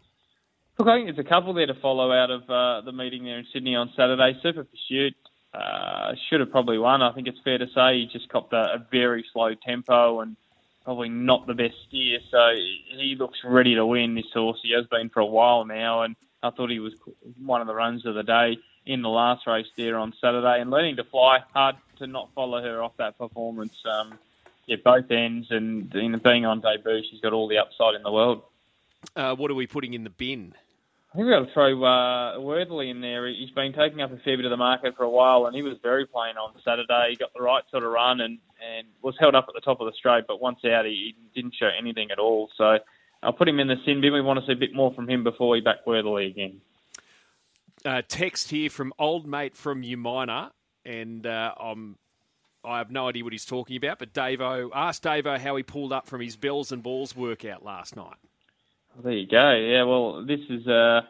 Look, 0.77 0.87
I 0.87 0.97
think 0.97 1.07
there's 1.07 1.25
a 1.25 1.27
couple 1.27 1.53
there 1.53 1.65
to 1.65 1.73
follow 1.73 2.11
out 2.11 2.29
of 2.29 2.47
uh, 2.49 2.81
the 2.81 2.91
meeting 2.91 3.23
there 3.23 3.39
in 3.39 3.47
Sydney 3.51 3.75
on 3.75 3.91
Saturday. 3.95 4.37
Super 4.43 4.63
Pursuit 4.63 5.15
uh, 5.51 6.13
should 6.29 6.39
have 6.39 6.51
probably 6.51 6.77
won. 6.77 7.01
I 7.01 7.11
think 7.13 7.27
it's 7.27 7.39
fair 7.43 7.57
to 7.57 7.65
say 7.73 7.97
he 7.97 8.09
just 8.11 8.29
copped 8.29 8.53
a, 8.53 8.75
a 8.75 8.85
very 8.91 9.25
slow 9.33 9.55
tempo 9.55 10.19
and 10.19 10.35
probably 10.85 11.09
not 11.09 11.47
the 11.47 11.55
best 11.55 11.73
steer. 11.87 12.19
So 12.29 12.53
he 12.95 13.15
looks 13.17 13.39
ready 13.43 13.73
to 13.73 13.87
win 13.87 14.13
this 14.13 14.31
horse. 14.31 14.59
He 14.61 14.71
has 14.73 14.85
been 14.85 15.09
for 15.09 15.21
a 15.21 15.25
while 15.25 15.65
now, 15.65 16.03
and 16.03 16.15
I 16.43 16.51
thought 16.51 16.69
he 16.69 16.79
was 16.79 16.93
one 17.43 17.59
of 17.59 17.65
the 17.65 17.73
runs 17.73 18.05
of 18.05 18.13
the 18.13 18.21
day 18.21 18.57
in 18.85 19.01
the 19.01 19.09
last 19.09 19.47
race 19.47 19.67
there 19.75 19.97
on 19.97 20.13
Saturday, 20.21 20.61
and 20.61 20.69
learning 20.69 20.97
to 20.97 21.03
fly. 21.05 21.39
Hard 21.53 21.75
to 21.97 22.05
not 22.05 22.29
follow 22.35 22.61
her 22.61 22.83
off 22.83 22.95
that 22.97 23.17
performance. 23.17 23.73
Um, 23.83 24.19
yeah, 24.67 24.77
both 24.85 25.09
ends, 25.09 25.47
and 25.49 25.89
being 25.89 26.45
on 26.45 26.61
debut, 26.61 27.01
she's 27.09 27.19
got 27.19 27.33
all 27.33 27.47
the 27.47 27.57
upside 27.57 27.95
in 27.95 28.03
the 28.03 28.11
world. 28.11 28.43
Uh, 29.15 29.35
what 29.35 29.49
are 29.49 29.55
we 29.55 29.65
putting 29.65 29.95
in 29.95 30.03
the 30.03 30.09
bin? 30.11 30.53
I 31.09 31.15
think 31.15 31.27
we've 31.27 31.35
got 31.35 31.45
to 31.45 31.53
throw 31.53 31.83
uh, 31.83 32.79
in 32.81 33.01
there. 33.01 33.27
He's 33.27 33.49
been 33.51 33.73
taking 33.73 34.01
up 34.01 34.11
a 34.11 34.17
fair 34.17 34.35
bit 34.35 34.45
of 34.45 34.51
the 34.51 34.57
market 34.57 34.95
for 34.97 35.03
a 35.03 35.09
while, 35.09 35.45
and 35.45 35.55
he 35.55 35.61
was 35.61 35.77
very 35.81 36.05
plain 36.05 36.35
on 36.35 36.53
Saturday. 36.65 37.11
He 37.11 37.15
got 37.15 37.33
the 37.33 37.41
right 37.41 37.63
sort 37.71 37.83
of 37.83 37.91
run 37.91 38.19
and, 38.19 38.39
and 38.61 38.87
was 39.01 39.15
held 39.17 39.33
up 39.33 39.45
at 39.47 39.53
the 39.55 39.61
top 39.61 39.79
of 39.79 39.85
the 39.87 39.93
straight, 39.97 40.25
but 40.27 40.41
once 40.41 40.59
out, 40.65 40.85
he, 40.85 41.15
didn't 41.33 41.55
show 41.57 41.69
anything 41.79 42.11
at 42.11 42.19
all. 42.19 42.49
So 42.57 42.77
I'll 43.23 43.33
put 43.33 43.47
him 43.47 43.59
in 43.59 43.67
the 43.67 43.75
sin 43.85 44.01
bin. 44.01 44.11
We 44.11 44.21
want 44.21 44.39
to 44.39 44.45
see 44.45 44.53
a 44.53 44.55
bit 44.57 44.73
more 44.73 44.93
from 44.93 45.09
him 45.09 45.23
before 45.23 45.49
we 45.49 45.61
back 45.61 45.85
Worthley 45.85 46.27
again. 46.27 46.61
Uh, 47.85 48.01
text 48.07 48.49
here 48.49 48.69
from 48.69 48.91
old 48.99 49.27
mate 49.27 49.55
from 49.55 49.83
Umina, 49.83 50.51
and 50.83 51.25
uh, 51.25 51.53
I'm 51.57 51.97
I 52.65 52.79
have 52.79 52.91
no 52.91 53.07
idea 53.07 53.23
what 53.23 53.33
he's 53.33 53.45
talking 53.45 53.77
about, 53.77 53.99
but 53.99 54.13
Davo 54.13 54.69
asked 54.73 55.03
Davo 55.03 55.39
how 55.39 55.55
he 55.55 55.63
pulled 55.63 55.93
up 55.93 56.05
from 56.05 56.21
his 56.21 56.35
bells 56.35 56.71
and 56.71 56.83
balls 56.83 57.15
workout 57.15 57.63
last 57.63 57.95
night. 57.95 58.17
There 59.03 59.13
you 59.13 59.27
go. 59.27 59.53
Yeah, 59.53 59.83
well, 59.83 60.25
this 60.25 60.39
is 60.49 60.67
uh, 60.67 61.01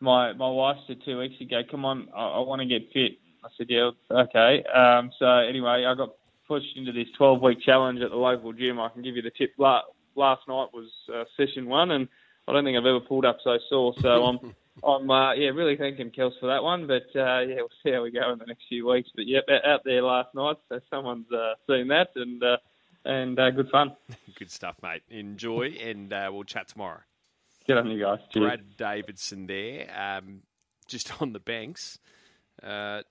my 0.00 0.32
my 0.32 0.48
wife 0.48 0.76
said 0.86 0.98
two 1.04 1.18
weeks 1.18 1.40
ago. 1.40 1.60
Come 1.70 1.84
on, 1.84 2.08
I, 2.14 2.28
I 2.28 2.38
want 2.40 2.60
to 2.62 2.66
get 2.66 2.90
fit. 2.92 3.18
I 3.44 3.48
said, 3.58 3.66
yeah, 3.68 3.90
okay. 4.10 4.64
Um, 4.74 5.10
so 5.18 5.26
anyway, 5.26 5.84
I 5.86 5.94
got 5.94 6.14
pushed 6.48 6.76
into 6.76 6.92
this 6.92 7.08
12 7.18 7.42
week 7.42 7.58
challenge 7.64 8.00
at 8.00 8.10
the 8.10 8.16
local 8.16 8.52
gym. 8.52 8.80
I 8.80 8.88
can 8.88 9.02
give 9.02 9.16
you 9.16 9.22
the 9.22 9.30
tip. 9.30 9.52
Last 9.58 10.48
night 10.48 10.68
was 10.72 10.90
uh, 11.12 11.24
session 11.36 11.66
one, 11.66 11.90
and 11.90 12.08
I 12.48 12.52
don't 12.52 12.64
think 12.64 12.78
I've 12.78 12.86
ever 12.86 13.00
pulled 13.00 13.24
up 13.24 13.38
so 13.44 13.58
sore. 13.68 13.94
So 14.00 14.08
I'm 14.24 14.54
I'm 14.82 15.10
uh, 15.10 15.34
yeah 15.34 15.48
really 15.48 15.76
thanking 15.76 16.10
Kels 16.10 16.38
for 16.40 16.46
that 16.46 16.62
one. 16.62 16.86
But 16.86 17.08
uh, 17.18 17.40
yeah, 17.40 17.56
we'll 17.56 17.68
see 17.82 17.92
how 17.92 18.02
we 18.02 18.10
go 18.10 18.32
in 18.32 18.38
the 18.38 18.46
next 18.46 18.64
few 18.68 18.88
weeks. 18.88 19.10
But 19.14 19.26
yep, 19.26 19.44
out 19.66 19.82
there 19.84 20.02
last 20.02 20.34
night, 20.34 20.56
so 20.68 20.80
someone's 20.88 21.30
uh, 21.30 21.54
seen 21.68 21.88
that, 21.88 22.08
and 22.16 22.42
uh, 22.42 22.56
and 23.04 23.38
uh, 23.38 23.50
good 23.50 23.68
fun. 23.70 23.94
good 24.38 24.50
stuff, 24.50 24.76
mate. 24.82 25.02
Enjoy, 25.10 25.76
and 25.82 26.12
uh, 26.12 26.30
we'll 26.32 26.44
chat 26.44 26.68
tomorrow. 26.68 27.00
Get 27.66 27.78
on 27.78 27.90
you 27.90 28.00
guys. 28.00 28.18
Cheers. 28.30 28.44
Brad 28.44 28.76
Davidson 28.76 29.46
there, 29.46 29.88
um, 29.96 30.42
just 30.86 31.10
on 31.22 31.32
the 31.32 31.40
banks. 31.40 31.98
Uh, 32.62 33.02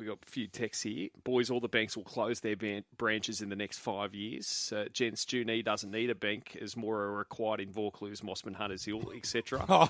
we 0.00 0.06
got 0.06 0.18
a 0.26 0.30
few 0.30 0.46
texts 0.46 0.82
here. 0.82 1.10
Boys, 1.24 1.50
all 1.50 1.60
the 1.60 1.68
banks 1.68 1.94
will 1.94 2.04
close 2.04 2.40
their 2.40 2.56
ban- 2.56 2.84
branches 2.96 3.42
in 3.42 3.50
the 3.50 3.54
next 3.54 3.80
five 3.80 4.14
years. 4.14 4.72
Uh, 4.74 4.86
Gents, 4.94 5.26
Junee 5.26 5.62
doesn't 5.62 5.90
need 5.90 6.08
a 6.08 6.14
bank 6.14 6.56
as 6.60 6.74
more 6.74 7.02
are 7.02 7.18
required 7.18 7.60
in 7.60 7.70
Vaucluse, 7.70 8.22
Mossman, 8.22 8.54
Hunters 8.54 8.86
Hill, 8.86 9.12
etc. 9.14 9.66
uh, 9.68 9.88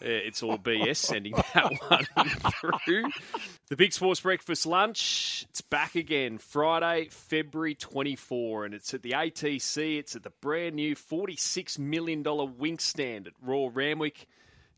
it's 0.00 0.42
all 0.42 0.56
BS 0.56 0.96
sending 0.96 1.34
that 1.34 1.70
one 2.14 2.76
through. 2.86 3.04
The 3.68 3.76
Big 3.76 3.92
Sports 3.92 4.20
Breakfast 4.20 4.64
Lunch, 4.64 5.44
it's 5.50 5.60
back 5.60 5.96
again 5.96 6.38
Friday, 6.38 7.08
February 7.10 7.74
24, 7.74 8.64
and 8.64 8.74
it's 8.74 8.94
at 8.94 9.02
the 9.02 9.10
ATC. 9.10 9.98
It's 9.98 10.16
at 10.16 10.22
the 10.22 10.32
brand 10.40 10.76
new 10.76 10.96
$46 10.96 11.78
million 11.78 12.24
Winx 12.24 12.80
stand 12.80 13.26
at 13.26 13.34
Royal 13.42 13.70
Randwick. 13.70 14.26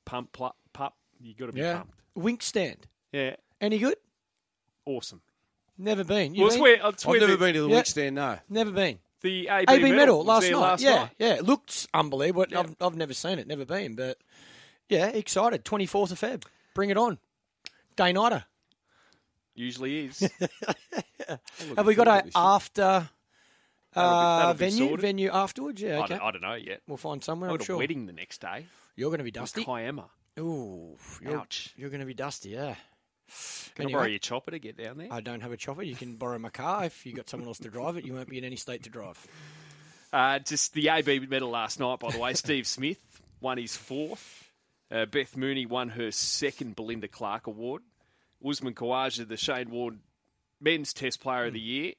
Pump, 0.05 0.31
pl- 0.33 0.55
pup. 0.73 0.95
You 1.19 1.33
got 1.33 1.47
to 1.47 1.51
be 1.53 1.61
Yeah. 1.61 1.77
pumped. 1.83 1.93
Winx 2.17 2.43
stand. 2.43 2.87
Yeah, 3.11 3.35
Any 3.61 3.77
good? 3.79 3.95
awesome. 4.85 5.21
Never 5.77 6.03
been. 6.03 6.33
You 6.35 6.41
Well, 6.41 6.47
it's 6.47 6.55
been? 6.57 6.61
where, 6.63 6.87
it's 6.89 7.05
I've 7.05 7.09
where 7.09 7.19
never 7.19 7.37
been 7.37 7.53
to 7.55 7.61
the 7.61 7.67
Yeah. 7.69 7.75
wing 7.75 7.83
stand, 7.85 8.15
no. 8.15 8.39
Never 8.49 8.71
been. 8.71 8.99
The 9.25 9.49
AB, 9.49 9.65
AB 9.67 9.91
medal, 9.91 10.19
was 10.19 10.27
last 10.27 10.51
night. 10.51 10.59
last 10.59 10.83
yeah, 10.83 10.95
night. 10.95 11.09
yeah. 11.19 11.33
It 11.33 11.43
looks 11.43 11.87
unbelievable. 11.93 12.45
Yeah. 12.49 12.59
I've, 12.59 12.75
I've 12.79 12.95
never 12.95 13.13
seen 13.13 13.39
it, 13.39 13.47
never 13.47 13.65
been, 13.65 13.95
but 13.95 14.17
yeah, 14.87 15.07
excited. 15.07 15.65
Twenty 15.65 15.85
fourth 15.85 16.11
of 16.11 16.19
Feb. 16.19 16.43
Bring 16.73 16.89
it 16.89 16.97
on. 16.97 17.17
Day 17.95 18.13
nighter. 18.13 18.45
Usually 19.55 20.05
is. 20.05 20.19
Have 21.77 21.85
we 21.85 21.95
got 21.95 22.07
a 22.07 22.29
after 22.35 23.09
That'll 23.93 24.11
be- 24.11 24.15
uh, 24.15 24.37
that'll 24.39 24.53
venue 24.53 24.97
venue 24.97 25.29
afterwards? 25.31 25.81
Yeah, 25.81 25.99
I, 25.99 26.03
okay. 26.03 26.17
don't, 26.17 26.21
I 26.21 26.31
don't 26.31 26.41
know 26.41 26.53
yet. 26.55 26.81
We'll 26.87 26.97
find 26.97 27.23
somewhere. 27.23 27.49
I 27.49 27.53
I'm 27.53 27.61
a 27.61 27.63
sure. 27.63 27.77
wedding 27.77 28.05
the 28.05 28.13
next 28.13 28.41
day. 28.41 28.65
You're 28.95 29.09
going 29.09 29.19
to 29.19 29.23
be 29.23 29.31
dusty. 29.31 29.63
Kiama. 29.63 30.05
Ooh, 30.37 30.97
you're, 31.21 31.37
Ouch. 31.37 31.73
You're 31.77 31.89
going 31.89 32.01
to 32.01 32.05
be 32.05 32.13
dusty. 32.13 32.49
Yeah. 32.49 32.75
Can 33.75 33.85
Anyway. 33.85 33.93
I 33.99 34.01
borrow 34.01 34.09
your 34.09 34.19
chopper 34.19 34.51
to 34.51 34.59
get 34.59 34.77
down 34.77 34.97
there? 34.97 35.07
I 35.11 35.21
don't 35.21 35.41
have 35.41 35.51
a 35.51 35.57
chopper. 35.57 35.83
You 35.83 35.95
can 35.95 36.15
borrow 36.15 36.39
my 36.39 36.49
car 36.49 36.85
if 36.85 37.05
you've 37.05 37.15
got 37.15 37.29
someone 37.29 37.47
else 37.47 37.57
to 37.59 37.69
drive 37.69 37.97
it. 37.97 38.05
You 38.05 38.13
won't 38.13 38.29
be 38.29 38.37
in 38.37 38.43
any 38.43 38.55
state 38.55 38.83
to 38.83 38.89
drive. 38.89 39.25
Uh, 40.13 40.39
just 40.39 40.73
the 40.73 40.87
AB 40.89 41.19
medal 41.27 41.49
last 41.49 41.79
night, 41.79 41.99
by 41.99 42.11
the 42.11 42.19
way. 42.19 42.33
Steve 42.35 42.67
Smith 42.67 43.21
won 43.41 43.57
his 43.57 43.75
fourth. 43.75 44.49
Uh, 44.91 45.05
Beth 45.05 45.35
Mooney 45.35 45.65
won 45.65 45.89
her 45.89 46.11
second 46.11 46.75
Belinda 46.75 47.07
Clark 47.07 47.47
award. 47.47 47.81
Usman 48.47 48.73
Khawaja, 48.75 49.27
the 49.27 49.37
Shane 49.37 49.71
Warne 49.71 49.99
Men's 50.61 50.93
Test 50.93 51.19
Player 51.19 51.45
of 51.47 51.53
the 51.53 51.59
Year. 51.59 51.93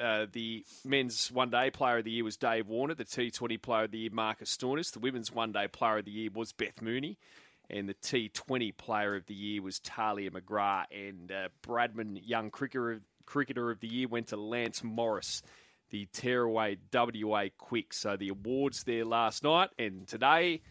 Uh, 0.00 0.26
the 0.32 0.64
men's 0.84 1.30
one 1.30 1.50
day 1.50 1.70
player 1.70 1.98
of 1.98 2.04
the 2.04 2.10
year 2.10 2.24
was 2.24 2.36
Dave 2.38 2.66
Warner. 2.68 2.94
The 2.94 3.04
T20 3.04 3.60
player 3.60 3.84
of 3.84 3.90
the 3.90 3.98
year, 3.98 4.10
Marcus 4.10 4.56
Stoinis. 4.56 4.92
The 4.92 4.98
women's 4.98 5.30
one 5.30 5.52
day 5.52 5.68
player 5.68 5.98
of 5.98 6.06
the 6.06 6.10
year 6.10 6.30
was 6.32 6.52
Beth 6.52 6.80
Mooney. 6.80 7.18
And 7.70 7.88
the 7.88 7.94
T20 7.94 8.76
player 8.76 9.14
of 9.14 9.26
the 9.26 9.34
year 9.34 9.62
was 9.62 9.78
Tahlia 9.78 10.30
McGrath. 10.30 10.86
And 10.92 11.30
uh, 11.30 11.48
Bradman 11.62 12.20
Young 12.24 12.50
cricketer, 12.50 13.00
cricketer 13.26 13.70
of 13.70 13.80
the 13.80 13.88
year 13.88 14.08
went 14.08 14.28
to 14.28 14.36
Lance 14.36 14.82
Morris, 14.82 15.42
the 15.90 16.06
Tearaway 16.12 16.78
WA 16.92 17.44
Quick. 17.56 17.92
So 17.94 18.16
the 18.16 18.28
awards 18.30 18.84
there 18.84 19.04
last 19.04 19.44
night 19.44 19.70
and 19.78 20.06
today. 20.06 20.62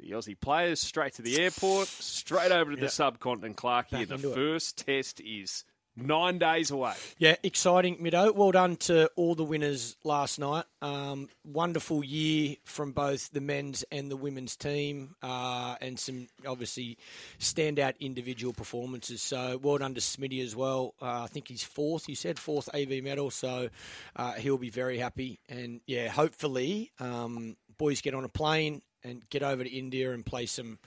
The 0.00 0.12
Aussie 0.12 0.38
players 0.38 0.80
straight 0.80 1.14
to 1.14 1.22
the 1.22 1.40
airport, 1.40 1.88
straight 1.88 2.52
over 2.52 2.70
to 2.70 2.76
the 2.76 2.88
subcontinent, 2.88 3.56
Clark. 3.56 3.88
Here, 3.88 4.06
the 4.06 4.16
first 4.16 4.78
test 4.86 5.20
is 5.20 5.64
nine 6.00 6.38
days 6.38 6.70
away. 6.70 6.94
Yeah, 7.18 7.36
exciting, 7.42 7.98
Mido. 7.98 8.34
Well 8.34 8.52
done 8.52 8.76
to 8.76 9.10
all 9.16 9.34
the 9.34 9.44
winners 9.44 9.96
last 10.04 10.38
night. 10.38 10.64
Um, 10.80 11.28
wonderful 11.44 12.04
year 12.04 12.56
from 12.64 12.92
both 12.92 13.30
the 13.30 13.40
men's 13.40 13.84
and 13.90 14.10
the 14.10 14.16
women's 14.16 14.56
team, 14.56 15.16
uh, 15.22 15.76
and 15.80 15.98
some 15.98 16.28
obviously 16.46 16.98
standout 17.38 17.98
individual 18.00 18.52
performances. 18.52 19.22
So 19.22 19.58
well 19.62 19.78
done 19.78 19.94
to 19.94 20.00
Smitty 20.00 20.42
as 20.42 20.54
well. 20.54 20.94
Uh, 21.00 21.22
I 21.22 21.26
think 21.26 21.48
he's 21.48 21.64
fourth. 21.64 22.08
You 22.08 22.14
said 22.14 22.38
fourth 22.38 22.68
AB 22.72 23.00
medal, 23.00 23.30
so 23.30 23.68
uh, 24.16 24.32
he'll 24.32 24.58
be 24.58 24.70
very 24.70 24.98
happy. 24.98 25.40
And 25.48 25.80
yeah, 25.86 26.08
hopefully, 26.08 26.92
um, 27.00 27.56
boys 27.78 28.00
get 28.00 28.14
on 28.14 28.24
a 28.24 28.28
plane 28.28 28.82
and 29.04 29.28
get 29.30 29.42
over 29.42 29.64
to 29.64 29.70
India 29.70 30.12
and 30.12 30.24
play 30.24 30.46
some 30.46 30.78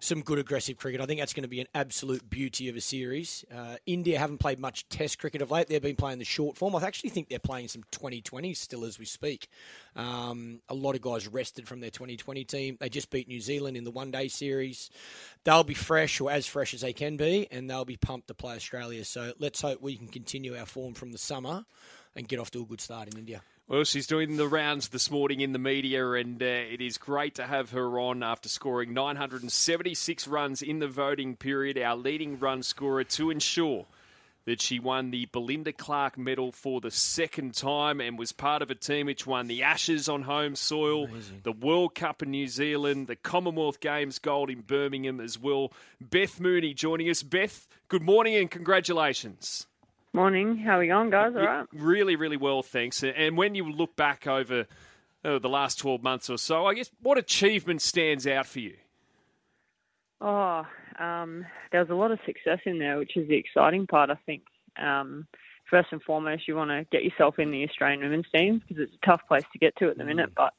some 0.00 0.22
good 0.22 0.38
aggressive 0.38 0.76
cricket. 0.76 1.00
I 1.00 1.06
think 1.06 1.20
that's 1.20 1.32
going 1.32 1.42
to 1.42 1.48
be 1.48 1.60
an 1.60 1.66
absolute 1.74 2.28
beauty 2.28 2.68
of 2.68 2.76
a 2.76 2.80
series. 2.80 3.44
Uh, 3.54 3.76
India 3.86 4.18
haven't 4.18 4.38
played 4.38 4.58
much 4.58 4.88
Test 4.88 5.18
cricket 5.18 5.42
of 5.42 5.50
late. 5.50 5.68
They've 5.68 5.82
been 5.82 5.96
playing 5.96 6.18
the 6.18 6.24
short 6.24 6.56
form. 6.56 6.74
I 6.74 6.82
actually 6.82 7.10
think 7.10 7.28
they're 7.28 7.38
playing 7.38 7.68
some 7.68 7.84
Twenty20s 7.92 8.56
still 8.56 8.84
as 8.84 8.98
we 8.98 9.04
speak. 9.04 9.48
Um, 9.96 10.60
a 10.68 10.74
lot 10.74 10.94
of 10.94 11.02
guys 11.02 11.28
rested 11.28 11.68
from 11.68 11.80
their 11.80 11.90
Twenty20 11.90 12.46
team. 12.46 12.76
They 12.80 12.88
just 12.88 13.10
beat 13.10 13.28
New 13.28 13.40
Zealand 13.40 13.76
in 13.76 13.84
the 13.84 13.90
one 13.90 14.10
day 14.10 14.28
series. 14.28 14.90
They'll 15.44 15.64
be 15.64 15.74
fresh 15.74 16.20
or 16.20 16.30
as 16.30 16.46
fresh 16.46 16.74
as 16.74 16.80
they 16.80 16.92
can 16.92 17.16
be, 17.16 17.46
and 17.50 17.68
they'll 17.68 17.84
be 17.84 17.96
pumped 17.96 18.28
to 18.28 18.34
play 18.34 18.56
Australia. 18.56 19.04
So 19.04 19.32
let's 19.38 19.60
hope 19.60 19.80
we 19.80 19.96
can 19.96 20.08
continue 20.08 20.56
our 20.56 20.66
form 20.66 20.94
from 20.94 21.12
the 21.12 21.18
summer 21.18 21.64
and 22.16 22.26
get 22.26 22.38
off 22.38 22.50
to 22.52 22.62
a 22.62 22.64
good 22.64 22.80
start 22.80 23.08
in 23.08 23.18
India. 23.18 23.42
Well, 23.70 23.84
she's 23.84 24.08
doing 24.08 24.36
the 24.36 24.48
rounds 24.48 24.88
this 24.88 25.12
morning 25.12 25.42
in 25.42 25.52
the 25.52 25.58
media, 25.60 26.10
and 26.10 26.42
uh, 26.42 26.44
it 26.44 26.80
is 26.80 26.98
great 26.98 27.36
to 27.36 27.46
have 27.46 27.70
her 27.70 28.00
on 28.00 28.20
after 28.20 28.48
scoring 28.48 28.92
976 28.92 30.26
runs 30.26 30.60
in 30.60 30.80
the 30.80 30.88
voting 30.88 31.36
period, 31.36 31.78
our 31.78 31.94
leading 31.94 32.40
run 32.40 32.64
scorer, 32.64 33.04
to 33.04 33.30
ensure 33.30 33.86
that 34.44 34.60
she 34.60 34.80
won 34.80 35.12
the 35.12 35.26
Belinda 35.26 35.72
Clark 35.72 36.18
medal 36.18 36.50
for 36.50 36.80
the 36.80 36.90
second 36.90 37.54
time 37.54 38.00
and 38.00 38.18
was 38.18 38.32
part 38.32 38.60
of 38.60 38.72
a 38.72 38.74
team 38.74 39.06
which 39.06 39.24
won 39.24 39.46
the 39.46 39.62
Ashes 39.62 40.08
on 40.08 40.22
home 40.22 40.56
soil, 40.56 41.06
the 41.44 41.52
World 41.52 41.94
Cup 41.94 42.24
in 42.24 42.32
New 42.32 42.48
Zealand, 42.48 43.06
the 43.06 43.14
Commonwealth 43.14 43.78
Games 43.78 44.18
gold 44.18 44.50
in 44.50 44.62
Birmingham 44.62 45.20
as 45.20 45.38
well. 45.38 45.72
Beth 46.00 46.40
Mooney 46.40 46.74
joining 46.74 47.08
us. 47.08 47.22
Beth, 47.22 47.68
good 47.86 48.02
morning 48.02 48.34
and 48.34 48.50
congratulations. 48.50 49.68
Morning. 50.12 50.56
How 50.58 50.76
are 50.76 50.80
we 50.80 50.88
going, 50.88 51.10
guys? 51.10 51.32
All 51.36 51.42
right. 51.46 51.66
Really, 51.72 52.16
really 52.16 52.36
well, 52.36 52.64
thanks. 52.64 53.04
And 53.04 53.36
when 53.36 53.54
you 53.54 53.70
look 53.70 53.94
back 53.94 54.26
over 54.26 54.66
uh, 55.24 55.38
the 55.38 55.48
last 55.48 55.78
12 55.78 56.02
months 56.02 56.28
or 56.28 56.36
so, 56.36 56.66
I 56.66 56.74
guess 56.74 56.90
what 57.00 57.16
achievement 57.16 57.80
stands 57.80 58.26
out 58.26 58.46
for 58.46 58.58
you? 58.58 58.76
Oh, 60.20 60.66
um, 60.98 61.46
there 61.70 61.80
was 61.80 61.90
a 61.90 61.94
lot 61.94 62.10
of 62.10 62.18
success 62.26 62.58
in 62.66 62.80
there, 62.80 62.98
which 62.98 63.16
is 63.16 63.28
the 63.28 63.36
exciting 63.36 63.86
part, 63.86 64.10
I 64.10 64.18
think. 64.26 64.42
Um, 64.76 65.28
first 65.70 65.88
and 65.92 66.02
foremost, 66.02 66.48
you 66.48 66.56
want 66.56 66.70
to 66.70 66.84
get 66.90 67.04
yourself 67.04 67.38
in 67.38 67.52
the 67.52 67.64
Australian 67.68 68.00
women's 68.00 68.26
team 68.34 68.60
because 68.66 68.82
it's 68.82 68.96
a 69.00 69.06
tough 69.06 69.20
place 69.28 69.44
to 69.52 69.58
get 69.60 69.76
to 69.76 69.90
at 69.90 69.96
the 69.96 70.04
minute. 70.04 70.32
But 70.36 70.54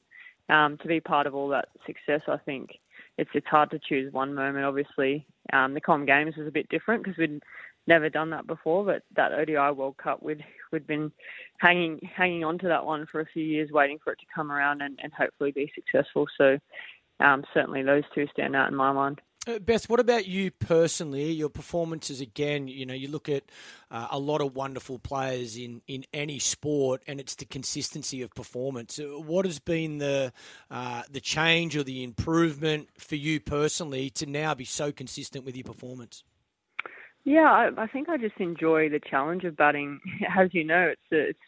um, 0.53 0.77
to 0.77 0.87
be 0.87 1.01
part 1.01 1.27
of 1.27 1.35
all 1.35 1.49
that 1.49 1.67
success, 1.85 2.21
I 2.29 2.37
think 2.37 2.79
it's 3.17 3.29
it's 3.33 3.47
hard 3.47 3.71
to 3.71 3.79
choose 3.79 4.13
one 4.13 4.33
moment. 4.33 4.65
Obviously, 4.65 5.25
um, 5.51 5.73
the 5.73 5.81
Com 5.81 6.05
Games 6.05 6.37
was 6.37 6.47
a 6.47 6.51
bit 6.51 6.69
different 6.69 7.03
because 7.03 7.17
we'd 7.17 7.43
never 7.87 8.09
done 8.09 8.29
that 8.31 8.47
before, 8.47 8.85
but 8.85 9.03
that 9.15 9.33
ODI 9.33 9.75
World 9.75 9.97
Cup, 9.97 10.21
we'd 10.21 10.43
we'd 10.71 10.87
been 10.87 11.11
hanging 11.57 11.99
hanging 12.15 12.43
on 12.43 12.57
to 12.59 12.67
that 12.67 12.85
one 12.85 13.05
for 13.05 13.19
a 13.19 13.25
few 13.25 13.43
years, 13.43 13.71
waiting 13.71 13.99
for 14.03 14.13
it 14.13 14.19
to 14.19 14.25
come 14.33 14.51
around 14.51 14.81
and, 14.81 14.99
and 15.01 15.13
hopefully 15.13 15.51
be 15.51 15.71
successful. 15.75 16.27
So 16.37 16.59
um, 17.19 17.43
certainly 17.53 17.83
those 17.83 18.03
two 18.13 18.27
stand 18.33 18.55
out 18.55 18.69
in 18.69 18.75
my 18.75 18.91
mind. 18.91 19.21
Uh, 19.47 19.57
Beth, 19.57 19.89
what 19.89 19.99
about 19.99 20.27
you 20.27 20.51
personally? 20.51 21.31
Your 21.31 21.49
performances 21.49 22.21
again. 22.21 22.67
You 22.67 22.85
know, 22.85 22.93
you 22.93 23.07
look 23.07 23.27
at 23.27 23.43
uh, 23.89 24.07
a 24.11 24.19
lot 24.19 24.39
of 24.39 24.55
wonderful 24.55 24.99
players 24.99 25.57
in, 25.57 25.81
in 25.87 26.05
any 26.13 26.37
sport, 26.37 27.01
and 27.07 27.19
it's 27.19 27.33
the 27.33 27.45
consistency 27.45 28.21
of 28.21 28.35
performance. 28.35 28.99
Uh, 28.99 29.19
what 29.19 29.45
has 29.45 29.57
been 29.57 29.97
the 29.97 30.31
uh, 30.69 31.01
the 31.09 31.19
change 31.19 31.75
or 31.75 31.81
the 31.81 32.03
improvement 32.03 32.89
for 32.99 33.15
you 33.15 33.39
personally 33.39 34.11
to 34.11 34.27
now 34.27 34.53
be 34.53 34.65
so 34.65 34.91
consistent 34.91 35.43
with 35.43 35.55
your 35.55 35.63
performance? 35.63 36.23
Yeah, 37.23 37.51
I, 37.51 37.69
I 37.77 37.87
think 37.87 38.09
I 38.09 38.17
just 38.17 38.37
enjoy 38.39 38.89
the 38.89 38.99
challenge 38.99 39.43
of 39.43 39.55
batting. 39.57 39.99
As 40.37 40.49
you 40.53 40.63
know, 40.63 40.87
it's 40.91 41.01
a, 41.11 41.29
it's 41.29 41.39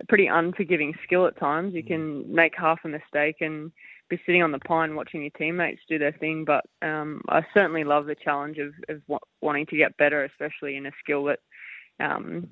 a 0.00 0.06
pretty 0.06 0.26
unforgiving 0.26 0.94
skill 1.04 1.26
at 1.26 1.38
times. 1.38 1.74
You 1.74 1.82
can 1.82 2.32
make 2.32 2.54
half 2.56 2.80
a 2.84 2.88
mistake 2.88 3.36
and 3.40 3.72
be 4.08 4.20
sitting 4.24 4.42
on 4.42 4.52
the 4.52 4.58
pine 4.60 4.94
watching 4.94 5.22
your 5.22 5.30
teammates 5.36 5.80
do 5.88 5.98
their 5.98 6.12
thing. 6.12 6.44
But 6.44 6.64
um, 6.82 7.22
I 7.28 7.42
certainly 7.52 7.84
love 7.84 8.06
the 8.06 8.14
challenge 8.14 8.58
of, 8.58 8.72
of 8.88 9.02
wanting 9.40 9.66
to 9.66 9.76
get 9.76 9.96
better, 9.96 10.24
especially 10.24 10.76
in 10.76 10.86
a 10.86 10.92
skill 11.02 11.24
that, 11.24 11.40
um, 12.00 12.48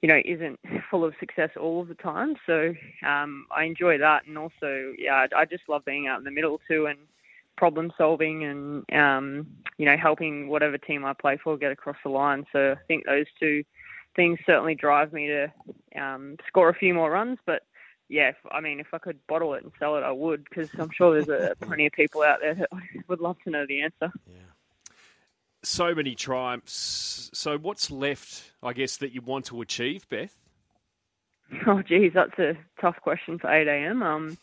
you 0.00 0.08
know, 0.08 0.20
isn't 0.24 0.60
full 0.90 1.04
of 1.04 1.14
success 1.18 1.50
all 1.60 1.82
of 1.82 1.88
the 1.88 1.94
time. 1.96 2.36
So 2.46 2.72
um, 3.06 3.46
I 3.54 3.64
enjoy 3.64 3.98
that, 3.98 4.26
and 4.26 4.38
also, 4.38 4.92
yeah, 4.96 5.26
I 5.36 5.44
just 5.44 5.64
love 5.68 5.84
being 5.84 6.06
out 6.06 6.18
in 6.18 6.24
the 6.24 6.30
middle 6.30 6.60
too, 6.68 6.86
and 6.86 6.98
problem 7.58 7.92
solving, 7.98 8.44
and 8.44 8.84
um, 8.92 9.46
you 9.76 9.84
know, 9.84 9.96
helping 9.96 10.48
whatever 10.48 10.78
team 10.78 11.04
I 11.04 11.12
play 11.12 11.36
for 11.42 11.58
get 11.58 11.72
across 11.72 11.96
the 12.02 12.10
line. 12.10 12.46
So 12.52 12.72
I 12.72 12.86
think 12.86 13.04
those 13.04 13.26
two 13.38 13.64
things 14.16 14.38
certainly 14.46 14.74
drive 14.74 15.12
me 15.12 15.26
to 15.26 15.52
um, 16.00 16.36
score 16.46 16.68
a 16.68 16.74
few 16.74 16.94
more 16.94 17.10
runs, 17.10 17.38
but 17.44 17.62
yeah, 18.08 18.30
if, 18.30 18.36
I 18.50 18.60
mean, 18.60 18.80
if 18.80 18.88
I 18.92 18.98
could 18.98 19.18
bottle 19.26 19.54
it 19.54 19.62
and 19.62 19.72
sell 19.78 19.96
it, 19.96 20.02
I 20.02 20.10
would, 20.10 20.44
because 20.44 20.70
I'm 20.78 20.90
sure 20.90 21.20
there's 21.20 21.28
a, 21.28 21.54
plenty 21.60 21.86
of 21.86 21.92
people 21.92 22.22
out 22.22 22.38
there 22.40 22.54
that 22.54 22.68
would 23.08 23.20
love 23.20 23.36
to 23.44 23.50
know 23.50 23.66
the 23.66 23.82
answer. 23.82 24.12
Yeah. 24.26 24.92
So 25.62 25.94
many 25.94 26.14
triumphs. 26.14 27.30
So, 27.34 27.58
what's 27.58 27.90
left, 27.90 28.52
I 28.62 28.72
guess, 28.72 28.96
that 28.98 29.12
you 29.12 29.20
want 29.20 29.46
to 29.46 29.60
achieve, 29.60 30.08
Beth? 30.08 30.36
Oh, 31.66 31.80
geez, 31.80 32.12
that's 32.14 32.38
a 32.38 32.58
tough 32.78 32.96
question 33.00 33.38
for 33.38 33.50
8 33.50 33.66
a.m. 33.68 34.02
Um, 34.02 34.38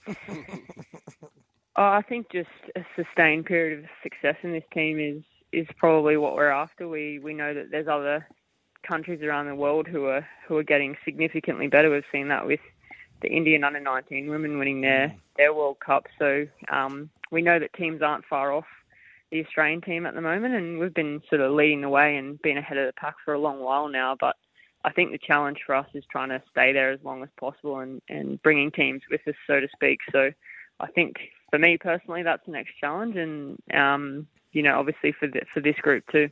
oh, 1.75 1.83
I 1.83 2.01
think 2.07 2.31
just 2.31 2.49
a 2.75 2.85
sustained 2.95 3.45
period 3.45 3.79
of 3.79 3.85
success 4.03 4.35
in 4.43 4.51
this 4.51 4.63
team 4.73 4.99
is 4.99 5.23
is 5.51 5.67
probably 5.77 6.17
what 6.17 6.35
we're 6.35 6.49
after. 6.49 6.87
We 6.87 7.19
we 7.19 7.33
know 7.33 7.53
that 7.53 7.71
there's 7.71 7.87
other 7.87 8.27
countries 8.87 9.21
around 9.21 9.47
the 9.47 9.55
world 9.55 9.87
who 9.87 10.05
are 10.05 10.27
who 10.47 10.57
are 10.57 10.63
getting 10.63 10.95
significantly 11.05 11.67
better. 11.67 11.89
We've 11.89 12.03
seen 12.11 12.27
that 12.29 12.45
with 12.45 12.59
the 13.21 13.29
Indian 13.29 13.63
under 13.63 13.79
19 13.79 14.29
women 14.29 14.59
winning 14.59 14.81
their, 14.81 15.07
mm. 15.07 15.15
their 15.37 15.53
World 15.53 15.77
Cup. 15.83 16.05
So 16.19 16.45
um, 16.71 17.09
we 17.31 17.41
know 17.41 17.59
that 17.59 17.73
teams 17.73 18.01
aren't 18.01 18.25
far 18.25 18.51
off 18.51 18.65
the 19.31 19.43
Australian 19.43 19.81
team 19.81 20.05
at 20.05 20.13
the 20.13 20.21
moment, 20.21 20.53
and 20.53 20.79
we've 20.79 20.93
been 20.93 21.21
sort 21.29 21.41
of 21.41 21.53
leading 21.53 21.81
the 21.81 21.89
way 21.89 22.17
and 22.17 22.41
been 22.41 22.57
ahead 22.57 22.77
of 22.77 22.87
the 22.87 22.93
pack 22.93 23.15
for 23.23 23.33
a 23.33 23.39
long 23.39 23.59
while 23.59 23.87
now. 23.87 24.15
But 24.19 24.35
I 24.83 24.91
think 24.91 25.11
the 25.11 25.17
challenge 25.17 25.59
for 25.65 25.75
us 25.75 25.87
is 25.93 26.03
trying 26.11 26.29
to 26.29 26.41
stay 26.51 26.73
there 26.73 26.91
as 26.91 26.99
long 27.03 27.23
as 27.23 27.29
possible 27.39 27.79
and, 27.79 28.01
and 28.09 28.41
bringing 28.43 28.71
teams 28.71 29.01
with 29.09 29.21
us, 29.27 29.35
so 29.47 29.59
to 29.59 29.67
speak. 29.73 29.99
So 30.11 30.31
I 30.79 30.87
think 30.87 31.15
for 31.55 31.59
me 31.59 31.77
personally, 31.77 32.21
that's 32.21 32.45
the 32.45 32.51
next 32.51 32.71
challenge, 32.81 33.15
and 33.15 33.57
um, 33.73 34.27
you 34.51 34.61
know, 34.61 34.77
obviously 34.77 35.13
for 35.17 35.27
the, 35.27 35.41
for 35.53 35.61
this 35.61 35.75
group 35.77 36.03
too. 36.11 36.29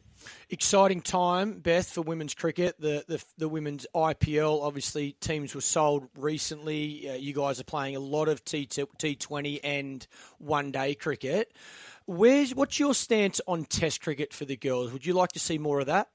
Exciting 0.50 1.00
time, 1.00 1.60
Beth, 1.60 1.90
for 1.90 2.02
women's 2.02 2.34
cricket. 2.34 2.76
The 2.78 3.06
the, 3.08 3.24
the 3.38 3.48
women's 3.48 3.88
IPL. 3.96 4.62
Obviously, 4.62 5.14
teams 5.22 5.56
were 5.56 5.62
sold 5.62 6.10
recently. 6.18 7.10
Uh, 7.10 7.14
you 7.14 7.34
guys 7.34 7.62
are 7.62 7.64
playing 7.64 7.96
a 7.96 8.02
lot 8.02 8.28
of 8.28 8.44
T 8.44 8.66
T 8.66 9.16
Twenty 9.16 9.64
and 9.64 10.06
one 10.40 10.72
day 10.72 10.94
cricket. 10.94 11.54
Where's 12.06 12.54
what's 12.54 12.80
your 12.80 12.94
stance 12.94 13.40
on 13.48 13.64
Test 13.64 14.02
cricket 14.02 14.34
for 14.34 14.44
the 14.44 14.58
girls? 14.58 14.92
Would 14.92 15.06
you 15.06 15.14
like 15.14 15.32
to 15.34 15.40
see 15.40 15.58
more 15.58 15.80
of 15.80 15.86
that? 15.86 16.10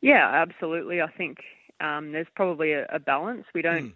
Yeah, 0.00 0.28
absolutely. 0.32 1.02
I 1.02 1.08
think 1.08 1.38
um, 1.80 2.12
there's 2.12 2.28
probably 2.36 2.70
a, 2.72 2.86
a, 2.86 3.00
balance. 3.00 3.46
We 3.52 3.62
don't. 3.62 3.86
Mm. 3.86 3.92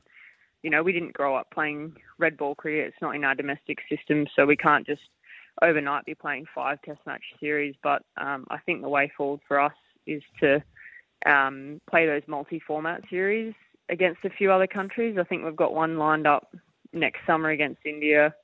You 0.62 0.70
know, 0.70 0.82
we 0.82 0.92
didn't 0.92 1.14
grow 1.14 1.36
up 1.36 1.50
playing 1.52 1.94
red 2.18 2.36
ball 2.36 2.54
cricket. 2.54 2.88
It's 2.88 3.02
not 3.02 3.14
in 3.14 3.24
our 3.24 3.34
domestic 3.34 3.78
system, 3.88 4.26
so 4.34 4.46
we 4.46 4.56
can't 4.56 4.86
just 4.86 5.02
overnight 5.60 6.04
be 6.04 6.14
playing 6.14 6.46
five 6.54 6.80
Test 6.82 7.00
match 7.06 7.22
series. 7.40 7.74
But 7.82 8.02
um, 8.16 8.46
I 8.50 8.58
think 8.58 8.82
the 8.82 8.88
way 8.88 9.10
forward 9.16 9.40
for 9.46 9.60
us 9.60 9.74
is 10.06 10.22
to 10.40 10.62
um, 11.26 11.80
play 11.88 12.06
those 12.06 12.22
multi-format 12.26 13.02
series 13.10 13.54
against 13.88 14.24
a 14.24 14.30
few 14.30 14.50
other 14.50 14.66
countries. 14.66 15.16
I 15.18 15.24
think 15.24 15.44
we've 15.44 15.56
got 15.56 15.74
one 15.74 15.98
lined 15.98 16.26
up 16.26 16.54
next 16.92 17.20
summer 17.26 17.50
against 17.50 17.84
India 17.84 18.34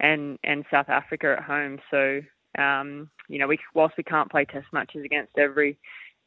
and 0.00 0.38
and 0.44 0.64
South 0.70 0.88
Africa 0.88 1.36
at 1.38 1.44
home. 1.44 1.78
So 1.90 2.20
um, 2.58 3.10
you 3.28 3.38
know, 3.38 3.46
we 3.46 3.58
whilst 3.74 3.96
we 3.96 4.04
can't 4.04 4.30
play 4.30 4.44
Test 4.44 4.66
matches 4.72 5.04
against 5.04 5.36
every 5.38 5.78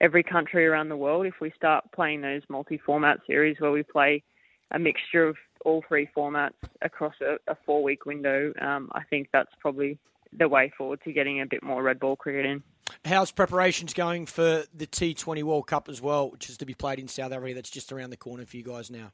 every 0.01 0.23
country 0.23 0.65
around 0.65 0.89
the 0.89 0.97
world, 0.97 1.25
if 1.25 1.35
we 1.41 1.51
start 1.55 1.83
playing 1.93 2.21
those 2.21 2.41
multi-format 2.49 3.19
series 3.27 3.57
where 3.59 3.71
we 3.71 3.83
play 3.83 4.23
a 4.71 4.79
mixture 4.79 5.27
of 5.27 5.37
all 5.65 5.83
three 5.87 6.09
formats 6.15 6.53
across 6.81 7.15
a, 7.21 7.37
a 7.51 7.55
four-week 7.65 8.05
window, 8.05 8.53
um, 8.61 8.89
I 8.93 9.03
think 9.03 9.29
that's 9.33 9.51
probably 9.59 9.97
the 10.37 10.47
way 10.47 10.71
forward 10.77 11.01
to 11.03 11.11
getting 11.11 11.41
a 11.41 11.45
bit 11.45 11.63
more 11.63 11.81
red 11.81 11.99
ball 11.99 12.15
cricket 12.15 12.45
in. 12.45 12.63
How's 13.05 13.31
preparations 13.31 13.93
going 13.93 14.25
for 14.25 14.63
the 14.73 14.87
T20 14.87 15.43
World 15.43 15.67
Cup 15.67 15.89
as 15.89 16.01
well, 16.01 16.31
which 16.31 16.49
is 16.49 16.57
to 16.57 16.65
be 16.65 16.73
played 16.73 16.99
in 16.99 17.07
South 17.07 17.31
Africa? 17.31 17.55
That's 17.55 17.69
just 17.69 17.91
around 17.91 18.09
the 18.09 18.17
corner 18.17 18.45
for 18.45 18.57
you 18.57 18.63
guys 18.63 18.89
now. 18.89 19.11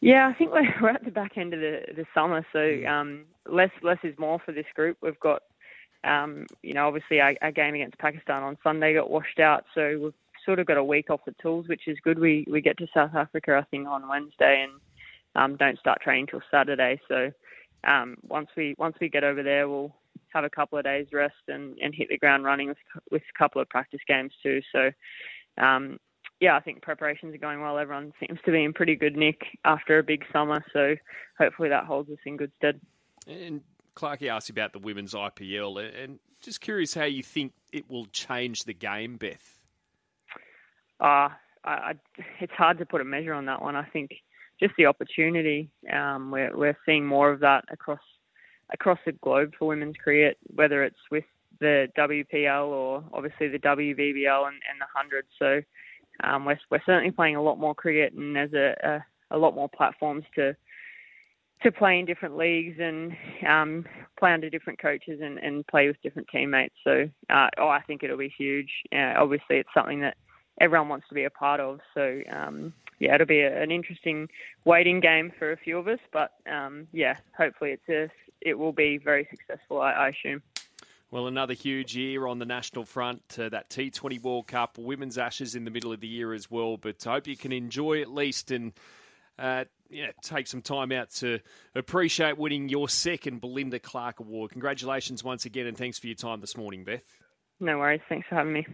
Yeah, 0.00 0.28
I 0.28 0.34
think 0.34 0.52
we're, 0.52 0.74
we're 0.82 0.90
at 0.90 1.04
the 1.04 1.10
back 1.10 1.36
end 1.36 1.54
of 1.54 1.60
the, 1.60 1.80
the 1.94 2.04
summer, 2.14 2.44
so 2.52 2.86
um, 2.86 3.24
less 3.46 3.70
less 3.82 3.98
is 4.02 4.18
more 4.18 4.38
for 4.44 4.52
this 4.52 4.66
group. 4.74 4.98
We've 5.00 5.18
got, 5.18 5.42
um, 6.04 6.46
you 6.62 6.74
know, 6.74 6.86
obviously 6.86 7.20
our, 7.20 7.34
our, 7.40 7.52
game 7.52 7.74
against 7.74 7.98
Pakistan 7.98 8.42
on 8.42 8.58
Sunday 8.62 8.94
got 8.94 9.10
washed 9.10 9.40
out, 9.40 9.64
so 9.74 9.98
we've 10.02 10.12
sort 10.44 10.58
of 10.58 10.66
got 10.66 10.76
a 10.76 10.84
week 10.84 11.10
off 11.10 11.20
the 11.26 11.34
tools, 11.40 11.68
which 11.68 11.86
is 11.86 11.98
good. 12.02 12.18
We 12.18 12.46
we 12.50 12.60
get 12.60 12.78
to 12.78 12.86
South 12.94 13.14
Africa, 13.14 13.56
I 13.56 13.64
think, 13.70 13.86
on 13.88 14.08
Wednesday, 14.08 14.66
and 14.68 14.80
um, 15.34 15.56
don't 15.56 15.78
start 15.78 16.00
training 16.00 16.28
till 16.28 16.42
Saturday. 16.50 17.00
So 17.08 17.30
um, 17.86 18.16
once 18.22 18.48
we 18.56 18.74
once 18.78 18.96
we 19.00 19.08
get 19.08 19.24
over 19.24 19.42
there, 19.42 19.68
we'll 19.68 19.94
have 20.34 20.44
a 20.44 20.50
couple 20.50 20.78
of 20.78 20.84
days 20.84 21.06
rest 21.12 21.34
and, 21.48 21.78
and 21.78 21.94
hit 21.94 22.08
the 22.08 22.18
ground 22.18 22.44
running 22.44 22.68
with, 22.68 22.76
with 23.10 23.22
a 23.22 23.38
couple 23.38 23.62
of 23.62 23.68
practice 23.68 24.00
games 24.06 24.32
too. 24.42 24.60
So, 24.72 24.90
um, 25.62 25.98
yeah, 26.40 26.56
I 26.56 26.60
think 26.60 26.82
preparations 26.82 27.34
are 27.34 27.38
going 27.38 27.60
well. 27.60 27.78
Everyone 27.78 28.12
seems 28.20 28.40
to 28.44 28.52
be 28.52 28.64
in 28.64 28.72
pretty 28.72 28.96
good 28.96 29.16
nick 29.16 29.42
after 29.64 29.98
a 29.98 30.02
big 30.02 30.24
summer, 30.32 30.64
so 30.72 30.96
hopefully 31.38 31.68
that 31.68 31.84
holds 31.84 32.10
us 32.10 32.18
in 32.26 32.36
good 32.36 32.52
stead. 32.56 32.80
And 33.26 33.62
Clarky 33.94 34.28
asked 34.28 34.50
about 34.50 34.72
the 34.72 34.80
women's 34.80 35.14
IPL, 35.14 36.02
and 36.02 36.18
just 36.42 36.60
curious 36.60 36.94
how 36.94 37.04
you 37.04 37.22
think 37.22 37.52
it 37.72 37.88
will 37.88 38.06
change 38.06 38.64
the 38.64 38.74
game, 38.74 39.16
Beth. 39.16 39.63
Uh, 41.04 41.28
I, 41.64 41.70
I, 41.70 41.92
it's 42.40 42.52
hard 42.54 42.78
to 42.78 42.86
put 42.86 43.02
a 43.02 43.04
measure 43.04 43.34
on 43.34 43.44
that 43.46 43.60
one. 43.60 43.76
I 43.76 43.84
think 43.84 44.10
just 44.58 44.72
the 44.78 44.86
opportunity. 44.86 45.68
Um, 45.92 46.30
we're, 46.30 46.56
we're 46.56 46.78
seeing 46.86 47.04
more 47.04 47.30
of 47.30 47.40
that 47.40 47.64
across 47.70 48.00
across 48.72 48.98
the 49.04 49.12
globe 49.12 49.52
for 49.58 49.68
women's 49.68 49.96
cricket, 49.96 50.38
whether 50.54 50.82
it's 50.82 50.96
with 51.10 51.24
the 51.60 51.88
WPL 51.98 52.66
or 52.68 53.04
obviously 53.12 53.48
the 53.48 53.58
WBBL 53.58 54.46
and, 54.46 54.56
and 54.70 54.80
the 54.80 54.86
hundred. 54.94 55.26
So 55.38 55.60
um, 56.22 56.46
we're 56.46 56.58
we're 56.70 56.82
certainly 56.86 57.10
playing 57.10 57.36
a 57.36 57.42
lot 57.42 57.58
more 57.58 57.74
cricket, 57.74 58.14
and 58.14 58.34
there's 58.34 58.54
a, 58.54 59.02
a, 59.30 59.36
a 59.36 59.38
lot 59.38 59.54
more 59.54 59.68
platforms 59.68 60.24
to 60.36 60.56
to 61.62 61.72
play 61.72 61.98
in 61.98 62.06
different 62.06 62.36
leagues 62.38 62.78
and 62.80 63.12
um, 63.46 63.84
play 64.18 64.32
under 64.32 64.48
different 64.50 64.80
coaches 64.80 65.20
and, 65.22 65.38
and 65.38 65.66
play 65.66 65.86
with 65.86 66.00
different 66.02 66.28
teammates. 66.28 66.74
So 66.82 67.08
uh, 67.28 67.48
oh, 67.58 67.68
I 67.68 67.80
think 67.86 68.02
it'll 68.02 68.16
be 68.16 68.32
huge. 68.36 68.70
Uh, 68.90 69.14
obviously, 69.18 69.58
it's 69.58 69.68
something 69.74 70.00
that 70.00 70.16
everyone 70.60 70.88
wants 70.88 71.08
to 71.08 71.14
be 71.14 71.24
a 71.24 71.30
part 71.30 71.60
of. 71.60 71.80
So 71.94 72.22
um, 72.30 72.72
yeah, 72.98 73.14
it'll 73.14 73.26
be 73.26 73.40
a, 73.40 73.62
an 73.62 73.70
interesting 73.70 74.28
waiting 74.64 75.00
game 75.00 75.32
for 75.38 75.52
a 75.52 75.56
few 75.56 75.78
of 75.78 75.88
us. 75.88 76.00
But 76.12 76.32
um, 76.50 76.88
yeah, 76.92 77.16
hopefully 77.36 77.72
it's 77.72 77.88
a 77.88 78.10
it 78.40 78.58
will 78.58 78.72
be 78.72 78.98
very 78.98 79.26
successful, 79.30 79.80
I, 79.80 79.92
I 79.92 80.08
assume. 80.08 80.42
Well, 81.10 81.28
another 81.28 81.54
huge 81.54 81.96
year 81.96 82.26
on 82.26 82.38
the 82.38 82.44
national 82.44 82.84
front. 82.84 83.22
Uh, 83.38 83.48
that 83.48 83.70
T20 83.70 84.22
World 84.22 84.48
Cup, 84.48 84.78
Women's 84.78 85.16
Ashes 85.16 85.54
in 85.54 85.64
the 85.64 85.70
middle 85.70 85.92
of 85.92 86.00
the 86.00 86.08
year 86.08 86.34
as 86.34 86.50
well. 86.50 86.76
But 86.76 87.06
I 87.06 87.12
hope 87.12 87.26
you 87.26 87.36
can 87.36 87.52
enjoy 87.52 88.02
at 88.02 88.12
least 88.12 88.50
and 88.50 88.72
uh, 89.38 89.64
yeah, 89.90 90.10
take 90.22 90.46
some 90.46 90.62
time 90.62 90.92
out 90.92 91.10
to 91.10 91.40
appreciate 91.74 92.36
winning 92.36 92.68
your 92.68 92.88
second 92.88 93.40
Belinda 93.40 93.78
Clark 93.78 94.20
Award. 94.20 94.50
Congratulations 94.52 95.22
once 95.22 95.44
again, 95.44 95.66
and 95.66 95.76
thanks 95.76 95.98
for 95.98 96.06
your 96.06 96.16
time 96.16 96.40
this 96.40 96.56
morning, 96.56 96.84
Beth. 96.84 97.04
No 97.60 97.78
worries. 97.78 98.00
Thanks 98.08 98.26
for 98.28 98.34
having 98.34 98.52
me. 98.52 98.66